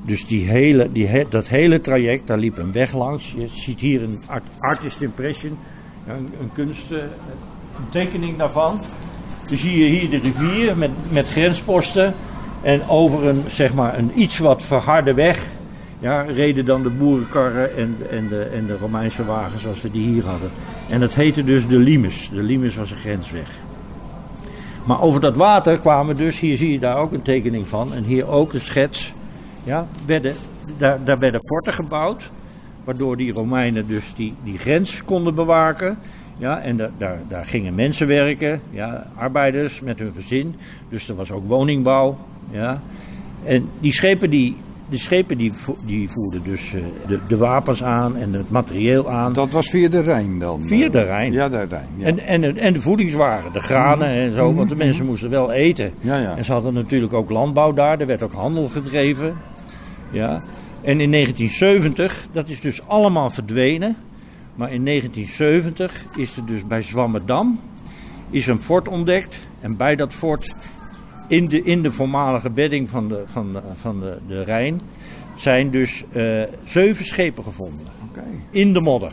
Dus 0.02 0.26
die 0.26 0.48
hele, 0.48 0.92
die 0.92 1.26
dat 1.28 1.48
hele 1.48 1.80
traject, 1.80 2.26
daar 2.26 2.38
liep 2.38 2.58
een 2.58 2.72
weg 2.72 2.92
langs. 2.92 3.34
Je 3.36 3.48
ziet 3.48 3.80
hier 3.80 4.02
een 4.02 4.20
art- 4.26 4.58
artist 4.58 5.00
impression, 5.00 5.58
een, 6.06 6.28
een 6.40 6.50
kunst, 6.54 6.90
een 6.90 7.88
tekening 7.90 8.36
daarvan. 8.36 8.80
Dan 9.48 9.56
zie 9.56 9.78
je 9.78 9.98
hier 9.98 10.10
de 10.10 10.18
rivier 10.18 10.76
met, 10.76 10.90
met 11.08 11.28
grensposten. 11.28 12.14
En 12.62 12.88
over 12.88 13.26
een, 13.26 13.42
zeg 13.46 13.74
maar, 13.74 13.98
een 13.98 14.10
iets 14.14 14.38
wat 14.38 14.62
verharde 14.62 15.14
weg 15.14 15.46
ja, 15.98 16.22
reden 16.22 16.64
dan 16.64 16.82
de 16.82 16.90
boerenkarren 16.90 17.76
en, 17.76 17.96
en, 18.10 18.28
de, 18.28 18.42
en 18.42 18.66
de 18.66 18.76
Romeinse 18.76 19.24
wagens 19.24 19.62
zoals 19.62 19.82
we 19.82 19.90
die 19.90 20.06
hier 20.06 20.26
hadden. 20.26 20.50
En 20.88 21.00
dat 21.00 21.14
heette 21.14 21.44
dus 21.44 21.66
de 21.66 21.78
limes. 21.78 22.30
De 22.32 22.42
limes 22.42 22.76
was 22.76 22.90
een 22.90 22.96
grensweg. 22.96 23.48
Maar 24.86 25.00
over 25.02 25.20
dat 25.20 25.36
water 25.36 25.80
kwamen 25.80 26.16
dus, 26.16 26.40
hier 26.40 26.56
zie 26.56 26.72
je 26.72 26.78
daar 26.78 26.96
ook 26.96 27.12
een 27.12 27.22
tekening 27.22 27.68
van. 27.68 27.94
En 27.94 28.04
hier 28.04 28.26
ook 28.26 28.52
een 28.52 28.60
schets. 28.60 29.12
Ja, 29.64 29.86
werden, 30.06 30.34
daar, 30.78 31.04
daar 31.04 31.18
werden 31.18 31.40
forten 31.46 31.72
gebouwd. 31.72 32.30
Waardoor 32.84 33.16
die 33.16 33.32
Romeinen 33.32 33.86
dus 33.86 34.04
die, 34.16 34.34
die 34.42 34.58
grens 34.58 35.04
konden 35.04 35.34
bewaken. 35.34 35.98
Ja, 36.38 36.60
en 36.60 36.76
da- 36.76 36.90
daar, 36.98 37.18
daar 37.28 37.44
gingen 37.44 37.74
mensen 37.74 38.06
werken, 38.06 38.60
ja, 38.70 39.06
arbeiders 39.16 39.80
met 39.80 39.98
hun 39.98 40.12
gezin. 40.14 40.54
Dus 40.88 41.08
er 41.08 41.14
was 41.14 41.30
ook 41.30 41.46
woningbouw. 41.46 42.16
Ja. 42.50 42.80
En 43.44 43.68
die 43.80 43.92
schepen 43.92 44.30
die, 44.30 44.56
die, 44.88 44.98
schepen 44.98 45.38
die, 45.38 45.52
vo- 45.52 45.76
die 45.86 46.08
voerden 46.08 46.42
dus 46.44 46.74
eh, 46.74 46.80
de, 47.06 47.18
de 47.28 47.36
wapens 47.36 47.82
aan 47.84 48.16
en 48.16 48.32
het 48.32 48.50
materieel 48.50 49.10
aan. 49.10 49.32
Dat 49.32 49.52
was 49.52 49.68
via 49.70 49.88
de 49.88 50.00
Rijn 50.00 50.38
dan? 50.38 50.64
Via 50.64 50.88
de 50.88 51.02
Rijn. 51.02 51.32
Ja, 51.32 51.48
de 51.48 51.62
Rijn. 51.62 51.88
Ja. 51.96 52.06
En, 52.06 52.18
en, 52.18 52.56
en 52.56 52.72
de 52.72 52.80
voedingswaren, 52.80 53.52
de 53.52 53.60
granen 53.60 54.08
en 54.08 54.30
zo, 54.30 54.54
want 54.54 54.68
de 54.68 54.76
mensen 54.76 55.06
moesten 55.06 55.30
wel 55.30 55.52
eten. 55.52 55.92
ja, 56.00 56.16
ja. 56.16 56.36
En 56.36 56.44
ze 56.44 56.52
hadden 56.52 56.74
natuurlijk 56.74 57.12
ook 57.12 57.30
landbouw 57.30 57.72
daar, 57.72 58.00
er 58.00 58.06
werd 58.06 58.22
ook 58.22 58.32
handel 58.32 58.68
gedreven. 58.68 59.34
Ja. 60.10 60.42
En 60.82 61.00
in 61.00 61.10
1970, 61.10 62.26
dat 62.32 62.48
is 62.48 62.60
dus 62.60 62.86
allemaal 62.88 63.30
verdwenen. 63.30 63.96
Maar 64.56 64.72
in 64.72 64.84
1970 64.84 66.04
is 66.16 66.36
er 66.36 66.46
dus 66.46 66.66
bij 66.66 66.82
Zwammerdam 66.82 67.58
is 68.30 68.46
een 68.46 68.58
fort 68.58 68.88
ontdekt. 68.88 69.48
En 69.60 69.76
bij 69.76 69.96
dat 69.96 70.14
fort, 70.14 70.54
in 71.28 71.46
de, 71.46 71.62
in 71.62 71.82
de 71.82 71.90
voormalige 71.90 72.50
bedding 72.50 72.90
van 72.90 73.08
de, 73.08 73.22
van 73.26 73.52
de, 73.52 73.62
van 73.74 74.00
de, 74.00 74.18
de 74.26 74.42
Rijn, 74.42 74.80
zijn 75.34 75.70
dus 75.70 76.04
eh, 76.12 76.42
zeven 76.64 77.04
schepen 77.04 77.44
gevonden. 77.44 77.86
Oké. 78.08 78.24
In 78.50 78.72
de 78.72 78.80
modder. 78.80 79.12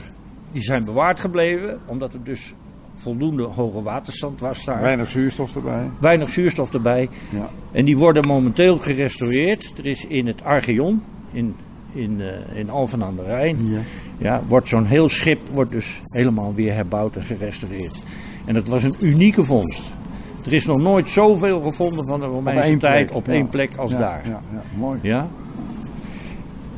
Die 0.51 0.61
zijn 0.61 0.85
bewaard 0.85 1.19
gebleven, 1.19 1.79
omdat 1.85 2.13
er 2.13 2.23
dus 2.23 2.53
voldoende 2.93 3.43
hoge 3.43 3.81
waterstand 3.81 4.39
was 4.39 4.65
daar. 4.65 4.81
Weinig 4.81 5.09
zuurstof 5.09 5.55
erbij. 5.55 5.89
Weinig 5.99 6.29
zuurstof 6.29 6.73
erbij. 6.73 7.09
Ja. 7.31 7.49
En 7.71 7.85
die 7.85 7.97
worden 7.97 8.27
momenteel 8.27 8.77
gerestaureerd. 8.77 9.77
Er 9.77 9.85
is 9.85 10.05
in 10.05 10.27
het 10.27 10.43
Archeon, 10.43 11.03
in, 11.31 11.55
in, 11.93 12.21
eh, 12.21 12.57
in 12.59 12.69
Alphen 12.69 13.03
aan 13.03 13.15
de 13.15 13.23
Rijn, 13.23 13.67
Ja. 13.69 13.79
ja, 14.17 14.41
wordt 14.47 14.67
zo'n 14.67 14.85
heel 14.85 15.09
schip 15.09 15.39
wordt 15.53 15.71
dus 15.71 16.01
helemaal 16.03 16.53
weer 16.53 16.73
herbouwd 16.73 17.15
en 17.15 17.23
gerestaureerd. 17.23 18.03
En 18.45 18.53
dat 18.53 18.67
was 18.67 18.83
een 18.83 18.95
unieke 18.99 19.43
vondst. 19.43 19.81
Er 20.45 20.53
is 20.53 20.65
nog 20.65 20.79
nooit 20.79 21.09
zoveel 21.09 21.61
gevonden 21.61 22.05
van 22.05 22.19
de 22.19 22.25
Romeinse 22.25 22.77
tijd 22.77 23.05
plek, 23.05 23.17
op 23.17 23.25
ja. 23.25 23.33
één 23.33 23.49
plek 23.49 23.75
als 23.75 23.91
Ja, 23.91 23.97
daar. 23.97 24.21
Ja, 24.25 24.41
ja, 24.51 24.61
mooi. 24.77 24.99
Ja. 25.01 25.27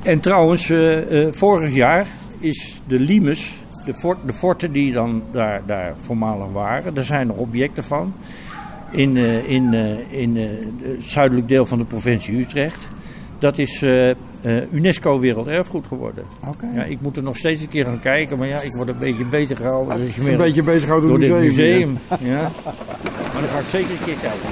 En 0.03 0.19
trouwens, 0.19 0.69
eh, 0.69 1.27
vorig 1.31 1.73
jaar 1.73 2.07
is 2.39 2.81
de 2.87 2.99
Limes, 2.99 3.53
de, 3.85 3.93
fort, 3.93 4.17
de 4.25 4.33
forten 4.33 4.71
die 4.71 4.91
dan 4.93 5.23
daar, 5.31 5.61
daar 5.65 5.93
voormalig 5.97 6.51
waren, 6.51 6.93
daar 6.93 7.03
zijn 7.03 7.29
er 7.29 7.35
objecten 7.35 7.83
van. 7.83 8.13
In, 8.91 9.17
in, 9.47 9.73
in 10.09 10.35
het 10.37 11.03
zuidelijk 11.03 11.47
deel 11.47 11.65
van 11.65 11.77
de 11.77 11.85
provincie 11.85 12.39
Utrecht. 12.39 12.89
dat 13.39 13.57
is 13.57 13.83
eh, 14.45 14.61
UNESCO 14.71 15.19
Werelderfgoed 15.19 15.87
geworden. 15.87 16.25
Oké. 16.47 16.65
Ja, 16.73 16.83
ik 16.83 17.01
moet 17.01 17.17
er 17.17 17.23
nog 17.23 17.37
steeds 17.37 17.61
een 17.61 17.67
keer 17.67 17.85
gaan 17.85 17.99
kijken, 17.99 18.37
maar 18.37 18.47
ja, 18.47 18.61
ik 18.61 18.73
word 18.75 18.87
een 18.87 18.97
beetje 18.97 19.25
bezig 19.25 19.57
gehouden. 19.57 19.97
Dus 19.97 20.17
Een 20.17 20.37
beetje 20.37 20.63
bezig 20.63 20.83
gehouden 20.83 21.09
door 21.09 21.19
door 21.19 21.27
dit 21.27 21.37
het 21.47 21.55
museum. 21.55 21.97
museum. 22.09 22.31
Ja. 22.33 22.51
Maar 23.33 23.41
dan 23.41 23.49
ga 23.49 23.59
ik 23.59 23.67
zeker 23.67 23.91
een 23.91 24.03
keer 24.03 24.15
kijken. 24.15 24.49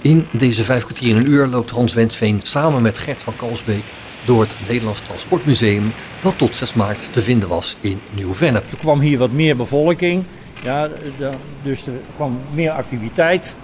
In 0.00 0.26
deze 0.32 0.64
vijf 0.64 0.82
kwartier 0.84 1.10
in 1.10 1.16
een 1.16 1.26
uur 1.30 1.46
loopt 1.46 1.70
Hans 1.70 1.92
Wensveen 1.94 2.40
samen 2.42 2.82
met 2.82 2.98
Gert 2.98 3.22
van 3.22 3.36
Kalsbeek 3.36 3.84
door 4.28 4.40
het 4.40 4.56
Nederlands 4.68 5.00
Transportmuseum 5.00 5.92
dat 6.20 6.38
tot 6.38 6.56
6 6.56 6.74
maart 6.74 7.12
te 7.12 7.22
vinden 7.22 7.48
was 7.48 7.76
in 7.80 8.00
Nieuw-Vennep. 8.14 8.70
Er 8.70 8.76
kwam 8.76 9.00
hier 9.00 9.18
wat 9.18 9.32
meer 9.32 9.56
bevolking. 9.56 10.24
Ja, 10.62 10.88
dus 11.62 11.86
er 11.86 11.92
kwam 12.14 12.38
meer 12.54 12.70
activiteit. 12.70 13.56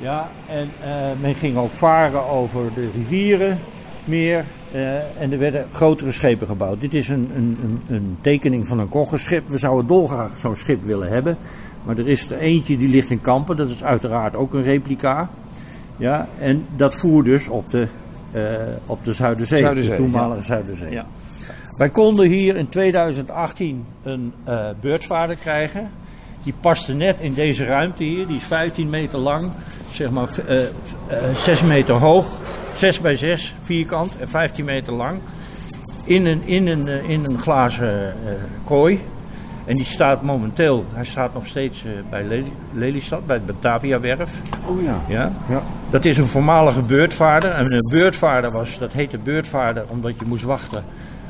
Ja, 0.00 0.30
en 0.48 0.70
eh, 0.82 1.20
men 1.20 1.34
ging 1.34 1.56
ook 1.56 1.70
varen 1.70 2.28
over 2.28 2.74
de 2.74 2.90
rivieren 2.90 3.58
meer. 4.04 4.44
eh, 4.72 5.20
en 5.20 5.32
er 5.32 5.38
werden 5.38 5.66
grotere 5.72 6.12
schepen 6.12 6.46
gebouwd. 6.46 6.80
Dit 6.80 6.94
is 6.94 7.08
een, 7.08 7.30
een, 7.36 7.80
een, 7.88 8.18
tekening 8.20 8.68
van 8.68 8.78
een 8.78 8.88
koggerschip. 8.88 9.48
We 9.48 9.58
zouden 9.58 9.86
dolgraag 9.86 10.38
zo'n 10.38 10.56
schip 10.56 10.82
willen 10.82 11.08
hebben. 11.08 11.36
Maar 11.84 11.98
er 11.98 12.08
is 12.08 12.30
er 12.30 12.38
eentje 12.38 12.76
die 12.76 12.88
ligt 12.88 13.10
in 13.10 13.20
Kampen. 13.20 13.56
Dat 13.56 13.68
is 13.68 13.82
uiteraard 13.82 14.36
ook 14.36 14.54
een 14.54 14.62
replica. 14.62 15.30
Ja, 15.96 16.28
en 16.38 16.66
dat 16.76 16.94
voer 16.94 17.24
dus 17.24 17.48
op 17.48 17.70
de, 17.70 17.88
op 18.86 19.04
de 19.04 19.12
Zuiderzee. 19.12 19.58
Zuiderzee, 19.58 19.90
de 19.90 19.96
toenmalige 19.96 20.42
Zuiderzee. 20.42 21.00
Wij 21.76 21.90
konden 21.90 22.28
hier 22.28 22.56
in 22.56 22.68
2018 22.68 23.86
een 24.02 24.32
eh 24.44 24.68
beurtvaarder 24.80 25.36
krijgen. 25.36 25.90
Die 26.42 26.54
paste 26.60 26.94
net 26.94 27.16
in 27.20 27.34
deze 27.34 27.64
ruimte 27.64 28.04
hier. 28.04 28.26
Die 28.26 28.36
is 28.36 28.44
15 28.44 28.90
meter 28.90 29.18
lang, 29.18 29.50
zeg 29.90 30.10
maar 30.10 30.28
eh, 30.46 30.62
eh, 30.62 31.34
6 31.34 31.62
meter 31.62 31.94
hoog, 31.94 32.26
6 32.74 33.00
bij 33.00 33.14
6 33.14 33.54
vierkant 33.62 34.18
en 34.18 34.28
15 34.28 34.64
meter 34.64 34.92
lang. 34.92 35.18
In 36.04 36.26
een, 36.26 36.42
in 36.44 36.66
een, 36.66 36.88
eh, 36.88 37.08
in 37.08 37.24
een 37.24 37.38
glazen 37.38 38.08
eh, 38.08 38.32
kooi. 38.64 39.00
En 39.64 39.76
die 39.76 39.84
staat 39.84 40.22
momenteel, 40.22 40.84
hij 40.94 41.04
staat 41.04 41.34
nog 41.34 41.46
steeds 41.46 41.84
eh, 41.84 41.90
bij 42.10 42.24
Lely- 42.24 42.52
Lelystad, 42.72 43.26
bij 43.26 43.36
het 43.36 43.46
Batavia-werf. 43.46 44.34
Oh 44.66 44.82
ja. 44.82 45.00
Ja? 45.08 45.32
Ja. 45.48 45.62
Dat 45.90 46.04
is 46.04 46.18
een 46.18 46.26
voormalige 46.26 46.82
beurtvaarder. 46.82 47.50
En 47.50 47.72
een 47.72 47.88
beurtvaarder 47.90 48.50
was, 48.50 48.78
dat 48.78 48.92
heette 48.92 49.18
beurtvaarder 49.18 49.84
omdat 49.88 50.18
je 50.18 50.26
moest 50.26 50.44
wachten 50.44 50.84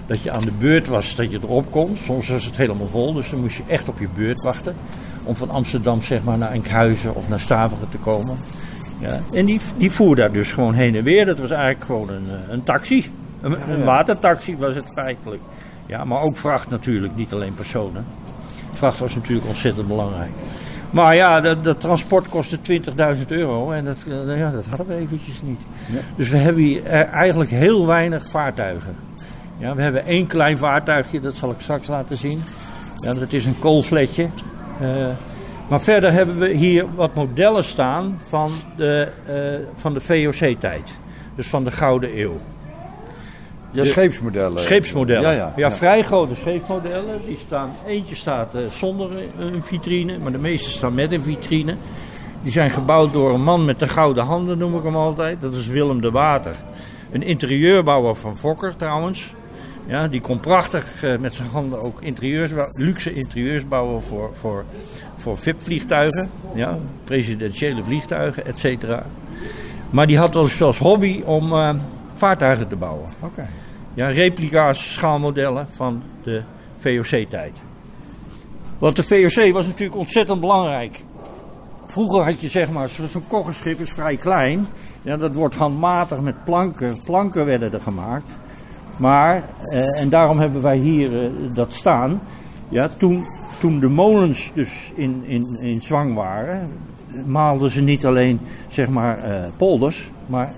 dat 0.07 0.23
je 0.23 0.31
aan 0.31 0.41
de 0.41 0.53
beurt 0.59 0.87
was 0.87 1.15
dat 1.17 1.31
je 1.31 1.39
erop 1.43 1.71
kon. 1.71 1.97
Soms 1.97 2.29
was 2.29 2.45
het 2.45 2.57
helemaal 2.57 2.87
vol, 2.87 3.13
dus 3.13 3.31
dan 3.31 3.41
moest 3.41 3.57
je 3.57 3.63
echt 3.67 3.89
op 3.89 3.99
je 3.99 4.09
beurt 4.15 4.43
wachten. 4.43 4.75
Om 5.25 5.35
van 5.35 5.51
Amsterdam 5.51 6.01
zeg 6.01 6.25
maar 6.25 6.39
naar 6.39 6.51
Enkhuizen 6.51 7.15
of 7.15 7.29
naar 7.29 7.41
Staveren 7.41 7.89
te 7.89 7.99
komen. 7.99 8.39
Ja, 8.99 9.21
en 9.33 9.47
die, 9.47 9.61
die 9.77 9.91
voer 9.91 10.17
daar 10.17 10.33
dus 10.33 10.53
gewoon 10.53 10.75
heen 10.75 10.95
en 10.95 11.05
weer. 11.05 11.27
Dat 11.27 11.39
was 11.39 11.51
eigenlijk 11.51 11.85
gewoon 11.85 12.09
een, 12.09 12.27
eh, 12.27 12.53
een 12.53 12.63
taxi. 12.63 13.11
Een, 13.41 13.71
een 13.71 13.85
watertaxi 13.85 14.57
was 14.57 14.75
het 14.75 14.93
feitelijk. 14.93 15.43
Ja, 15.87 16.05
maar 16.05 16.21
ook 16.21 16.37
vracht 16.37 16.71
natuurlijk, 16.71 17.17
niet 17.17 17.33
alleen 17.33 17.55
personen. 17.55 18.05
Vracht 18.75 18.99
was 18.99 19.15
natuurlijk 19.15 19.47
ontzettend 19.49 19.89
belangrijk. 19.89 20.31
Maar 20.93 21.15
ja, 21.15 21.41
dat, 21.41 21.65
dat 21.65 21.81
transport 21.81 22.29
kostte 22.29 22.59
20.000 23.17 23.27
euro 23.27 23.71
en 23.71 23.85
dat, 23.85 23.97
eh, 24.09 24.39
ja, 24.39 24.51
dat 24.51 24.67
hadden 24.67 24.87
we 24.87 24.95
eventjes 24.95 25.43
niet. 25.43 25.61
Dus 26.17 26.29
we 26.29 26.37
hebben 26.37 26.63
hier 26.63 26.85
eh, 26.85 27.13
eigenlijk 27.13 27.51
heel 27.51 27.87
weinig 27.87 28.31
vaartuigen. 28.31 28.97
Ja, 29.59 29.75
we 29.75 29.83
hebben 29.83 30.05
één 30.05 30.27
klein 30.27 30.59
vaartuigje, 30.59 31.21
dat 31.21 31.37
zal 31.37 31.51
ik 31.51 31.61
straks 31.61 31.87
laten 31.87 32.17
zien. 32.17 32.43
Ja, 32.97 33.13
dat 33.13 33.33
is 33.33 33.47
een 33.47 33.59
koolfletje. 33.59 34.29
Eh, 34.81 34.89
maar 35.69 35.81
verder 35.81 36.13
hebben 36.13 36.39
we 36.39 36.49
hier 36.49 36.87
wat 36.95 37.15
modellen 37.15 37.65
staan 37.65 38.21
van 38.29 38.51
de, 38.77 39.09
van 39.75 39.95
de 39.95 40.01
VOC-tijd. 40.01 40.91
Dus 41.35 41.47
van 41.47 41.65
de 41.65 41.71
Gouden 41.71 42.19
Eeuw. 42.19 42.37
Ja, 43.73 43.85
scheepsmodellen. 43.85 44.59
Scheepsmodellen. 44.61 45.23
Ja, 45.23 45.37
Ja, 45.37 45.53
ja. 45.57 45.73
vrij 45.73 46.03
grote 46.03 46.35
scheepsmodellen. 46.35 47.21
Die 47.27 47.37
staan, 47.47 47.71
eentje 47.87 48.15
staat 48.15 48.55
eh, 48.55 48.65
zonder 48.65 49.11
een 49.39 49.63
vitrine, 49.63 50.19
maar 50.19 50.33
de 50.33 50.39
meeste 50.39 50.71
staan 50.71 50.95
met 50.95 51.13
een 51.13 51.23
vitrine. 51.23 51.75
Die 52.43 52.53
zijn 52.53 52.71
gebouwd 52.71 53.13
door 53.13 53.35
een 53.35 53.43
man 53.43 53.65
met 53.65 53.79
de 53.79 53.89
gouden 53.89 54.25
handen, 54.25 54.59
noem 54.59 54.77
ik 54.77 54.83
hem 54.83 54.97
altijd. 54.97 55.41
Dat 55.41 55.55
is 55.55 55.67
Willem 55.67 56.01
de 56.01 56.11
Water. 56.11 56.55
Een 57.13 57.23
interieurbouwer 57.23 58.15
van 58.15 58.37
Fokker 58.39 58.77
trouwens. 58.77 59.35
Ja, 59.87 60.09
die 60.09 60.21
kon 60.21 60.41
prachtig 60.41 61.03
eh, 61.03 61.19
met 61.19 61.35
zijn 61.35 61.49
handen 61.49 61.83
ook 61.83 62.01
interieurs, 62.03 62.51
luxe 62.73 63.13
interieurs 63.15 63.69
bouwen 63.69 64.03
voor, 64.03 64.31
voor, 64.33 64.65
voor 65.17 65.39
VIP-vliegtuigen. 65.39 66.31
Ja, 66.55 66.79
presidentiële 67.05 67.83
vliegtuigen, 67.83 68.47
et 68.47 68.59
cetera. 68.59 69.03
Maar 69.91 70.07
die 70.07 70.19
had 70.19 70.33
dus 70.33 70.63
als 70.63 70.79
hobby 70.79 71.23
om 71.25 71.53
eh, 71.53 71.75
vaartuigen 72.15 72.69
te 72.69 72.77
bouwen. 72.77 73.09
Oké. 73.21 73.49
Ja, 73.95 74.09
replica's, 74.09 74.93
schaalmodellen 74.95 75.67
van 75.69 76.03
de 76.23 76.43
VOC-tijd. 76.79 77.53
Want 78.79 78.97
de 78.97 79.03
VOC 79.03 79.53
was 79.53 79.67
natuurlijk 79.67 79.99
ontzettend 79.99 80.41
belangrijk. 80.41 81.05
Vroeger 81.87 82.25
had 82.25 82.41
je 82.41 82.49
zeg 82.49 82.71
maar, 82.71 82.89
zo- 82.89 83.07
zo'n 83.07 83.27
koggerschip 83.29 83.81
is 83.81 83.93
vrij 83.93 84.17
klein. 84.17 84.67
Ja, 85.03 85.17
dat 85.17 85.35
wordt 85.35 85.55
handmatig 85.55 86.21
met 86.21 86.45
planken. 86.45 87.01
Planken 87.05 87.45
werden 87.45 87.73
er 87.73 87.81
gemaakt. 87.81 88.37
Maar, 88.99 89.43
eh, 89.59 90.01
en 90.01 90.09
daarom 90.09 90.39
hebben 90.39 90.63
wij 90.63 90.77
hier 90.77 91.25
eh, 91.25 91.31
dat 91.55 91.73
staan. 91.75 92.21
Ja, 92.69 92.89
toen, 92.89 93.25
toen 93.61 93.81
de 93.81 93.89
molens 93.89 94.51
dus 94.55 94.93
in, 94.95 95.25
in, 95.25 95.59
in 95.61 95.83
zwang 95.83 96.15
waren, 96.15 96.69
maalden 97.27 97.71
ze 97.71 97.81
niet 97.81 98.07
alleen 98.07 98.41
zeg 98.69 98.89
maar 98.89 99.19
eh, 99.19 99.51
polders, 99.57 100.11
maar 100.27 100.55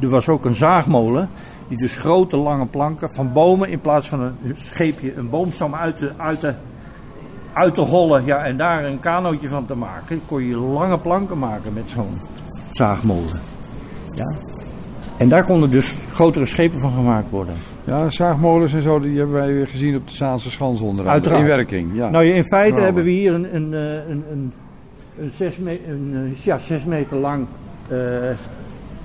er 0.00 0.08
was 0.08 0.28
ook 0.28 0.44
een 0.44 0.54
zaagmolen. 0.54 1.28
Die 1.72 1.80
dus 1.80 1.96
grote 1.96 2.36
lange 2.36 2.66
planken 2.66 3.14
van 3.14 3.32
bomen 3.32 3.68
in 3.68 3.80
plaats 3.80 4.08
van 4.08 4.20
een 4.20 4.34
scheepje, 4.54 5.14
een 5.16 5.30
boomstam 5.30 5.74
uit 5.74 5.96
te, 5.96 6.12
uit 6.16 6.40
te, 6.40 6.54
uit 7.52 7.74
te 7.74 7.80
hollen. 7.80 8.24
Ja, 8.24 8.44
en 8.44 8.56
daar 8.56 8.84
een 8.84 9.00
kanootje 9.00 9.48
van 9.48 9.66
te 9.66 9.76
maken. 9.76 10.20
Kon 10.26 10.42
je 10.46 10.56
lange 10.56 10.98
planken 10.98 11.38
maken 11.38 11.72
met 11.72 11.84
zo'n 11.86 12.20
zaagmolen. 12.70 13.40
Ja. 14.08 14.36
En 15.18 15.28
daar 15.28 15.44
konden 15.44 15.70
dus 15.70 15.94
grotere 16.12 16.46
schepen 16.46 16.80
van 16.80 16.92
gemaakt 16.92 17.30
worden. 17.30 17.54
Ja, 17.84 18.10
zaagmolens 18.10 18.74
en 18.74 18.82
zo, 18.82 19.00
die 19.00 19.18
hebben 19.18 19.34
wij 19.34 19.52
weer 19.52 19.66
gezien 19.66 19.96
op 19.96 20.08
de 20.08 20.16
Zaanse 20.16 20.50
Schans 20.50 20.80
onder 20.80 20.90
andere. 20.90 21.08
Uiteraard. 21.08 21.40
In 21.40 21.46
werking, 21.46 21.90
ja. 21.94 22.10
Nou, 22.10 22.26
in 22.26 22.44
feite 22.44 22.80
hebben 22.80 23.04
we 23.04 23.10
hier 23.10 23.32
een, 23.34 23.54
een, 23.54 23.74
eh, 23.74 24.08
een, 24.10 24.24
een, 24.30 24.52
een, 25.18 25.30
zes, 25.30 25.58
me- 25.58 25.86
een 25.88 26.12
eh, 26.14 26.44
ja, 26.44 26.58
zes 26.58 26.84
meter 26.84 27.16
lang 27.16 27.46
eh, 27.88 27.96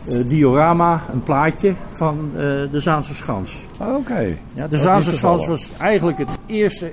eh, 0.08 0.30
diorama, 0.30 1.02
een 1.14 1.24
plaatje 1.24 1.74
van 1.94 2.30
eh, 2.34 2.42
de 2.72 2.80
Zaanse 2.80 3.14
Schans. 3.14 3.66
Oké. 3.80 4.38
Ja, 4.54 4.68
de 4.68 4.78
Zaanse 4.78 5.12
Schans 5.12 5.48
was 5.48 5.78
eigenlijk 5.80 6.18
het 6.18 6.40
eerste 6.46 6.92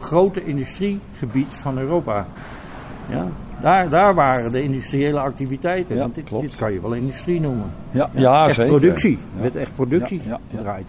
grote 0.00 0.44
industriegebied 0.44 1.54
van 1.54 1.78
Europa. 1.78 2.26
Ja, 3.08 3.26
daar, 3.60 3.88
daar 3.88 4.14
waren 4.14 4.52
de 4.52 4.62
industriële 4.62 5.20
activiteiten. 5.20 5.94
Ja, 5.94 6.00
want 6.00 6.14
dit, 6.14 6.30
dit 6.40 6.56
kan 6.56 6.72
je 6.72 6.80
wel 6.80 6.92
industrie 6.92 7.40
noemen. 7.40 7.70
Ja, 7.90 8.10
ja, 8.12 8.46
echt 8.46 8.54
zeker. 8.54 8.70
productie. 8.70 9.18
Ja. 9.36 9.42
Werd 9.42 9.56
echt 9.56 9.74
productie 9.74 10.22
gedraaid. 10.50 10.86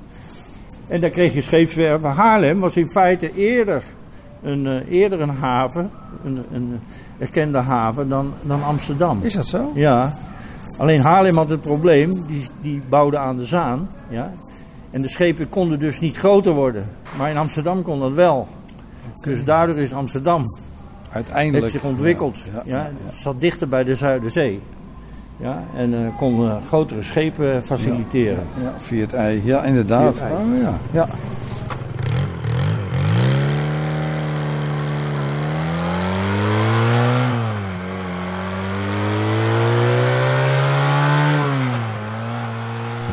En 0.88 1.02
daar 1.02 1.10
kreeg 1.10 1.34
je 1.34 1.42
scheepswerven. 1.42 2.10
Haarlem 2.10 2.60
was 2.60 2.76
in 2.76 2.90
feite 2.90 3.34
eerder 3.36 3.84
een, 4.42 4.66
eh, 4.66 4.92
eerder 4.92 5.22
een 5.22 5.36
haven, 5.36 5.90
een, 6.24 6.44
een 6.52 6.80
erkende 7.20 7.58
haven, 7.58 8.10
dan, 8.10 8.34
dan 8.42 8.64
Amsterdam. 8.64 9.20
Is 9.22 9.34
dat 9.34 9.48
zo? 9.48 9.72
Ja, 9.74 10.18
alleen 10.78 11.02
Haarlem 11.02 11.38
had 11.38 11.50
het 11.50 11.62
probleem, 11.62 12.26
die, 12.28 12.48
die 12.62 12.82
bouwde 12.90 13.18
aan 13.18 13.38
de 13.38 13.46
Zaan. 13.46 13.90
Ja, 14.10 14.32
en 14.92 15.02
de 15.02 15.10
schepen 15.10 15.50
konden 15.50 15.80
dus 15.80 16.00
niet 16.00 16.18
groter 16.18 16.54
worden. 16.54 16.86
Maar 17.18 17.30
in 17.30 17.38
Amsterdam 17.38 17.82
kon 17.82 18.00
dat 18.00 18.14
wel. 18.14 18.48
Dus 19.22 19.44
daardoor 19.44 19.78
is 19.78 19.94
Amsterdam 19.94 20.44
Uiteindelijk. 21.12 21.62
heeft 21.64 21.76
zich 21.76 21.92
ontwikkeld. 21.92 22.38
Ja, 22.38 22.62
Ja, 22.66 22.78
ja, 22.78 22.92
Het 23.06 23.16
zat 23.16 23.40
dichter 23.40 23.68
bij 23.68 23.84
de 23.84 23.96
Zuiderzee. 23.96 24.62
Ja, 25.38 25.64
en 25.76 25.94
eh, 25.94 26.18
kon 26.18 26.50
eh, 26.50 26.66
grotere 26.66 27.02
schepen 27.04 27.64
faciliteren. 27.66 28.46
Ja, 28.62 28.74
via 28.80 29.02
het 29.02 29.14
ei. 29.14 29.42
Ja, 29.44 29.64
inderdaad. 29.64 30.18
Via 30.18 30.28
het 30.28 30.36
ei. 30.38 30.54
Oh, 30.54 30.62
ja. 30.62 30.74
ja. 30.92 31.08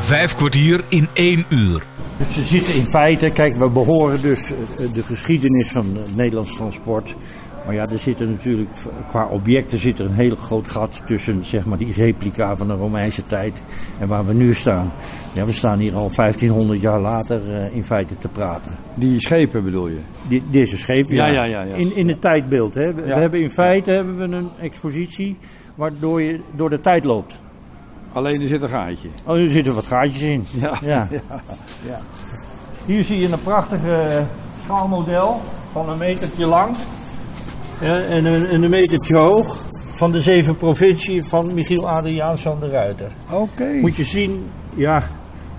Vijf 0.05 0.35
kwartier 0.35 0.83
in 0.89 1.07
één 1.13 1.45
uur. 1.49 1.83
Dus 2.17 2.33
ze 2.33 2.43
zitten 2.43 2.75
in 2.75 2.85
feite, 2.85 3.29
kijk, 3.29 3.55
we 3.55 3.69
behoren 3.69 4.21
dus 4.21 4.51
eh, 4.51 4.93
de 4.93 5.03
geschiedenis 5.03 5.71
van 5.71 5.85
het 5.95 6.15
Nederlands 6.15 6.55
transport 6.55 7.15
Maar 7.65 7.73
ja, 7.73 7.85
er 7.85 7.99
zit 7.99 8.19
er 8.19 8.27
natuurlijk, 8.27 8.69
qua 9.09 9.27
objecten 9.27 9.79
zit 9.79 9.99
er 9.99 10.05
een 10.05 10.15
heel 10.15 10.35
groot 10.35 10.71
gat 10.71 11.01
tussen 11.05 11.45
zeg 11.45 11.65
maar, 11.65 11.77
die 11.77 11.93
replica 11.93 12.55
van 12.55 12.67
de 12.67 12.73
Romeinse 12.73 13.23
tijd 13.27 13.61
en 13.99 14.07
waar 14.07 14.25
we 14.25 14.33
nu 14.33 14.53
staan. 14.53 14.91
Ja, 15.33 15.45
we 15.45 15.51
staan 15.51 15.79
hier 15.79 15.95
al 15.95 16.11
1500 16.15 16.81
jaar 16.81 17.01
later 17.01 17.55
eh, 17.55 17.75
in 17.75 17.85
feite 17.85 18.17
te 18.17 18.27
praten. 18.27 18.71
Die 18.97 19.19
schepen 19.19 19.63
bedoel 19.63 19.87
je? 19.87 19.99
Die, 20.27 20.43
deze 20.51 20.77
schepen, 20.77 21.15
ja. 21.15 21.27
Ja, 21.27 21.43
ja, 21.43 21.63
ja. 21.63 21.75
In, 21.75 21.95
in 21.95 22.07
het 22.07 22.21
tijdbeeld. 22.21 22.73
Hè. 22.73 22.93
We, 22.93 23.01
we 23.01 23.13
hebben 23.13 23.41
in 23.41 23.51
feite 23.51 23.91
hebben 23.91 24.17
we 24.17 24.35
een 24.35 24.49
expositie 24.59 25.37
waardoor 25.75 26.21
je 26.21 26.39
door 26.55 26.69
de 26.69 26.79
tijd 26.79 27.05
loopt. 27.05 27.43
Alleen 28.15 28.41
er 28.41 28.47
zit 28.47 28.61
een 28.61 28.69
gaatje. 28.69 29.07
Oh, 29.25 29.37
er 29.37 29.49
zitten 29.49 29.73
wat 29.73 29.85
gaatjes 29.85 30.21
in. 30.21 30.43
Ja. 30.59 30.77
Ja. 30.81 31.07
Ja. 31.87 31.99
Hier 32.85 33.03
zie 33.03 33.19
je 33.19 33.31
een 33.31 33.43
prachtig 33.43 33.83
eh, 33.85 34.21
schaalmodel 34.63 35.41
van 35.71 35.89
een 35.89 35.97
metertje 35.97 36.45
lang 36.45 36.75
ja, 37.81 37.99
en, 38.01 38.25
een, 38.25 38.47
en 38.47 38.63
een 38.63 38.69
metertje 38.69 39.17
hoog 39.17 39.61
van 39.97 40.11
de 40.11 40.21
zeven 40.21 40.57
provinciën 40.57 41.23
van 41.23 41.53
Michiel 41.53 41.89
Adriaansson 41.89 42.59
de 42.59 42.69
Ruiter. 42.69 43.11
Oké. 43.31 43.73
Moet 43.81 43.95
je 43.95 44.03
zien, 44.03 44.45
ja, 44.75 45.03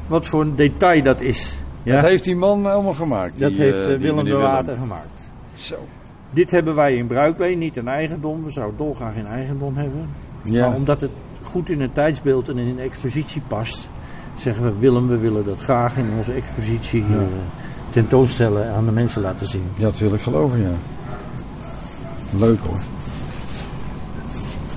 wat 0.06 0.26
voor 0.26 0.40
een 0.40 0.56
detail 0.56 1.02
dat 1.02 1.20
is. 1.20 1.54
Ja, 1.82 1.94
Dat 2.00 2.10
heeft 2.10 2.24
die 2.24 2.36
man 2.36 2.66
helemaal 2.66 2.92
gemaakt. 2.92 3.38
dat 3.38 3.50
die, 3.50 3.60
heeft 3.60 3.86
eh, 3.86 3.92
eh, 3.92 4.00
Willem 4.00 4.24
de 4.24 4.36
Water 4.36 4.76
gemaakt. 4.76 5.30
Zo. 5.54 5.76
Dit 6.32 6.50
hebben 6.50 6.74
wij 6.74 6.94
in 6.94 7.06
bruikleen, 7.06 7.58
niet 7.58 7.76
in 7.76 7.88
eigendom. 7.88 8.44
We 8.44 8.50
zouden 8.50 8.76
dolgraag 8.76 9.14
in 9.14 9.26
eigendom 9.26 9.76
hebben. 9.76 10.08
Ja. 10.42 10.66
Maar 10.66 10.76
omdat 10.76 11.00
het 11.00 11.10
goed 11.56 11.70
in 11.70 11.80
het 11.80 11.94
tijdsbeeld 11.94 12.48
en 12.48 12.58
in 12.58 12.76
de 12.76 12.82
expositie 12.82 13.42
past, 13.48 13.88
zeggen 14.38 14.64
we 14.64 14.78
Willem, 14.78 15.08
we 15.08 15.18
willen 15.18 15.44
dat 15.44 15.58
graag 15.58 15.96
in 15.96 16.10
onze 16.18 16.32
expositie 16.32 17.02
eh, 17.02 17.18
tentoonstellen 17.90 18.66
en 18.66 18.72
aan 18.72 18.84
de 18.84 18.92
mensen 18.92 19.22
laten 19.22 19.46
zien. 19.46 19.62
Ja, 19.74 19.84
dat 19.84 19.98
wil 19.98 20.14
ik 20.14 20.20
geloven, 20.20 20.60
ja. 20.60 20.70
Leuk 22.38 22.58
hoor. 22.58 22.80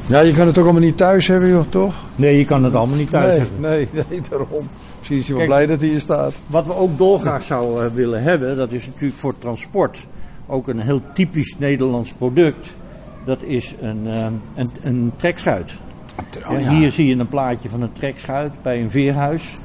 Ja, 0.05 0.19
je 0.19 0.34
kan 0.34 0.47
het 0.47 0.57
ook 0.57 0.63
allemaal 0.63 0.82
niet 0.82 0.97
thuis 0.97 1.27
hebben, 1.27 1.49
joh, 1.49 1.65
toch? 1.69 1.95
Nee, 2.15 2.38
je 2.38 2.45
kan 2.45 2.63
het 2.63 2.75
allemaal 2.75 2.97
niet 2.97 3.09
thuis 3.09 3.32
nee, 3.32 3.39
hebben. 3.39 3.61
nee, 3.61 3.88
nee, 4.09 4.21
daarom. 4.30 4.67
Misschien 4.97 5.17
is 5.17 5.27
hij 5.27 5.38
wel 5.38 5.47
Kijk. 5.47 5.57
blij 5.57 5.65
dat 5.65 5.80
hij 5.80 5.89
hier 5.89 6.01
staat. 6.01 6.34
Wat 6.47 6.65
we 6.65 6.73
ook 6.75 6.97
dolgraag 6.97 7.43
zouden 7.43 7.86
eh, 7.86 7.91
willen 7.91 8.23
hebben, 8.23 8.57
dat 8.57 8.71
is 8.71 8.86
natuurlijk 8.86 9.19
voor 9.19 9.38
transport 9.38 10.07
ook 10.47 10.67
een 10.67 10.80
heel 10.80 11.01
typisch 11.13 11.55
Nederlands 11.57 12.13
product. 12.17 12.73
Dat 13.25 13.41
is 13.43 13.75
een, 13.82 14.07
eh, 14.07 14.27
een, 14.55 14.71
een 14.82 15.11
trekschuit. 15.17 15.73
Oh, 16.47 16.62
Ja, 16.62 16.70
Hier 16.70 16.91
zie 16.91 17.07
je 17.07 17.16
een 17.16 17.28
plaatje 17.28 17.70
van 17.70 17.82
een 17.82 17.93
trekschuit 17.93 18.62
bij 18.62 18.82
een 18.82 18.91
veerhuis. 18.91 19.57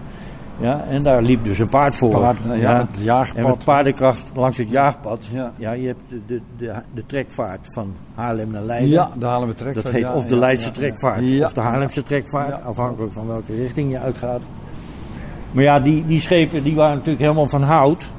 Ja, 0.61 0.85
en 0.85 1.03
daar 1.03 1.23
liep 1.23 1.45
dus 1.45 1.59
een 1.59 1.69
paard 1.69 1.99
voor. 1.99 2.11
Paard, 2.11 2.39
ja, 2.55 2.81
het 2.81 2.99
jaagpad. 2.99 3.45
En 3.45 3.51
met 3.51 3.65
paardenkracht 3.65 4.31
langs 4.35 4.57
het 4.57 4.71
jaagpad. 4.71 5.29
Ja. 5.57 5.73
je 5.73 5.87
hebt 5.87 6.01
de, 6.09 6.21
de, 6.27 6.41
de, 6.57 6.75
de 6.95 7.07
trekvaart 7.07 7.67
van 7.75 7.95
Haarlem 8.15 8.51
naar 8.51 8.63
Leiden. 8.63 8.89
Ja, 8.89 9.11
de 9.19 9.27
Haarlemmer 9.27 9.57
trek. 9.57 9.75
Dat 9.75 9.91
heet 9.91 10.01
ja, 10.03 10.15
of 10.15 10.25
de 10.25 10.37
Leidse 10.37 10.71
trekvaart 10.71 11.21
of 11.21 11.53
de 11.53 11.61
Haarlemse 11.61 12.03
trekvaart, 12.03 12.65
afhankelijk 12.65 13.13
van 13.13 13.27
welke 13.27 13.55
richting 13.55 13.91
je 13.91 13.99
uitgaat. 13.99 14.43
Maar 15.53 15.65
ja, 15.65 15.79
die, 15.79 16.07
die 16.07 16.21
schepen 16.21 16.63
die 16.63 16.75
waren 16.75 16.95
natuurlijk 16.95 17.23
helemaal 17.23 17.49
van 17.49 17.63
hout. 17.63 18.13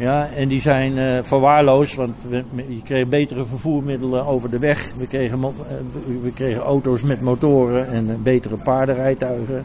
Ja, 0.00 0.26
en 0.28 0.48
die 0.48 0.60
zijn 0.60 0.98
eh, 0.98 1.22
verwaarloosd, 1.22 1.94
want 1.94 2.14
we, 2.28 2.44
je 2.54 2.80
kreeg 2.84 3.08
betere 3.08 3.46
vervoermiddelen 3.46 4.26
over 4.26 4.50
de 4.50 4.58
weg. 4.58 4.94
We 4.98 5.06
kregen, 5.06 5.42
eh, 5.42 5.48
we- 6.22 6.32
kregen 6.32 6.60
auto's 6.62 7.02
met 7.02 7.20
motoren 7.20 7.88
en 7.88 8.10
eh, 8.10 8.16
betere 8.22 8.56
paardenrijtuigen. 8.56 9.64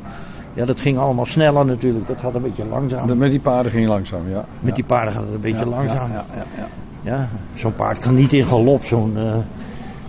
Ja, 0.54 0.66
dat 0.66 0.80
ging 0.80 0.98
allemaal 0.98 1.26
sneller 1.26 1.66
natuurlijk. 1.66 2.08
Dat 2.08 2.18
gaat 2.20 2.36
een 2.36 2.42
beetje 2.42 2.66
langzaam. 2.66 3.18
Met 3.18 3.32
die 3.32 3.40
paarden 3.40 3.72
ging 3.72 3.88
langzaam, 3.88 4.30
ja. 4.30 4.46
Met 4.60 4.76
die 4.76 4.84
paarden 4.86 5.14
gaat 5.14 5.24
het 5.24 5.34
een 5.34 5.42
beetje 5.42 5.60
Ja, 5.60 5.66
langzaam. 5.66 6.12
Ja, 6.12 6.26
ja, 6.36 6.36
ja, 6.36 6.46
ja. 6.58 6.68
Ja, 7.12 7.28
zo'n 7.54 7.76
paard 7.76 8.00
kan 8.00 8.16
niet 8.16 8.32
in 8.34 8.44
galop 8.44 8.84
zo'n 8.84 9.18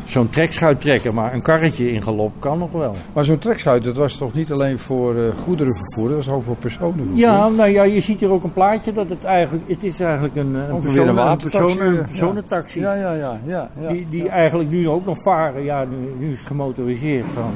zo'n 0.07 0.29
trekschuit 0.31 0.81
trekken, 0.81 1.15
maar 1.15 1.35
een 1.35 1.43
karretje 1.43 1.91
in 1.91 2.03
galop 2.03 2.33
kan 2.39 2.59
nog 2.59 2.73
wel. 2.73 2.95
Maar 3.13 3.25
zo'n 3.25 3.39
trekschuit, 3.39 3.85
dat 3.85 3.97
was 3.97 4.17
toch 4.17 4.33
niet 4.33 4.53
alleen 4.53 4.79
voor 4.79 5.17
eh, 5.17 5.37
goederenvervoer, 5.37 6.09
dat 6.09 6.17
was 6.17 6.29
ook 6.29 6.43
voor 6.43 6.57
personenvervoer? 6.57 7.17
Ja, 7.17 7.49
nou 7.49 7.71
ja, 7.71 7.83
je 7.83 8.01
ziet 8.01 8.21
hier 8.21 8.31
ook 8.31 8.45
een 8.45 8.53
plaatje 8.53 8.93
dat 8.93 9.09
het 9.09 9.25
eigenlijk, 9.25 9.69
het 9.69 9.85
is 9.85 10.01
eigenlijk 10.01 10.37
een, 10.37 10.57
eh, 10.57 10.69
een, 10.69 10.93
ja. 11.15 11.31
een 11.31 11.37
personentaxi. 12.07 12.81
Ja, 12.81 12.95
ja, 12.95 13.13
ja. 13.13 13.41
ja, 13.45 13.71
ja. 13.81 13.89
Die, 13.89 14.07
die 14.11 14.29
eigenlijk 14.29 14.71
nu 14.71 14.89
ook 14.89 15.05
nog 15.07 15.23
varen. 15.23 15.63
Ja, 15.63 15.85
nu, 15.85 15.97
nu 16.19 16.31
is 16.33 16.39
het 16.39 16.47
gemotoriseerd 16.47 17.27
van 17.33 17.53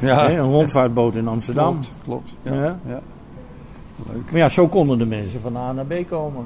eh, 0.00 0.08
Ja. 0.08 0.26
hè, 0.26 0.38
een 0.38 0.50
rondvaartboot 0.50 1.14
in 1.14 1.28
Amsterdam. 1.28 1.72
Klopt, 1.72 1.92
klopt. 2.04 2.36
Ja, 2.42 2.54
Ja. 2.54 2.78
ja. 2.86 3.00
Leuk. 4.12 4.30
Maar 4.30 4.40
ja, 4.40 4.48
zo 4.48 4.66
konden 4.68 4.98
de 4.98 5.06
mensen 5.06 5.40
van 5.40 5.56
A 5.56 5.72
naar 5.72 5.84
B 5.84 6.08
komen. 6.08 6.44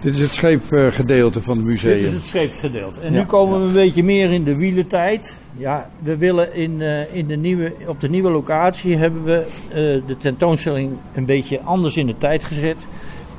Dit 0.00 0.14
is 0.14 0.20
het 0.20 0.30
scheepgedeelte 0.30 1.42
van 1.42 1.56
het 1.56 1.66
Dit 1.66 1.74
is 1.76 1.82
museum. 1.84 2.12
het 2.14 2.22
scheepsgedeelte. 2.22 3.00
En 3.00 3.12
Ja, 3.12 3.18
nu 3.18 3.26
komen 3.26 3.60
we 3.60 3.66
een 3.66 3.72
beetje 3.72 4.02
meer 4.02 4.30
in 4.30 4.44
de 4.44 4.56
wielentijd. 4.56 5.36
Ja, 5.56 5.90
we 6.02 6.16
willen 6.16 6.54
in, 6.54 6.80
eh, 6.82 7.14
in 7.14 7.26
de 7.26 7.36
nieuwe, 7.36 7.72
op 7.86 8.00
de 8.00 8.08
nieuwe 8.08 8.30
locatie 8.30 8.96
hebben 8.96 9.24
we 9.24 9.36
eh, 9.68 9.74
de 10.06 10.16
tentoonstelling 10.18 10.92
een 11.14 11.24
beetje 11.24 11.60
anders 11.60 11.96
in 11.96 12.06
de 12.06 12.18
tijd 12.18 12.44
gezet. 12.44 12.76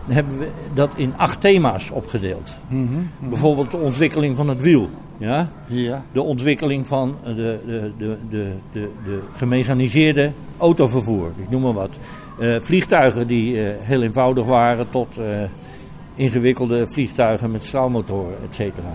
Dan 0.06 0.16
hebben 0.16 0.38
we 0.40 0.48
dat 0.74 0.90
in 0.96 1.14
acht 1.18 1.42
thema's 1.42 1.90
opgedeeld. 1.92 2.56
Mhm, 2.68 3.30
Bijvoorbeeld 3.30 3.72
de 3.72 3.78
ontwikkeling 3.78 4.36
van 4.38 4.48
het 4.50 4.60
wiel. 4.60 4.90
Ja? 5.18 5.50
Ja. 5.68 6.04
De 6.12 6.22
ontwikkeling 6.22 6.88
van 6.88 7.16
de, 7.24 7.34
de, 7.66 7.92
de, 7.98 8.16
de, 8.30 8.48
de, 8.74 8.90
de 9.06 9.20
gemechaniseerde 9.34 10.32
autovervoer. 10.58 11.32
Ik 11.38 11.50
noem 11.50 11.62
maar 11.62 11.74
wat. 11.74 11.90
Eh, 12.40 12.56
vliegtuigen 12.62 13.28
die 13.28 13.64
eh, 13.64 13.74
heel 13.80 14.02
eenvoudig 14.02 14.46
waren 14.46 14.90
tot 14.90 15.08
eh, 15.18 15.26
ingewikkelde 16.22 16.86
vliegtuigen 16.90 17.52
met 17.52 17.66
straalmotoren, 17.66 18.36
et 18.50 18.56
cetera. 18.56 18.94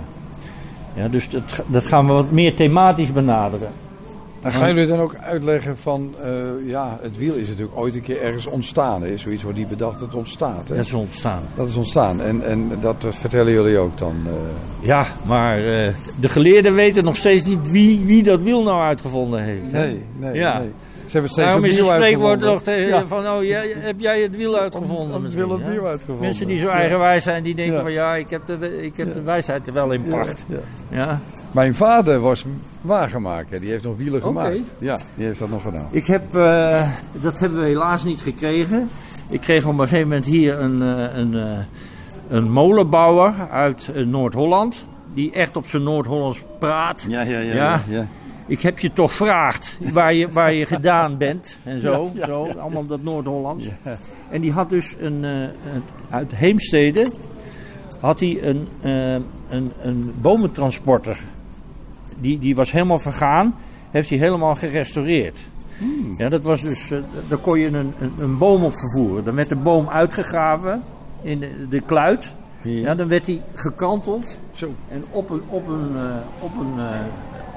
Ja, 0.95 1.09
dus 1.09 1.29
dat, 1.31 1.63
dat 1.67 1.87
gaan 1.89 2.07
we 2.07 2.13
wat 2.13 2.31
meer 2.31 2.57
thematisch 2.57 3.13
benaderen. 3.13 3.69
En 4.43 4.53
gaan 4.53 4.69
jullie 4.75 4.87
dan 4.87 4.99
ook 5.01 5.17
uitleggen 5.17 5.79
van, 5.79 6.15
eh, 6.23 6.31
ja, 6.67 6.99
het 7.03 7.17
wiel 7.19 7.35
is 7.35 7.49
natuurlijk 7.49 7.79
ooit 7.79 7.95
een 7.95 8.03
keer 8.03 8.21
ergens 8.23 8.47
ontstaan. 8.47 9.03
Hè? 9.03 9.17
Zoiets 9.17 9.43
wordt 9.43 9.59
niet 9.59 9.69
bedacht, 9.69 10.01
het 10.01 10.15
ontstaat. 10.15 10.69
Hè? 10.69 10.77
Dat 10.77 10.85
is 10.85 10.93
ontstaan. 10.93 11.43
Dat 11.57 11.69
is 11.69 11.77
ontstaan 11.77 12.21
en, 12.21 12.43
en 12.45 12.71
dat 12.81 13.05
eh, 13.05 13.13
vertellen 13.13 13.53
jullie 13.53 13.79
ook 13.79 13.99
dan. 13.99 14.15
eh. 14.27 14.87
Ja, 14.87 15.07
maar 15.27 15.57
de 16.21 16.29
geleerden 16.29 16.75
weten 16.75 17.05
nog 17.05 17.17
steeds 17.17 17.45
niet 17.45 17.71
wie, 17.71 18.05
wie 18.05 18.23
dat 18.23 18.41
wiel 18.41 18.63
nou 18.63 18.81
uitgevonden 18.83 19.43
heeft. 19.43 19.73
hè? 19.73 19.87
Nee, 19.87 20.03
nee, 20.19 20.35
Ja. 20.35 20.59
nee. 20.59 20.73
Ze 21.07 21.13
hebben 21.13 21.31
steeds 21.31 21.47
Daarom 21.47 21.65
is 21.65 21.79
het 21.79 21.87
spreekwoord 21.87 22.41
toch 22.41 22.63
tegen- 22.63 22.87
Ja. 22.89 23.07
van, 23.07 23.29
oh, 23.29 23.45
jij, 23.45 23.75
heb 23.77 24.01
jij 24.01 24.23
het 24.23 24.37
wiel 24.37 24.59
uitgevonden? 24.59 25.23
Misschien, 25.23 25.47
wiel 25.47 25.57
opnieuw 25.57 25.87
uitgevonden. 25.87 26.25
Mensen 26.25 26.47
die 26.47 26.59
zo 26.59 26.69
eigenwijs 26.69 27.23
zijn, 27.25 27.43
die 27.43 27.55
denken 27.55 27.75
Ja. 27.75 27.81
van, 27.83 27.93
ja, 27.93 28.15
ik 28.15 28.31
heb 28.31 28.47
de, 28.47 28.83
ik 28.83 28.97
heb 28.97 29.07
Ja. 29.09 29.15
de 29.15 29.23
wijsheid 29.23 29.67
er 29.67 29.73
wel 29.75 29.93
in 29.93 30.03
pacht. 30.11 30.45
Ja, 30.49 30.57
ja. 30.91 30.97
Ja. 30.97 31.21
Mijn 31.51 31.75
vader 31.75 32.21
was 32.21 32.45
wagenmaker, 32.81 33.61
die 33.61 33.71
heeft 33.71 33.85
nog 33.85 33.97
wielen 33.97 34.19
Oké. 34.19 34.27
gemaakt. 34.27 34.77
Ja, 34.81 34.99
die 35.15 35.25
heeft 35.27 35.39
dat 35.39 35.49
nog 35.51 35.63
gedaan. 35.63 35.89
Ik 35.91 36.07
heb, 36.07 36.35
eh, 36.35 36.91
dat 37.13 37.39
hebben 37.41 37.61
we 37.61 37.67
helaas 37.67 38.05
niet 38.05 38.21
gekregen. 38.21 38.89
Ik 39.31 39.41
kreeg 39.41 39.65
op 39.65 39.73
een 39.79 39.89
gegeven 39.89 40.09
moment 40.09 40.27
hier 40.27 40.59
een, 40.61 40.83
eh, 40.83 41.17
een, 41.19 41.35
eh, 41.35 41.59
een 42.29 42.51
molenbouwer 42.51 43.49
uit 43.51 43.91
Noord-Holland. 44.07 44.87
Die 45.15 45.33
echt 45.33 45.57
op 45.57 45.67
zijn 45.67 45.83
Noord-Hollands 45.83 46.43
praat. 46.59 47.05
Ja, 47.09 47.23
ja, 47.23 47.39
ja. 47.39 47.81
Ja. 47.89 48.07
Ik 48.47 48.61
heb 48.61 48.79
je 48.79 48.93
toch 48.93 49.11
gevraagd 49.17 49.79
waar 49.93 50.15
je, 50.15 50.33
waar 50.33 50.53
je 50.55 50.67
gedaan 50.67 51.19
bent 51.19 51.59
en 51.65 51.81
zo. 51.81 51.91
Ja, 52.15 52.21
ja, 52.21 52.27
zo. 52.27 52.45
Allemaal 52.45 52.87
dat 52.87 53.03
Noord-Hollands. 53.03 53.69
En 54.31 54.41
die 54.41 54.53
had 54.53 54.71
dus 54.71 54.95
een, 54.99 55.25
eh, 55.25 55.41
een- 55.41 55.83
uit 56.11 56.35
Heemstede 56.35 57.07
had 58.01 58.21
hij 58.21 58.43
een, 58.43 58.69
eh, 58.81 59.23
een, 59.49 59.73
een 59.79 60.13
bomentransporter. 60.21 61.21
Die, 62.21 62.39
die 62.39 62.55
was 62.55 62.73
helemaal 62.73 62.99
vergaan, 63.01 63.55
heeft 63.91 64.09
hij 64.11 64.19
helemaal 64.19 64.55
gerestaureerd. 64.55 65.37
Hmm. 65.79 66.15
Ja, 66.19 66.29
dat 66.29 66.43
was 66.43 66.63
dus, 66.63 66.91
eh, 66.91 66.99
daar 67.29 67.39
kon 67.39 67.59
je 67.59 67.67
een, 67.67 67.93
een, 67.99 68.13
een 68.19 68.39
boom 68.39 68.65
op 68.65 68.79
vervoeren. 68.79 69.25
Dan 69.25 69.35
werd 69.35 69.49
de 69.49 69.57
boom 69.57 69.89
uitgegraven 69.89 70.83
in 71.23 71.41
de, 71.41 71.67
de 71.69 71.81
kluit. 71.81 72.35
Ja, 72.63 72.95
dan 72.95 73.09
werd 73.09 73.27
hij 73.27 73.43
gekanteld 73.55 74.41
Zo. 74.53 74.71
en 74.89 75.05
op 75.11 75.31
een, 75.31 75.41
op 75.49 75.67
een, 75.67 75.89
op 76.41 76.53
een, 76.61 76.75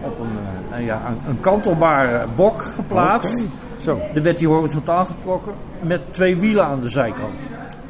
op 0.04 0.20
een, 0.20 0.38
eh, 0.38 0.72
nou 0.72 0.84
ja, 0.84 1.02
een, 1.08 1.30
een 1.30 1.40
kantelbare 1.40 2.26
bok 2.36 2.62
geplaatst. 2.62 3.40
Oké. 3.40 3.50
Zo, 3.78 4.00
Dan 4.14 4.24
werd 4.24 4.40
hij 4.40 4.48
horizontaal 4.48 5.06
getrokken 5.06 5.54
met 5.82 6.14
twee 6.14 6.40
wielen 6.40 6.66
aan 6.66 6.82
de 6.82 6.90
zijkant. 6.90 7.36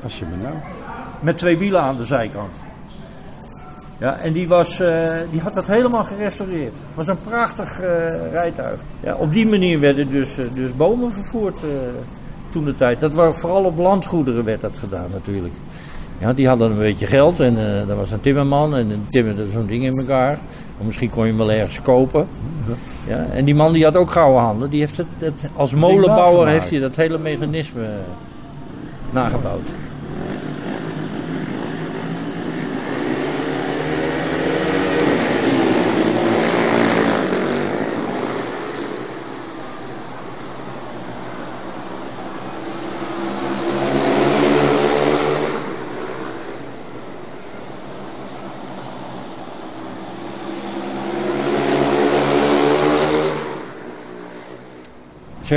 als 0.04 0.20
je 0.20 0.26
me 0.26 0.36
nou. 0.44 0.56
Met 1.20 1.38
twee 1.38 1.58
wielen 1.58 1.82
aan 1.82 1.98
de 1.98 2.06
zijkant. 2.06 2.60
Ja, 3.98 4.18
en 4.18 4.34
die, 4.34 4.48
was, 4.48 4.80
eh, 4.80 5.20
die 5.32 5.42
had 5.42 5.54
dat 5.54 5.68
helemaal 5.68 6.04
gerestaureerd. 6.04 6.74
Het 6.74 6.96
was 6.96 7.08
een 7.08 7.20
prachtig 7.20 7.80
eh, 7.80 8.32
rijtuig. 8.32 8.80
Ja, 9.00 9.16
op 9.16 9.34
die 9.34 9.48
manier 9.48 9.80
werden 9.80 10.10
dus, 10.10 10.36
dus 10.54 10.76
bomen 10.76 11.12
vervoerd 11.12 11.60
toen 12.52 12.66
de 12.66 12.76
tijd. 12.76 13.00
Dat 13.00 13.14
was 13.14 13.40
vooral 13.40 13.64
op 13.64 13.78
landgoederen 13.78 14.44
werd 14.44 14.62
dat 14.62 14.78
gedaan 14.78 15.10
natuurlijk. 15.12 15.54
Ja, 16.20 16.34
die 16.34 16.48
hadden 16.48 16.72
een 16.72 16.78
beetje 16.78 17.06
geld 17.06 17.40
en 17.40 17.58
eh 17.58 17.88
daar 17.88 17.96
was 17.96 18.12
een 18.12 18.22
timmerman 18.22 18.76
en 18.76 18.88
die 18.88 18.98
timmerde 19.08 19.46
zo'n 19.52 19.68
ding 19.68 19.84
in 19.84 19.98
elkaar. 19.98 20.40
Of 20.80 20.86
misschien 20.86 21.10
kon 21.10 21.24
je 21.24 21.30
hem 21.30 21.38
wel 21.38 21.52
ergens 21.52 21.82
kopen. 21.82 22.28
Ja, 23.08 23.26
en 23.32 23.46
die 23.46 23.56
man 23.56 23.74
die 23.74 23.84
had 23.84 23.96
ook 23.96 24.12
gouden 24.12 24.42
handen. 24.42 24.70
Die 24.70 24.80
heeft 24.80 24.98
het, 24.98 25.08
het 25.18 25.42
als 25.56 25.74
molenbouwer 25.74 26.48
heeft 26.48 26.70
hij 26.70 26.80
dat 26.80 26.96
hele 26.96 27.18
mechanisme 27.18 27.84
eh, 27.84 27.90
nagebouwd. 29.14 29.62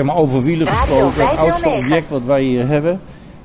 Zeg 0.06 0.14
maar 0.14 0.22
over 0.22 0.42
wielen 0.42 0.66
gesproken, 0.66 1.04
het 1.28 1.38
oudste 1.38 1.62
509. 1.62 1.78
object 1.78 2.08
wat 2.08 2.24
wij 2.24 2.42
hier 2.42 2.66
hebben. 2.66 3.00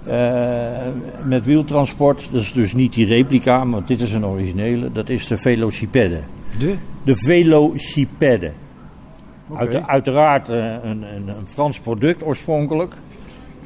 eh, 0.05 0.87
met 1.23 1.45
wieltransport, 1.45 2.27
dat 2.31 2.41
is 2.41 2.53
dus 2.53 2.73
niet 2.73 2.93
die 2.93 3.05
replica, 3.05 3.67
want 3.67 3.87
dit 3.87 4.01
is 4.01 4.13
een 4.13 4.25
originele, 4.25 4.91
dat 4.91 5.09
is 5.09 5.27
de 5.27 5.37
velocipede. 5.37 6.19
De? 6.59 6.75
De 7.03 7.15
velocipede. 7.15 8.51
Uit- 9.55 9.87
uiteraard 9.87 10.49
eh, 10.49 10.57
een, 10.57 11.01
een, 11.01 11.27
een 11.27 11.47
Frans 11.47 11.79
product 11.79 12.23
oorspronkelijk. 12.23 12.93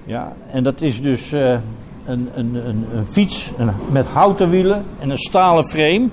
Ja, 0.05 0.33
en 0.51 0.63
dat 0.63 0.81
is 0.81 1.01
dus 1.01 1.31
eh, 1.31 1.57
een, 2.05 2.29
een, 2.33 2.55
een, 2.67 2.85
een 2.93 3.07
fiets 3.07 3.51
een, 3.57 3.69
met 3.91 4.05
houten 4.05 4.49
wielen 4.49 4.83
en 4.99 5.09
een 5.09 5.17
stalen 5.17 5.65
frame. 5.69 6.07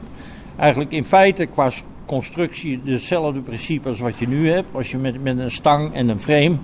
Eigenlijk 0.57 0.93
in 0.93 1.05
feite 1.05 1.47
qua 1.47 1.71
constructie 2.09 2.81
hetzelfde 2.85 3.41
principe 3.41 3.89
als 3.89 4.01
wat 4.01 4.19
je 4.19 4.29
nu 4.29 4.51
hebt. 4.51 4.67
Als 4.73 4.91
je 4.91 4.97
met, 4.99 5.23
met 5.23 5.39
een 5.39 5.51
stang 5.51 5.93
en 5.95 6.09
een 6.09 6.21
frame, 6.21 6.57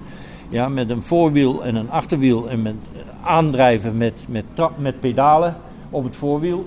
ja, 0.49 0.69
met 0.69 0.91
een 0.91 1.03
voorwiel 1.03 1.65
en 1.65 1.75
een 1.75 1.91
achterwiel 1.91 2.49
en 2.49 2.63
met 2.63 2.75
eh, 2.93 3.01
aandrijven 3.29 3.97
met, 3.97 4.13
met, 4.29 4.45
tra- 4.53 4.73
met 4.79 5.01
pedalen 5.01 5.57
op 5.91 6.05
het 6.05 6.17
voorwiel, 6.17 6.67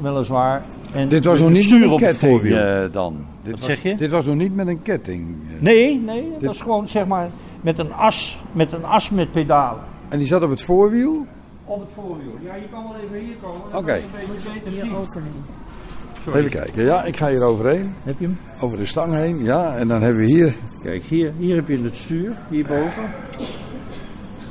weliswaar. 0.00 0.64
En 0.92 1.08
Dit 1.08 1.24
was 1.24 1.40
nog 1.40 1.50
niet 1.50 1.62
stuur 1.62 1.78
met 1.78 1.88
een 1.88 1.94
op 1.94 2.00
het 2.00 2.08
ketting 2.10 2.32
voorwiel. 2.32 2.56
eh, 2.56 2.92
dan? 2.92 3.16
Dit 3.42 3.50
Wat 3.50 3.60
was, 3.60 3.68
zeg 3.68 3.82
je? 3.82 3.96
Dit 3.96 4.10
was 4.10 4.26
nog 4.26 4.34
niet 4.36 4.54
met 4.54 4.66
een 4.68 4.82
ketting. 4.82 5.34
eh. 5.56 5.62
Nee, 5.62 6.00
nee, 6.00 6.30
dat 6.30 6.40
Dit- 6.40 6.50
is 6.50 6.60
gewoon 6.60 6.88
zeg 6.88 7.06
maar 7.06 7.28
met 7.60 7.78
een 7.78 7.92
as, 7.92 8.38
met 8.52 8.72
een 8.72 8.84
as 8.84 9.10
met 9.10 9.30
pedalen. 9.32 9.82
En 10.08 10.18
die 10.18 10.26
zat 10.26 10.42
op 10.42 10.50
het 10.50 10.64
voorwiel? 10.64 11.26
Op 11.64 11.80
het 11.80 11.88
voorwiel. 11.94 12.38
Ja, 12.44 12.54
je 12.54 12.68
kan 12.70 12.82
wel 12.82 12.94
even 13.04 13.26
hier 13.26 13.36
komen. 13.42 13.60
Oké. 13.66 13.84
kan 13.84 13.94
je 14.00 14.96
Sorry. 16.26 16.38
Even 16.44 16.50
kijken. 16.50 16.84
Ja, 16.84 17.04
ik 17.04 17.16
ga 17.16 17.28
hier 17.28 17.42
overheen. 17.42 17.94
Heb 18.02 18.14
je 18.18 18.24
hem? 18.26 18.38
Over 18.60 18.78
de 18.78 18.84
stang 18.84 19.14
heen. 19.14 19.44
Ja, 19.44 19.76
en 19.76 19.88
dan 19.88 20.02
hebben 20.02 20.20
we 20.22 20.28
hier... 20.28 20.56
Kijk, 20.82 21.02
hier, 21.02 21.32
hier 21.38 21.56
heb 21.56 21.68
je 21.68 21.82
het 21.82 21.96
stuur, 21.96 22.32
hierboven. 22.50 23.02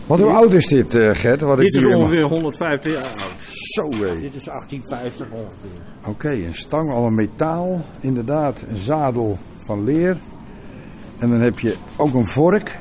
Want 0.08 0.22
hoe 0.22 0.32
oud 0.32 0.52
is 0.54 0.68
dit, 0.68 0.96
eh, 0.96 1.10
Gert? 1.16 1.42
Wat 1.42 1.58
Dit 1.58 1.66
ik 1.66 1.74
is 1.76 1.84
mag- 1.88 1.96
ongeveer 1.96 2.24
150 2.28 2.92
jaar 2.92 3.04
oud. 3.12 3.34
Zo, 3.48 3.90
hé. 3.90 4.20
Dit 4.22 4.34
is 4.36 4.44
1850 4.46 5.28
ongeveer. 5.32 5.82
Oké, 6.08 6.30
een 6.32 6.54
stang, 6.54 6.92
al 6.92 7.06
een 7.06 7.16
metaal. 7.16 7.82
Inderdaad, 8.00 8.66
een 8.70 8.78
zadel 8.78 9.38
van 9.66 9.84
leer. 9.84 10.18
En 11.20 11.30
dan 11.30 11.40
heb 11.40 11.60
je 11.60 11.76
ook 11.98 12.14
een 12.14 12.28
vork. 12.28 12.78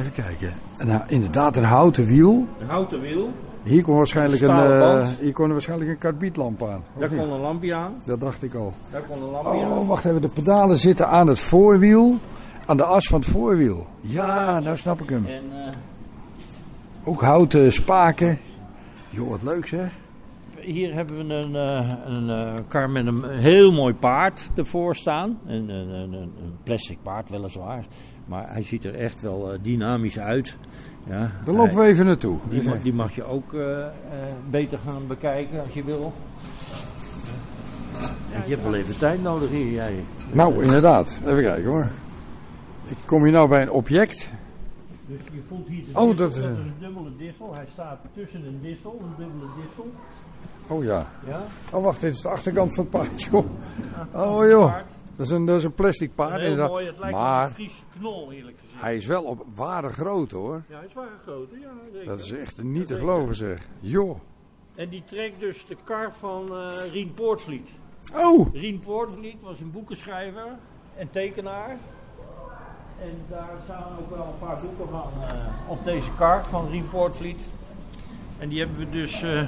Even 0.00 0.12
kijken. 0.12 0.52
En 0.76 0.86
nou, 0.86 1.02
inderdaad 1.06 1.56
een 1.56 1.64
houten 1.64 2.06
wiel. 2.06 2.46
Een 2.58 2.68
houten 2.68 3.00
wiel, 3.00 3.32
Hier 3.64 3.82
kon 3.82 3.96
waarschijnlijk 3.96 4.42
een, 4.42 4.48
Stalen 4.48 5.02
eh, 5.02 5.08
hier 5.20 5.32
kon 5.32 5.46
er 5.46 5.52
waarschijnlijk 5.52 5.90
een 5.90 5.98
karbietlamp 5.98 6.62
aan. 6.62 6.84
Daar 6.98 7.08
kon 7.08 7.30
een 7.32 7.40
lampje 7.40 7.74
aan. 7.74 7.94
Dat 8.04 8.20
dacht 8.20 8.42
ik 8.42 8.54
al. 8.54 8.72
Daar 8.90 9.02
kon 9.02 9.22
een 9.22 9.30
lampje 9.30 9.64
aan. 9.64 9.72
Oh, 9.72 9.88
wacht 9.88 10.04
even. 10.04 10.20
De 10.22 10.28
pedalen 10.28 10.78
zitten 10.78 11.08
aan 11.08 11.26
het 11.26 11.40
voorwiel. 11.40 12.18
Aan 12.66 12.76
de 12.76 12.84
as 12.84 13.06
van 13.06 13.20
het 13.20 13.28
voorwiel. 13.28 13.86
Ja, 14.00 14.60
nou 14.60 14.76
snap 14.76 15.00
ik 15.00 15.08
hem. 15.08 15.26
En 15.26 15.44
eh, 15.52 15.72
Ook 17.04 17.20
houten 17.20 17.72
spaken. 17.72 18.38
Joh, 19.08 19.30
wat 19.30 19.42
leuk 19.42 19.66
zeg. 19.66 19.92
hier 20.60 20.94
hebben 20.94 21.26
we 21.26 21.34
een, 21.34 21.56
eh, 21.56 21.92
een 22.04 22.30
eh, 22.30 22.54
kar 22.68 22.90
met 22.90 23.06
een 23.06 23.30
heel 23.30 23.72
mooi 23.72 23.94
paard 23.94 24.50
ervoor 24.54 24.96
staan. 24.96 25.38
Een, 25.46 25.68
een, 25.68 25.88
een, 25.88 26.12
een 26.12 26.32
een 26.42 26.56
plastic 26.62 26.98
paard 27.02 27.30
weliswaar. 27.30 27.84
Maar 28.26 28.52
hij 28.52 28.62
ziet 28.62 28.84
er 28.84 28.94
echt 28.94 29.20
wel 29.20 29.56
dynamisch 29.62 30.18
uit. 30.18 30.56
Ja, 31.06 31.30
Daar 31.44 31.54
lopen 31.54 31.76
we 31.76 31.82
even 31.84 32.06
naartoe. 32.06 32.38
Die, 32.48 32.62
ma- 32.62 32.78
die 32.82 32.92
mag 32.94 33.14
je 33.14 33.24
ook 33.24 33.54
eh, 33.54 33.80
eh, 33.86 33.88
beter 34.50 34.78
gaan 34.84 35.06
bekijken 35.06 35.62
als 35.62 35.72
je 35.72 35.84
wil. 35.84 36.12
je 38.46 38.50
hebt 38.50 38.62
wel 38.62 38.74
even 38.74 38.96
tijd 38.98 39.22
nodig 39.22 39.50
hier, 39.50 39.72
jij. 39.72 40.04
Nou, 40.32 40.62
inderdaad. 40.64 41.20
Even 41.26 41.42
kijken 41.42 41.70
hoor. 41.70 41.88
Ik 42.88 42.96
kom 43.04 43.22
hier 43.22 43.32
nou 43.32 43.48
bij 43.48 43.62
een 43.62 43.70
object. 43.70 44.30
Dus 45.06 45.18
je 45.32 45.40
voelt 45.48 45.68
hier 45.68 45.84
de 45.92 45.98
Oh, 46.00 46.08
dissel, 46.08 46.16
dat 46.16 46.36
is, 46.36 46.42
dat 46.42 46.50
is 46.50 46.56
een 46.58 46.74
dubbele 46.80 47.16
dissel. 47.18 47.54
Hij 47.54 47.66
staat 47.72 47.98
tussen 48.14 48.44
een 48.46 48.58
dissel, 48.62 49.00
een 49.02 49.24
dubbele 49.24 49.50
dissel. 49.62 49.90
Oh 50.66 50.84
ja. 50.84 51.06
Ja? 51.26 51.42
Oh 51.72 51.84
wacht, 51.84 52.00
dit 52.00 52.14
is 52.14 52.20
de 52.20 52.28
achterkant 52.28 52.74
van 52.74 52.84
het 52.84 52.92
paard 52.92 53.22
joh. 53.22 53.46
Oh 54.12 54.48
joh. 54.48 54.74
Dat 55.16 55.26
is 55.26 55.32
een, 55.32 55.44
dat 55.44 55.56
is 55.58 55.64
een 55.64 55.74
plastic 55.74 56.14
paard 56.14 56.40
Heel 56.40 56.56
mooi, 56.68 56.86
het 56.86 56.98
lijkt 56.98 57.14
wel 57.16 57.24
een 57.24 57.28
Maar 57.30 57.50
Friese 57.50 57.74
knol 57.98 58.32
eerlijk 58.32 58.56
gezegd. 58.60 58.63
Hij 58.74 58.96
is 58.96 59.06
wel 59.06 59.22
op 59.22 59.44
ware 59.54 59.88
grootte 59.88 60.36
hoor. 60.36 60.62
Ja, 60.68 60.76
hij 60.76 60.86
is 60.86 60.94
waar 60.94 61.08
groot, 61.22 61.48
ja 61.60 61.70
zeker. 61.92 62.06
Dat 62.06 62.20
is 62.20 62.30
echt 62.32 62.62
niet 62.62 62.86
te 62.86 62.96
geloven 62.96 63.34
zeg. 63.34 63.66
Joh. 63.80 64.18
En 64.74 64.88
die 64.88 65.02
trekt 65.06 65.40
dus 65.40 65.66
de 65.66 65.76
kar 65.84 66.12
van 66.12 66.56
eh 66.56 66.90
Rien 66.92 67.12
Poortvliet. 67.12 67.70
Oh. 68.14 68.54
Rien 68.54 68.78
Poortvliet 68.78 69.42
was 69.42 69.60
een 69.60 69.70
boekenschrijver 69.70 70.46
en 70.96 71.10
tekenaar. 71.10 71.76
En 73.00 73.24
daar 73.28 73.50
staan 73.64 73.98
ook 74.00 74.10
wel 74.10 74.26
een 74.26 74.46
paar 74.46 74.60
boeken 74.60 74.88
van 74.88 75.10
eh, 75.28 75.70
op 75.70 75.84
deze 75.84 76.10
kar 76.18 76.44
van 76.44 76.68
Rien 76.70 76.88
Poortvliet. 76.88 77.48
En 78.38 78.48
die 78.48 78.58
hebben 78.58 78.78
we 78.78 78.90
dus 78.90 79.22
eh, 79.22 79.42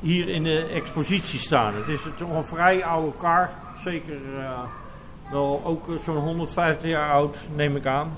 hier 0.00 0.28
in 0.28 0.42
de 0.42 0.66
expositie 0.66 1.38
staan. 1.38 1.74
Het 1.74 1.88
is 1.88 2.06
toch 2.18 2.36
een 2.36 2.44
vrij 2.44 2.84
oude 2.84 3.16
kar. 3.16 3.50
Zeker 3.84 4.20
wel 5.32 5.60
ook 5.64 5.88
eh, 5.88 5.94
zo'n 6.04 6.16
150 6.16 6.90
jaar 6.90 7.10
oud, 7.12 7.36
neem 7.56 7.76
ik 7.76 7.86
aan. 7.86 8.10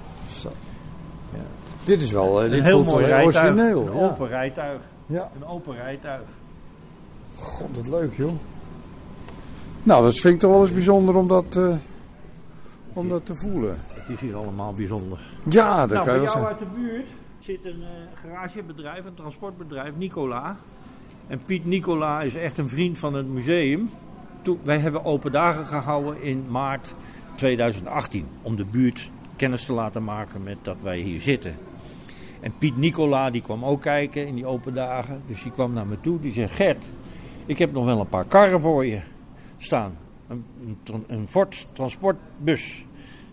Dit 1.85 2.01
is 2.01 2.13
wel, 2.13 2.39
eh, 2.39 2.45
Een 2.45 2.51
dit 2.51 2.65
heel 2.65 2.73
voelt 2.79 2.91
mooi 2.91 3.07
wel 3.07 3.15
rijtuig. 3.17 3.45
origineel. 3.45 3.87
Een 3.89 3.97
Ja. 3.99 4.05
open 4.07 4.29
rijtuig. 4.29 4.81
Ja. 5.07 5.31
Een 5.37 5.47
open 5.47 5.75
rijtuig. 5.75 6.23
God, 7.39 7.77
wat 7.77 7.89
leuk 7.89 8.15
joh. 8.15 8.33
Nou, 9.83 10.05
dat 10.05 10.17
vind 10.17 10.35
ik 10.35 10.41
toch 10.41 10.51
wel 10.51 10.61
eens 10.61 10.73
bijzonder 10.73 11.17
om 11.17 11.29
dat, 11.29 11.57
eh, 11.57 11.75
om 12.93 13.09
dat 13.09 13.27
te 13.27 13.35
voelen. 13.35 13.79
Het 13.89 14.09
is 14.09 14.21
hier 14.21 14.37
allemaal 14.37 14.73
bijzonder. 14.73 15.19
Ja, 15.49 15.81
dat 15.87 15.91
nou, 15.91 16.05
kan 16.05 16.15
je 16.15 16.21
bij 16.21 16.29
wel 16.29 16.35
jou 16.43 16.47
uit 16.47 16.59
de 16.59 16.67
buurt 16.75 17.07
zit 17.39 17.65
een 17.65 17.83
eh, 17.83 18.29
garagebedrijf, 18.31 19.05
een 19.05 19.15
transportbedrijf, 19.15 19.93
Nicola. 19.97 20.57
En 21.27 21.41
Piet 21.47 21.65
Nicola 21.65 22.23
is 22.23 22.35
echt 22.35 22.59
een 22.59 22.69
vriend 22.69 22.99
van 22.99 23.15
het 23.15 23.27
museum. 23.29 23.91
Toen, 24.45 24.61
wij 24.63 24.79
hebben 24.79 25.05
open 25.05 25.33
dagen 25.33 25.67
gehouden 25.67 26.23
in 26.23 26.45
maart 26.49 26.95
2018 27.35 28.27
om 28.43 28.57
de 28.57 28.65
buurt 28.65 29.11
kennis 29.37 29.65
te 29.65 29.73
laten 29.73 30.05
maken 30.05 30.43
met 30.43 30.59
dat 30.63 30.77
wij 30.83 30.99
hier 30.99 31.21
zitten. 31.21 31.57
En 32.41 32.53
Piet 32.59 32.77
Nicola 32.77 33.31
die 33.31 33.43
kwam 33.43 33.65
ook 33.65 33.81
kijken 33.81 34.27
in 34.27 34.35
die 34.35 34.47
open 34.47 34.75
dagen. 34.75 35.23
Dus 35.27 35.43
die 35.43 35.53
kwam 35.53 35.73
naar 35.73 35.87
me 35.87 36.01
toe. 36.01 36.21
Die 36.21 36.33
zei: 36.33 36.49
Gert, 36.49 36.85
ik 37.47 37.59
heb 37.59 37.73
nog 37.73 37.85
wel 37.85 38.01
een 38.01 38.09
paar 38.09 38.25
karren 38.25 38.61
voor 38.61 38.87
je 38.87 39.01
staan. 39.57 39.97
Een, 40.29 40.45
een, 41.07 41.29
Ford 41.29 41.67
transportbus. 41.73 42.85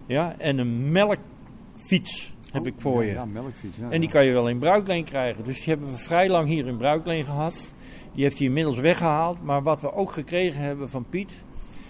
Ja, 0.05 0.35
en 0.37 0.57
een 0.57 0.91
melkfiets 0.91 2.33
heb 2.51 2.67
ik 2.67 2.73
voor 2.77 2.97
Oh, 2.97 3.03
ja, 3.03 3.07
je. 3.07 3.13
Ja, 3.13 3.25
melkfiets. 3.25 3.77
Ja, 3.77 3.89
En 3.89 3.99
die 3.99 4.09
kan 4.09 4.25
je 4.25 4.31
wel 4.31 4.49
in 4.49 4.59
bruikleen 4.59 5.03
krijgen. 5.03 5.43
Dus 5.43 5.55
die 5.55 5.73
hebben 5.73 5.91
we 5.91 5.97
vrij 5.97 6.29
lang 6.29 6.47
hier 6.47 6.67
in 6.67 6.77
bruikleen 6.77 7.25
gehad. 7.25 7.73
Die 8.13 8.23
heeft 8.23 8.37
hij 8.37 8.47
inmiddels 8.47 8.79
weggehaald. 8.79 9.43
Maar 9.43 9.63
wat 9.63 9.81
we 9.81 9.93
ook 9.93 10.11
gekregen 10.11 10.61
hebben 10.61 10.89
van 10.89 11.05
Piet. 11.09 11.31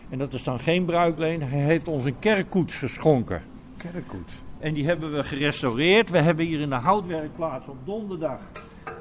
En 0.10 0.18
dat 0.18 0.34
is 0.34 0.44
dan 0.44 0.60
geen 0.60 0.86
bruikleen. 0.86 1.42
Hij 1.44 1.60
heeft 1.60 1.88
ons 1.88 2.06
een 2.06 2.20
kerkkoets 2.20 2.78
geschonken. 2.78 3.42
Kerkkoets. 3.78 4.34
En 4.60 4.74
die 4.74 4.86
hebben 4.86 5.14
we 5.14 5.24
gerestaureerd. 5.24 6.10
We 6.10 6.20
hebben 6.20 6.46
hier 6.46 6.60
in 6.60 6.70
de 6.70 6.76
houtwerkplaats 6.76 7.68
op 7.68 7.78
donderdag. 7.84 8.40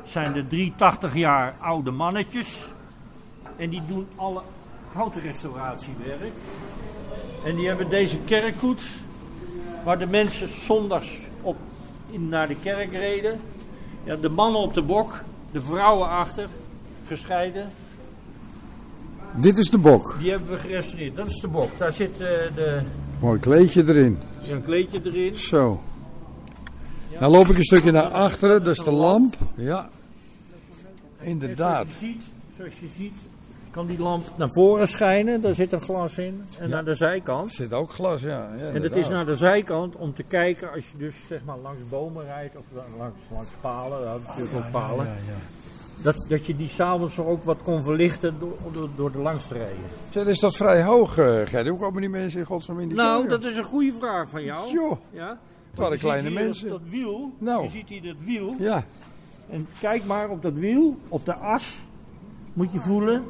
Zijn 0.05 0.35
er 0.35 0.47
drie 0.47 0.73
80 0.77 1.15
jaar 1.15 1.55
oude 1.59 1.91
mannetjes. 1.91 2.69
En 3.57 3.71
die 3.71 3.83
doen 3.87 4.07
alle 4.17 4.41
houtrestauratiewerk. 4.93 6.33
En 7.45 7.57
die 7.57 7.69
hebben 7.69 7.89
deze 7.89 8.19
kerkkoets. 8.25 8.91
Waar 9.85 9.99
de 9.99 10.07
mensen 10.07 10.49
zondags 10.49 11.13
op, 11.43 11.57
in, 12.11 12.29
naar 12.29 12.49
de 12.49 12.57
kerk 12.63 12.93
reden. 12.93 13.41
Ja, 14.05 14.17
de 14.17 14.29
mannen 14.29 14.61
op 14.61 14.75
de 14.75 14.83
bok. 14.83 15.25
De 15.53 15.61
vrouwen 15.61 16.09
achter. 16.09 16.49
Gescheiden. 17.17 17.69
Dit 19.37 19.57
is 19.59 19.71
de 19.71 19.79
bok. 19.79 20.17
Die 20.19 20.31
hebben 20.31 20.51
we 20.51 20.57
gerestaureerd. 20.57 21.17
Dat 21.17 21.27
is 21.27 21.41
de 21.41 21.49
bok. 21.49 21.79
Daar 21.79 21.93
zit 21.93 22.11
eh, 22.13 22.19
de, 22.19 22.81
Mooi 23.21 23.41
kleedje 23.41 23.89
erin. 23.89 24.19
een 24.51 24.63
kleedje 24.63 25.01
erin. 25.05 25.35
Zo. 25.35 25.81
Dan 27.19 27.31
loop 27.31 27.47
ik 27.47 27.57
een 27.57 27.65
stukje 27.65 27.91
naar 27.91 28.05
achteren. 28.09 28.65
Dat 28.65 28.77
is 28.79 28.85
de 28.85 28.91
lamp. 28.91 29.37
Ja. 29.55 29.89
Inderdaad. 31.21 31.87
Zoals 31.87 32.01
je, 32.01 32.07
ziet, 32.07 32.23
zoals 32.57 32.79
je 32.81 32.89
ziet, 32.97 33.13
kan 33.71 33.87
die 33.87 33.99
lamp 33.99 34.25
naar 34.37 34.51
voren 34.51 34.89
schijnen. 34.89 35.41
Daar 35.43 35.55
zit 35.55 35.73
een 35.73 35.83
glas 35.83 36.19
in. 36.19 36.43
En 36.59 36.71
naar 36.71 36.85
de 36.85 36.91
Er 36.91 36.97
zijkant. 36.97 37.53
zit 37.53 37.73
ook 37.73 37.91
glas, 37.91 38.23
ja. 38.23 38.49
ja 38.59 38.65
En 38.75 38.83
dat 38.83 38.93
is 38.93 39.09
naar 39.09 39.27
de 39.27 39.37
zijkant 39.37 39.97
om 39.97 40.15
te 40.15 40.23
kijken 40.23 40.73
als 40.73 40.85
je 40.93 40.99
dus 40.99 41.15
zeg 41.29 41.41
maar 41.45 41.59
langs 41.59 41.81
bomen 41.89 42.25
rijdt. 42.25 42.57
Of 42.57 42.65
langs, 42.99 43.19
langs 43.33 43.49
palen. 43.61 44.09
Hadden 44.09 44.27
natuurlijk 44.27 44.57
ook 44.57 44.71
palen. 44.71 45.07
Ja, 45.07 45.13
ja. 45.13 45.39
Dat, 46.03 46.25
dat 46.29 46.47
je 46.47 46.57
die 46.57 46.69
s'avonds 46.69 47.19
ook 47.19 47.45
wat 47.45 47.63
kon 47.63 47.83
verlichten 47.83 48.35
door, 48.39 48.57
door, 48.73 48.89
door 48.97 49.13
de 49.13 49.19
langs 49.19 49.47
te 49.47 49.55
rijden. 49.55 49.83
Zeg, 50.11 50.27
is 50.27 50.39
dat 50.39 50.57
vrij 50.57 50.83
hoog, 50.83 51.19
eh 51.19 51.41
Gert? 51.45 51.69
Hoe 51.69 51.79
komen 51.79 52.01
die 52.01 52.11
mensen 52.11 52.41
in 52.41 52.47
godsnaam 52.47 52.81
in 52.81 52.89
die 52.89 52.97
Nou, 52.97 53.29
dat 53.29 53.45
is 53.45 53.57
een 53.57 53.65
goede 53.65 53.93
vraag 53.99 54.29
van 54.29 54.43
jou. 54.45 54.73
Joh. 54.73 54.97
Ja? 55.11 55.39
waren 55.75 55.93
Je 55.93 55.99
ziet 55.99 56.07
kleine 56.09 56.29
hier 56.29 56.37
dat- 56.39 56.47
mensen. 56.47 56.69
Dat, 56.69 56.81
wiel. 56.89 57.31
Nou. 57.39 57.63
Je 57.65 57.71
ziet 57.71 57.89
hier 57.89 58.03
dat 58.03 58.17
wiel. 58.25 58.55
Ja. 58.59 58.85
En 59.51 59.67
kijk 59.81 60.05
maar 60.05 60.29
op 60.29 60.43
dat 60.43 60.53
wiel, 60.53 60.97
op 61.09 61.25
de 61.25 61.35
as. 61.35 61.79
Moet 62.53 62.73
je 62.73 62.81
voelen. 62.81 63.25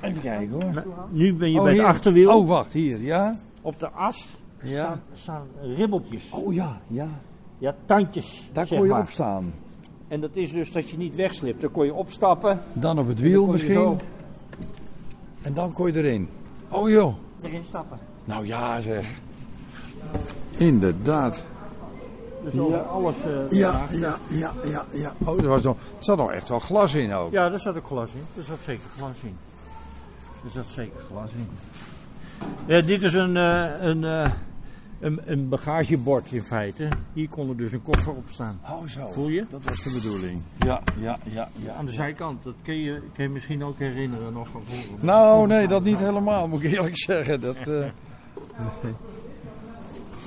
Even 0.00 0.22
kijken 0.22 0.50
hoor. 0.62 0.84
Nu 1.10 1.34
ben 1.34 1.50
je 1.52 1.58
Oh, 1.58 1.64
bij 1.64 1.72
hier. 1.72 1.80
het 1.82 1.90
achterwiel. 1.90 2.36
Oh, 2.38 2.48
wacht, 2.48 2.72
hier, 2.72 3.00
ja. 3.02 3.36
Op 3.62 3.80
de 3.80 3.88
as 3.90 4.28
Ja. 4.62 4.84
staan, 4.84 5.02
staan 5.12 5.46
ribbeltjes. 5.76 6.30
Oh 6.30 6.54
ja, 6.54 6.80
ja. 6.86 7.08
Ja, 7.58 7.74
tandjes. 7.86 8.50
Daar 8.52 8.66
zeg 8.66 8.78
kon 8.78 8.86
je 8.86 8.92
maar. 8.92 9.02
op 9.02 9.08
staan. 9.10 9.52
En 10.08 10.20
dat 10.20 10.30
is 10.32 10.52
dus 10.52 10.72
dat 10.72 10.88
je 10.90 10.96
niet 10.96 11.14
wegslipt. 11.14 11.60
Dan 11.60 11.70
kon 11.70 11.84
je 11.84 11.94
opstappen. 11.94 12.60
Dan 12.72 12.98
op 12.98 13.08
het 13.08 13.20
wiel 13.20 13.46
misschien. 13.46 13.72
zo 13.72 13.96
En 15.42 15.54
dan 15.54 15.72
kon 15.72 15.86
je 15.86 15.96
erin. 15.98 16.28
Oh 16.68 16.88
joh. 16.90 17.14
erin 17.42 17.64
stappen. 17.68 17.98
Nou 18.24 18.46
ja 18.46 18.80
zeg. 18.80 19.06
Inderdaad. 20.56 21.46
Dus 22.44 22.52
Ja. 22.52 22.76
alles. 22.78 23.14
eh, 23.24 23.58
Ja, 23.58 23.86
ja, 23.92 24.18
ja, 24.28 24.52
ja, 24.64 24.84
ja. 24.92 25.12
Oh, 25.24 25.40
er, 25.42 25.48
was 25.48 25.62
nog, 25.62 25.76
er 25.76 26.04
zat 26.04 26.16
nog 26.16 26.32
echt 26.32 26.48
wel 26.48 26.58
glas 26.58 26.94
in 26.94 27.12
ook. 27.12 27.32
Ja, 27.32 27.48
daar 27.48 27.58
zat 27.58 27.76
ook 27.76 27.86
glas 27.86 28.10
in. 28.14 28.22
Er 28.36 28.42
zat 28.42 28.58
zeker 28.64 28.84
glas 28.96 29.10
in. 29.22 29.36
Er 30.44 30.50
zat 30.50 30.64
zeker 30.68 31.00
glas 31.10 31.30
in. 31.36 31.48
Ja, 32.66 32.80
dit 32.80 33.02
is 33.02 33.12
een, 33.12 33.36
eh, 33.36 33.64
een, 33.80 34.04
eh, 34.04 34.30
een, 35.00 35.20
een 35.24 35.48
bagagebord 35.48 36.32
in 36.32 36.42
feite. 36.42 36.88
Hier 37.12 37.28
kon 37.28 37.48
er 37.48 37.56
dus 37.56 37.72
een 37.72 37.82
koffer 37.82 38.12
op 38.12 38.24
staan. 38.30 38.60
Oh 38.70 38.86
zo. 38.86 39.08
Voel 39.12 39.28
je? 39.28 39.44
Dat 39.48 39.64
was 39.64 39.82
de 39.82 39.90
bedoeling. 39.92 40.40
Ja, 40.58 40.80
ja, 41.00 41.18
ja, 41.32 41.48
ja. 41.64 41.74
Aan 41.74 41.86
de 41.86 41.92
zijkant, 41.92 42.44
dat 42.44 42.54
kun 42.62 42.74
je, 42.78 43.00
kun 43.14 43.24
je 43.24 43.30
misschien 43.30 43.64
ook 43.64 43.78
herinneren 43.78 44.32
nog 44.32 44.48
van 44.48 44.62
vroeger. 44.64 45.04
Nou, 45.06 45.46
nee, 45.46 45.68
dat 45.68 45.82
niet 45.84 45.98
helemaal, 45.98 46.48
moet 46.48 46.62
ik 46.64 46.72
eerlijk 46.72 46.98
zeggen. 46.98 47.40
Dat, 47.40 47.56
eh 47.56 47.84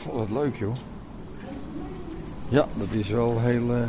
God, 0.04 0.14
wat 0.14 0.30
leuk, 0.30 0.56
joh. 0.56 0.76
Ja, 2.50 2.68
dat 2.78 2.92
is 2.92 3.10
wel 3.10 3.40
heel... 3.40 3.74
eh, 3.76 3.82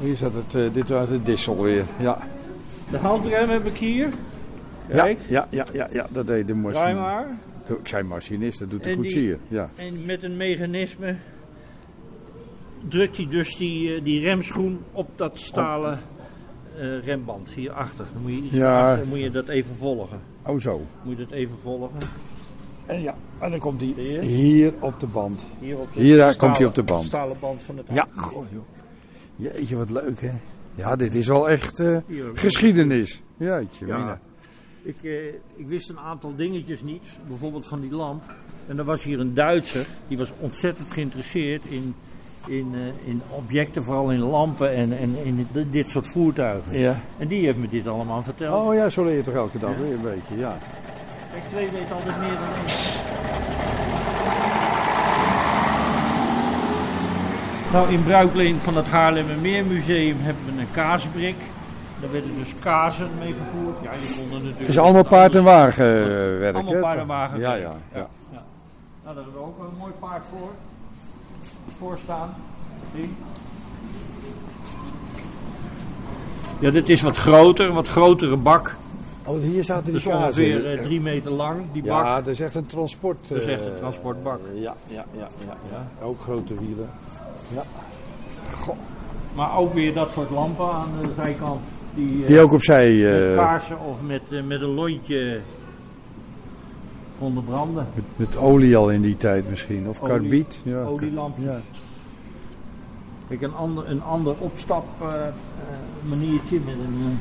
Hier 0.00 0.16
zat 0.16 0.34
het, 0.34 0.54
eh, 0.54 0.72
dit 0.72 0.88
was 0.88 1.08
het 1.08 1.26
dissel 1.26 1.62
weer. 1.62 1.84
Ja. 1.98 2.18
De 2.90 2.98
handrem 2.98 3.48
heb 3.48 3.66
ik 3.66 3.76
hier. 3.76 4.12
Ja, 4.88 5.02
Kijk, 5.02 5.18
ja, 5.28 5.46
ja, 5.50 5.66
ja, 5.72 5.88
ja, 5.92 6.06
dat 6.10 6.26
deed 6.26 6.46
de 6.46 6.52
draai 6.52 6.72
machinist. 6.74 6.98
maar. 7.00 7.26
Ik 7.68 7.88
zei 7.88 8.02
machinist, 8.02 8.58
dat 8.58 8.70
doet 8.70 8.82
de 8.84 8.90
En 8.90 8.94
die- 8.94 9.04
koetsier. 9.04 9.38
Ja. 9.48 9.70
En 9.76 10.04
met 10.04 10.22
een 10.22 10.36
mechanisme 10.36 11.16
drukt 12.88 13.16
hij 13.16 13.26
dus 13.28 13.56
die, 13.56 13.94
eh, 13.94 14.04
die 14.04 14.20
remschroen 14.20 14.78
op 14.92 15.08
dat 15.16 15.38
stalen 15.38 16.00
eh, 16.78 17.04
remband 17.04 17.50
hierachter. 17.50 18.06
Dan 18.12 18.22
moet 18.22 18.30
je, 18.32 18.36
iets 18.42 18.54
Ja. 18.54 18.90
achter, 18.92 19.06
moet 19.06 19.18
je 19.18 19.30
dat 19.30 19.48
even 19.48 19.74
volgen. 19.78 20.20
Oh 20.46 20.60
zo. 20.60 20.80
Moet 21.02 21.16
je 21.18 21.24
dat 21.24 21.32
even 21.32 21.56
volgen. 21.62 21.96
En 22.86 23.02
ja, 23.02 23.14
en 23.38 23.50
dan 23.50 23.58
komt 23.58 23.80
hij 23.80 23.90
hier 24.24 24.72
op 24.80 25.00
de 25.00 25.06
band. 25.06 25.46
Hier, 25.60 25.78
op 25.78 25.92
de 25.94 26.00
Hier, 26.00 26.14
stalen- 26.16 26.36
komt 26.36 26.58
hij 26.58 26.66
op 26.66 26.74
de 26.74 26.82
band. 26.82 27.04
stalen 27.04 27.36
band 27.40 27.62
van 27.62 27.76
het 27.76 27.86
Ja, 27.92 28.06
goh, 28.16 28.44
joh. 28.52 28.62
Jeetje, 29.36 29.76
wat 29.76 29.90
leuk, 29.90 30.20
hè? 30.20 30.30
Ja, 30.74 30.96
dit 30.96 31.14
is 31.14 31.26
wel 31.26 31.48
echt 31.48 31.80
eh, 31.80 31.96
geschiedenis. 32.34 33.22
Jeetje, 33.38 33.86
Ja. 33.86 33.96
mina. 33.98 34.20
Ik, 34.88 34.96
eh, 35.02 35.26
ik 35.56 35.66
wist 35.66 35.88
een 35.88 35.98
aantal 35.98 36.36
dingetjes 36.36 36.82
niet, 36.82 37.18
bijvoorbeeld 37.28 37.66
van 37.66 37.80
die 37.80 37.90
lamp. 37.94 38.22
En 38.66 38.78
er 38.78 38.84
was 38.84 39.02
hier 39.02 39.20
een 39.20 39.34
Duitser, 39.34 39.86
die 40.08 40.18
was 40.18 40.28
ontzettend 40.38 40.92
geïnteresseerd 40.92 41.62
in, 41.64 41.94
in, 42.46 42.70
eh, 42.74 43.08
in 43.08 43.22
objecten, 43.28 43.84
vooral 43.84 44.10
in 44.10 44.18
lampen 44.18 44.74
en, 44.74 44.98
en 44.98 45.16
in 45.24 45.46
dit- 45.70 45.88
soort 45.88 46.06
voertuigen. 46.12 46.78
Ja. 46.78 46.96
En 47.18 47.28
die 47.28 47.44
heeft 47.44 47.58
me 47.58 47.68
dit 47.68 47.86
allemaal 47.86 48.22
verteld. 48.22 48.66
Oh 48.66 48.74
ja, 48.74 48.88
zo 48.88 49.04
leer 49.04 49.16
je 49.16 49.22
toch 49.22 49.34
elke 49.34 49.58
dag 49.58 49.76
weer 49.76 49.92
een 49.94 50.02
beetje, 50.02 50.36
ja. 50.36 50.58
Kijk, 51.32 51.48
twee 51.48 51.70
weet 51.70 51.92
altijd 51.92 52.18
meer 52.18 52.28
dan 52.34 52.54
één. 52.54 52.66
Nou, 57.72 57.92
in 57.92 58.02
Bruikleen 58.04 58.56
van 58.56 58.76
het 58.76 58.88
Haarlemmermeermuseum 58.88 60.16
hebben 60.20 60.44
we 60.54 60.60
een 60.60 60.70
kaasbrik. 60.72 61.36
Daar 62.00 62.10
werden 62.12 62.34
dus 62.38 62.54
kazen 62.60 63.08
mee 63.18 63.34
vervoerd. 63.34 63.76
Ja, 63.82 63.90
die 64.06 64.16
konden 64.16 64.32
natuurlijk... 64.32 64.58
Het 64.58 64.68
is 64.68 64.78
allemaal 64.78 65.04
paard 65.04 65.34
en 65.34 65.44
wagen 65.44 65.84
eh, 65.84 66.38
werk, 66.38 66.54
Allemaal 66.54 66.80
paard 66.80 66.98
en 66.98 67.06
wagen 67.06 67.38
Ja, 67.40 67.54
ja, 67.54 67.72
ja. 67.94 68.08
Nou, 68.32 68.44
daar 69.04 69.14
hebben 69.14 69.32
we 69.32 69.38
ook 69.38 69.58
een 69.58 69.78
mooi 69.78 69.92
paard 69.98 70.22
voor. 70.30 70.48
Voor 71.78 71.98
staan. 71.98 72.34
Zie. 72.94 73.14
Ja, 76.58 76.70
dit 76.70 76.88
is 76.88 77.02
wat 77.02 77.16
groter, 77.16 77.72
wat 77.72 77.88
grotere 77.88 78.36
bak. 78.36 78.76
Oh, 79.24 79.40
hier 79.42 79.64
zaten 79.64 79.84
die 79.84 79.92
Dus 79.92 80.06
ongeveer 80.06 80.64
in. 80.64 80.78
eh, 80.78 80.84
drie 80.84 81.00
meter 81.00 81.30
lang, 81.30 81.60
die 81.72 81.82
bak. 81.82 82.04
Ja, 82.04 82.16
dat 82.16 82.26
is 82.26 82.40
echt 82.40 82.54
een 82.54 82.66
transport. 82.66 83.16
Dat 83.28 83.38
is 83.38 83.46
echt 83.46 83.60
eh, 83.60 83.66
een 83.66 83.78
transportbak. 83.78 84.40
Ja, 84.54 84.74
ja, 84.86 85.04
ja, 85.12 85.28
ja, 85.46 85.56
ja. 85.70 86.04
Ook 86.06 86.20
grote 86.20 86.54
wielen. 86.54 86.88
Ja. 87.48 87.62
Maar 89.34 89.56
ook 89.56 89.74
weer 89.74 89.94
dat 89.94 90.10
soort 90.10 90.30
lampen 90.30 90.72
aan 90.72 90.90
de 91.02 91.08
zijkant. 91.22 91.60
Die, 91.94 92.20
eh, 92.22 92.26
Die 92.26 92.40
ook 92.40 92.52
opzij. 92.52 92.94
met 92.96 93.30
eh 93.30 93.36
kaarsen 93.36 93.80
of 93.80 93.96
met, 94.06 94.22
eh, 94.30 94.42
met 94.42 94.60
een 94.60 94.74
lontje 94.74 95.40
konden 97.18 97.44
branden. 97.44 97.86
met, 97.94 98.04
met 98.16 98.36
olie 98.36 98.76
al 98.76 98.90
in 98.90 99.02
die 99.02 99.16
tijd 99.16 99.50
misschien. 99.50 99.88
Of 99.88 100.00
Olie- 100.00 100.12
karbiet. 100.12 100.58
Ja, 100.62 100.82
olielampjes. 100.82 101.46
Ja. 101.46 101.58
Kijk, 103.28 103.42
een 103.42 103.54
ander, 103.54 103.88
een 103.90 104.02
ander 104.02 104.34
opstap 104.38 104.84
eh, 105.00 105.08
eh, 105.14 105.28
maniertje 106.08 106.60
met 106.64 106.74
een, 106.74 107.18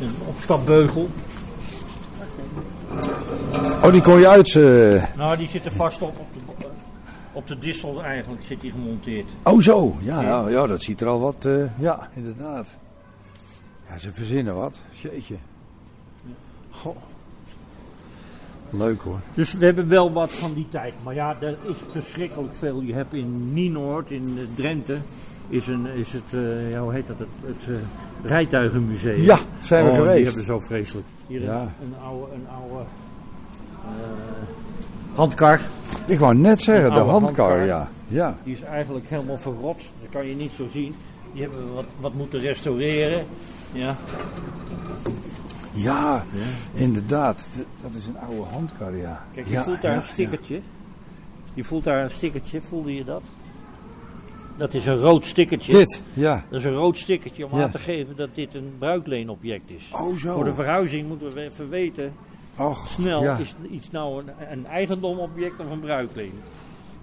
een 0.00 0.14
opstapbeugel. 0.28 1.08
Oh, 3.82 3.92
die 3.92 4.02
kon 4.02 4.18
je 4.18 4.28
uit. 4.28 4.54
eh, 4.56 5.16
Nou, 5.16 5.36
die 5.36 5.48
zit 5.48 5.64
er 5.64 5.72
vast 5.72 6.02
op. 6.02 6.18
Op 6.18 6.26
de, 6.58 6.66
op 7.32 7.46
de 7.46 7.58
dissel 7.58 8.02
eigenlijk 8.02 8.42
zit 8.48 8.60
die 8.60 8.70
gemonteerd. 8.70 9.26
Oh, 9.42 9.60
zo. 9.60 9.94
Ja, 10.00 10.22
ja, 10.22 10.48
ja, 10.48 10.66
dat 10.66 10.82
ziet 10.82 11.00
er 11.00 11.06
al 11.08 11.20
wat. 11.20 11.48
ja, 11.78 12.08
inderdaad. 12.14 12.74
Ja, 13.88 13.98
ze 13.98 14.12
verzinnen 14.12 14.54
wat. 14.54 14.78
Jeetje. 14.90 15.34
Goh. 16.70 16.96
Leuk 18.70 19.00
hoor. 19.00 19.20
Dus 19.34 19.52
we 19.52 19.64
hebben 19.64 19.88
wel 19.88 20.12
wat 20.12 20.32
van 20.32 20.54
die 20.54 20.66
tijd. 20.68 20.94
Maar 21.02 21.14
ja, 21.14 21.36
er 21.40 21.56
is 21.68 21.76
verschrikkelijk 21.88 22.54
veel. 22.54 22.80
Je 22.80 22.94
hebt 22.94 23.14
in 23.14 23.52
Nienoord, 23.52 24.10
in 24.10 24.48
Drenthe, 24.54 24.98
is, 25.48 25.66
een, 25.66 25.86
is 25.86 26.12
het, 26.12 26.22
eh, 26.30 26.70
ja, 26.70 26.80
hoe 26.80 26.92
heet 26.92 27.06
dat, 27.06 27.18
het, 27.18 27.28
het 27.46 27.68
eh, 27.68 28.28
rijtuigenmuseum. 28.28 29.20
Ja, 29.20 29.38
zijn 29.60 29.84
we 29.84 29.90
Oh, 29.90 29.96
geweest. 29.96 30.16
Die 30.16 30.24
hebben 30.24 30.44
zo 30.44 30.58
vreselijk. 30.60 31.06
Hier 31.26 31.42
Ja. 31.42 31.60
een, 31.60 31.68
een 31.86 31.94
oude, 32.04 32.32
een 32.34 32.46
oude 32.48 32.84
eh, 33.84 35.16
handkar. 35.16 35.60
Ik 36.06 36.18
wou 36.18 36.34
net 36.34 36.62
zeggen, 36.62 36.92
de 36.94 37.00
handkar. 37.00 37.64
ja. 37.64 37.88
Ja. 38.08 38.36
Die 38.44 38.54
is 38.54 38.62
eigenlijk 38.62 39.08
helemaal 39.08 39.38
verrot. 39.38 39.76
Dat 40.00 40.10
kan 40.10 40.26
je 40.26 40.34
niet 40.34 40.52
zo 40.52 40.66
zien. 40.72 40.94
Die 41.32 41.42
hebben 41.42 41.66
we 41.66 41.72
wat, 41.72 41.86
wat 42.00 42.14
moeten 42.14 42.40
restaureren. 42.40 43.26
Ja. 43.74 43.96
Ja, 45.72 46.24
inderdaad. 46.74 47.48
D- 47.52 47.82
Dat 47.82 47.94
is 47.94 48.06
een 48.06 48.18
oude 48.18 48.42
handkar, 48.42 48.96
ja. 48.96 49.24
Kijk, 49.34 49.46
je 49.46 49.52
ja, 49.52 49.62
voelt 49.62 49.82
daar 49.82 49.90
ja, 49.90 49.96
een 49.96 50.02
stickertje. 50.06 50.60
Je 51.54 51.64
voelt 51.64 51.84
daar 51.84 52.04
een 52.04 52.10
stickertje. 52.10 52.60
Voelde 52.68 52.94
je 52.94 53.04
dat? 53.04 53.22
Dat 54.56 54.74
is 54.74 54.86
een 54.86 54.98
rood 54.98 55.24
stickertje. 55.24 55.72
Dit, 55.72 56.02
ja. 56.12 56.44
Dat 56.50 56.58
is 56.58 56.64
een 56.64 56.74
rood 56.74 56.98
stickertje 56.98 57.46
om 57.46 57.60
aan 57.60 57.70
te 57.70 57.78
geven 57.78 58.16
dat 58.16 58.28
dit 58.34 58.54
een 58.54 58.74
bruikleenobject 58.78 59.70
is. 59.70 59.90
Oh, 59.92 60.16
zo. 60.16 60.34
Voor 60.34 60.44
de 60.44 60.54
verhuizing 60.54 61.08
moeten 61.08 61.32
we 61.32 61.40
even 61.40 61.68
weten, 61.68 62.12
Och, 62.56 62.88
snel, 62.88 63.36
is 63.38 63.54
iets 63.70 63.90
nou 63.90 64.18
een, 64.22 64.30
een 64.50 64.66
eigendomobject 64.66 65.60
of 65.60 65.70
een 65.70 65.80
bruikleen? 65.80 66.32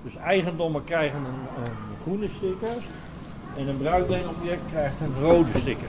Dus 0.04 0.16
eigendommen 0.16 0.84
krijgen 0.84 1.20
een, 1.20 1.64
een 1.66 2.00
groene 2.02 2.28
sticker 2.38 2.78
en 3.58 3.68
een 3.68 3.78
bruikleenobject 3.78 4.62
krijgt 4.72 4.96
een 5.00 5.22
rode 5.22 5.60
sticker. 5.60 5.88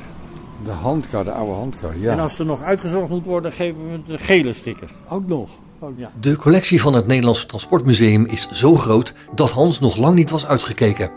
De 0.64 0.70
handkar, 0.70 1.24
de 1.24 1.32
oude 1.32 1.52
handkar, 1.52 1.98
ja. 1.98 2.12
En 2.12 2.18
als 2.18 2.38
er 2.38 2.44
nog 2.44 2.62
uitgezocht 2.62 3.08
moet 3.08 3.26
worden, 3.26 3.52
geven 3.52 3.90
we 3.90 4.00
de 4.06 4.18
gele 4.18 4.52
sticker. 4.52 4.90
Ook 5.08 5.26
nog. 5.26 5.50
Ook. 5.80 5.92
Ja. 5.96 6.10
De 6.20 6.36
collectie 6.36 6.80
van 6.80 6.94
het 6.94 7.06
Nederlands 7.06 7.46
Transportmuseum 7.46 8.26
is 8.26 8.48
zo 8.50 8.76
groot 8.76 9.14
dat 9.34 9.50
Hans 9.50 9.80
nog 9.80 9.96
lang 9.96 10.14
niet 10.14 10.30
was 10.30 10.46
uitgekeken. 10.46 11.10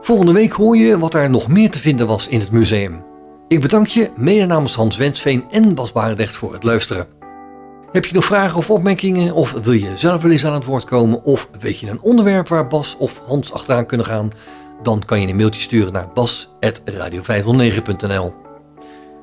Volgende 0.00 0.32
week 0.32 0.52
hoor 0.52 0.76
je 0.76 0.98
wat 0.98 1.14
er 1.14 1.30
nog 1.30 1.48
meer 1.48 1.70
te 1.70 1.80
vinden 1.80 2.06
was 2.06 2.28
in 2.28 2.40
het 2.40 2.50
museum. 2.50 3.04
Ik 3.48 3.60
bedank 3.60 3.86
je 3.86 4.10
mede 4.16 4.46
namens 4.46 4.74
Hans 4.74 4.96
Wensveen 4.96 5.44
en 5.50 5.74
Bas 5.74 5.92
Barendrecht 5.92 6.36
voor 6.36 6.52
het 6.52 6.62
luisteren. 6.62 7.06
Heb 7.92 8.04
je 8.04 8.14
nog 8.14 8.24
vragen 8.24 8.58
of 8.58 8.70
opmerkingen 8.70 9.34
of 9.34 9.52
wil 9.52 9.72
je 9.72 9.92
zelf 9.94 10.22
wel 10.22 10.30
eens 10.30 10.46
aan 10.46 10.52
het 10.52 10.64
woord 10.64 10.84
komen 10.84 11.24
of 11.24 11.48
weet 11.60 11.78
je 11.78 11.90
een 11.90 12.00
onderwerp 12.00 12.48
waar 12.48 12.66
Bas 12.66 12.96
of 12.98 13.22
Hans 13.26 13.52
achteraan 13.52 13.86
kunnen 13.86 14.06
gaan? 14.06 14.30
Dan 14.82 15.04
kan 15.04 15.20
je 15.20 15.28
een 15.28 15.36
mailtje 15.36 15.60
sturen 15.60 15.92
naar 15.92 16.08
bas.radio509.nl 16.14 18.47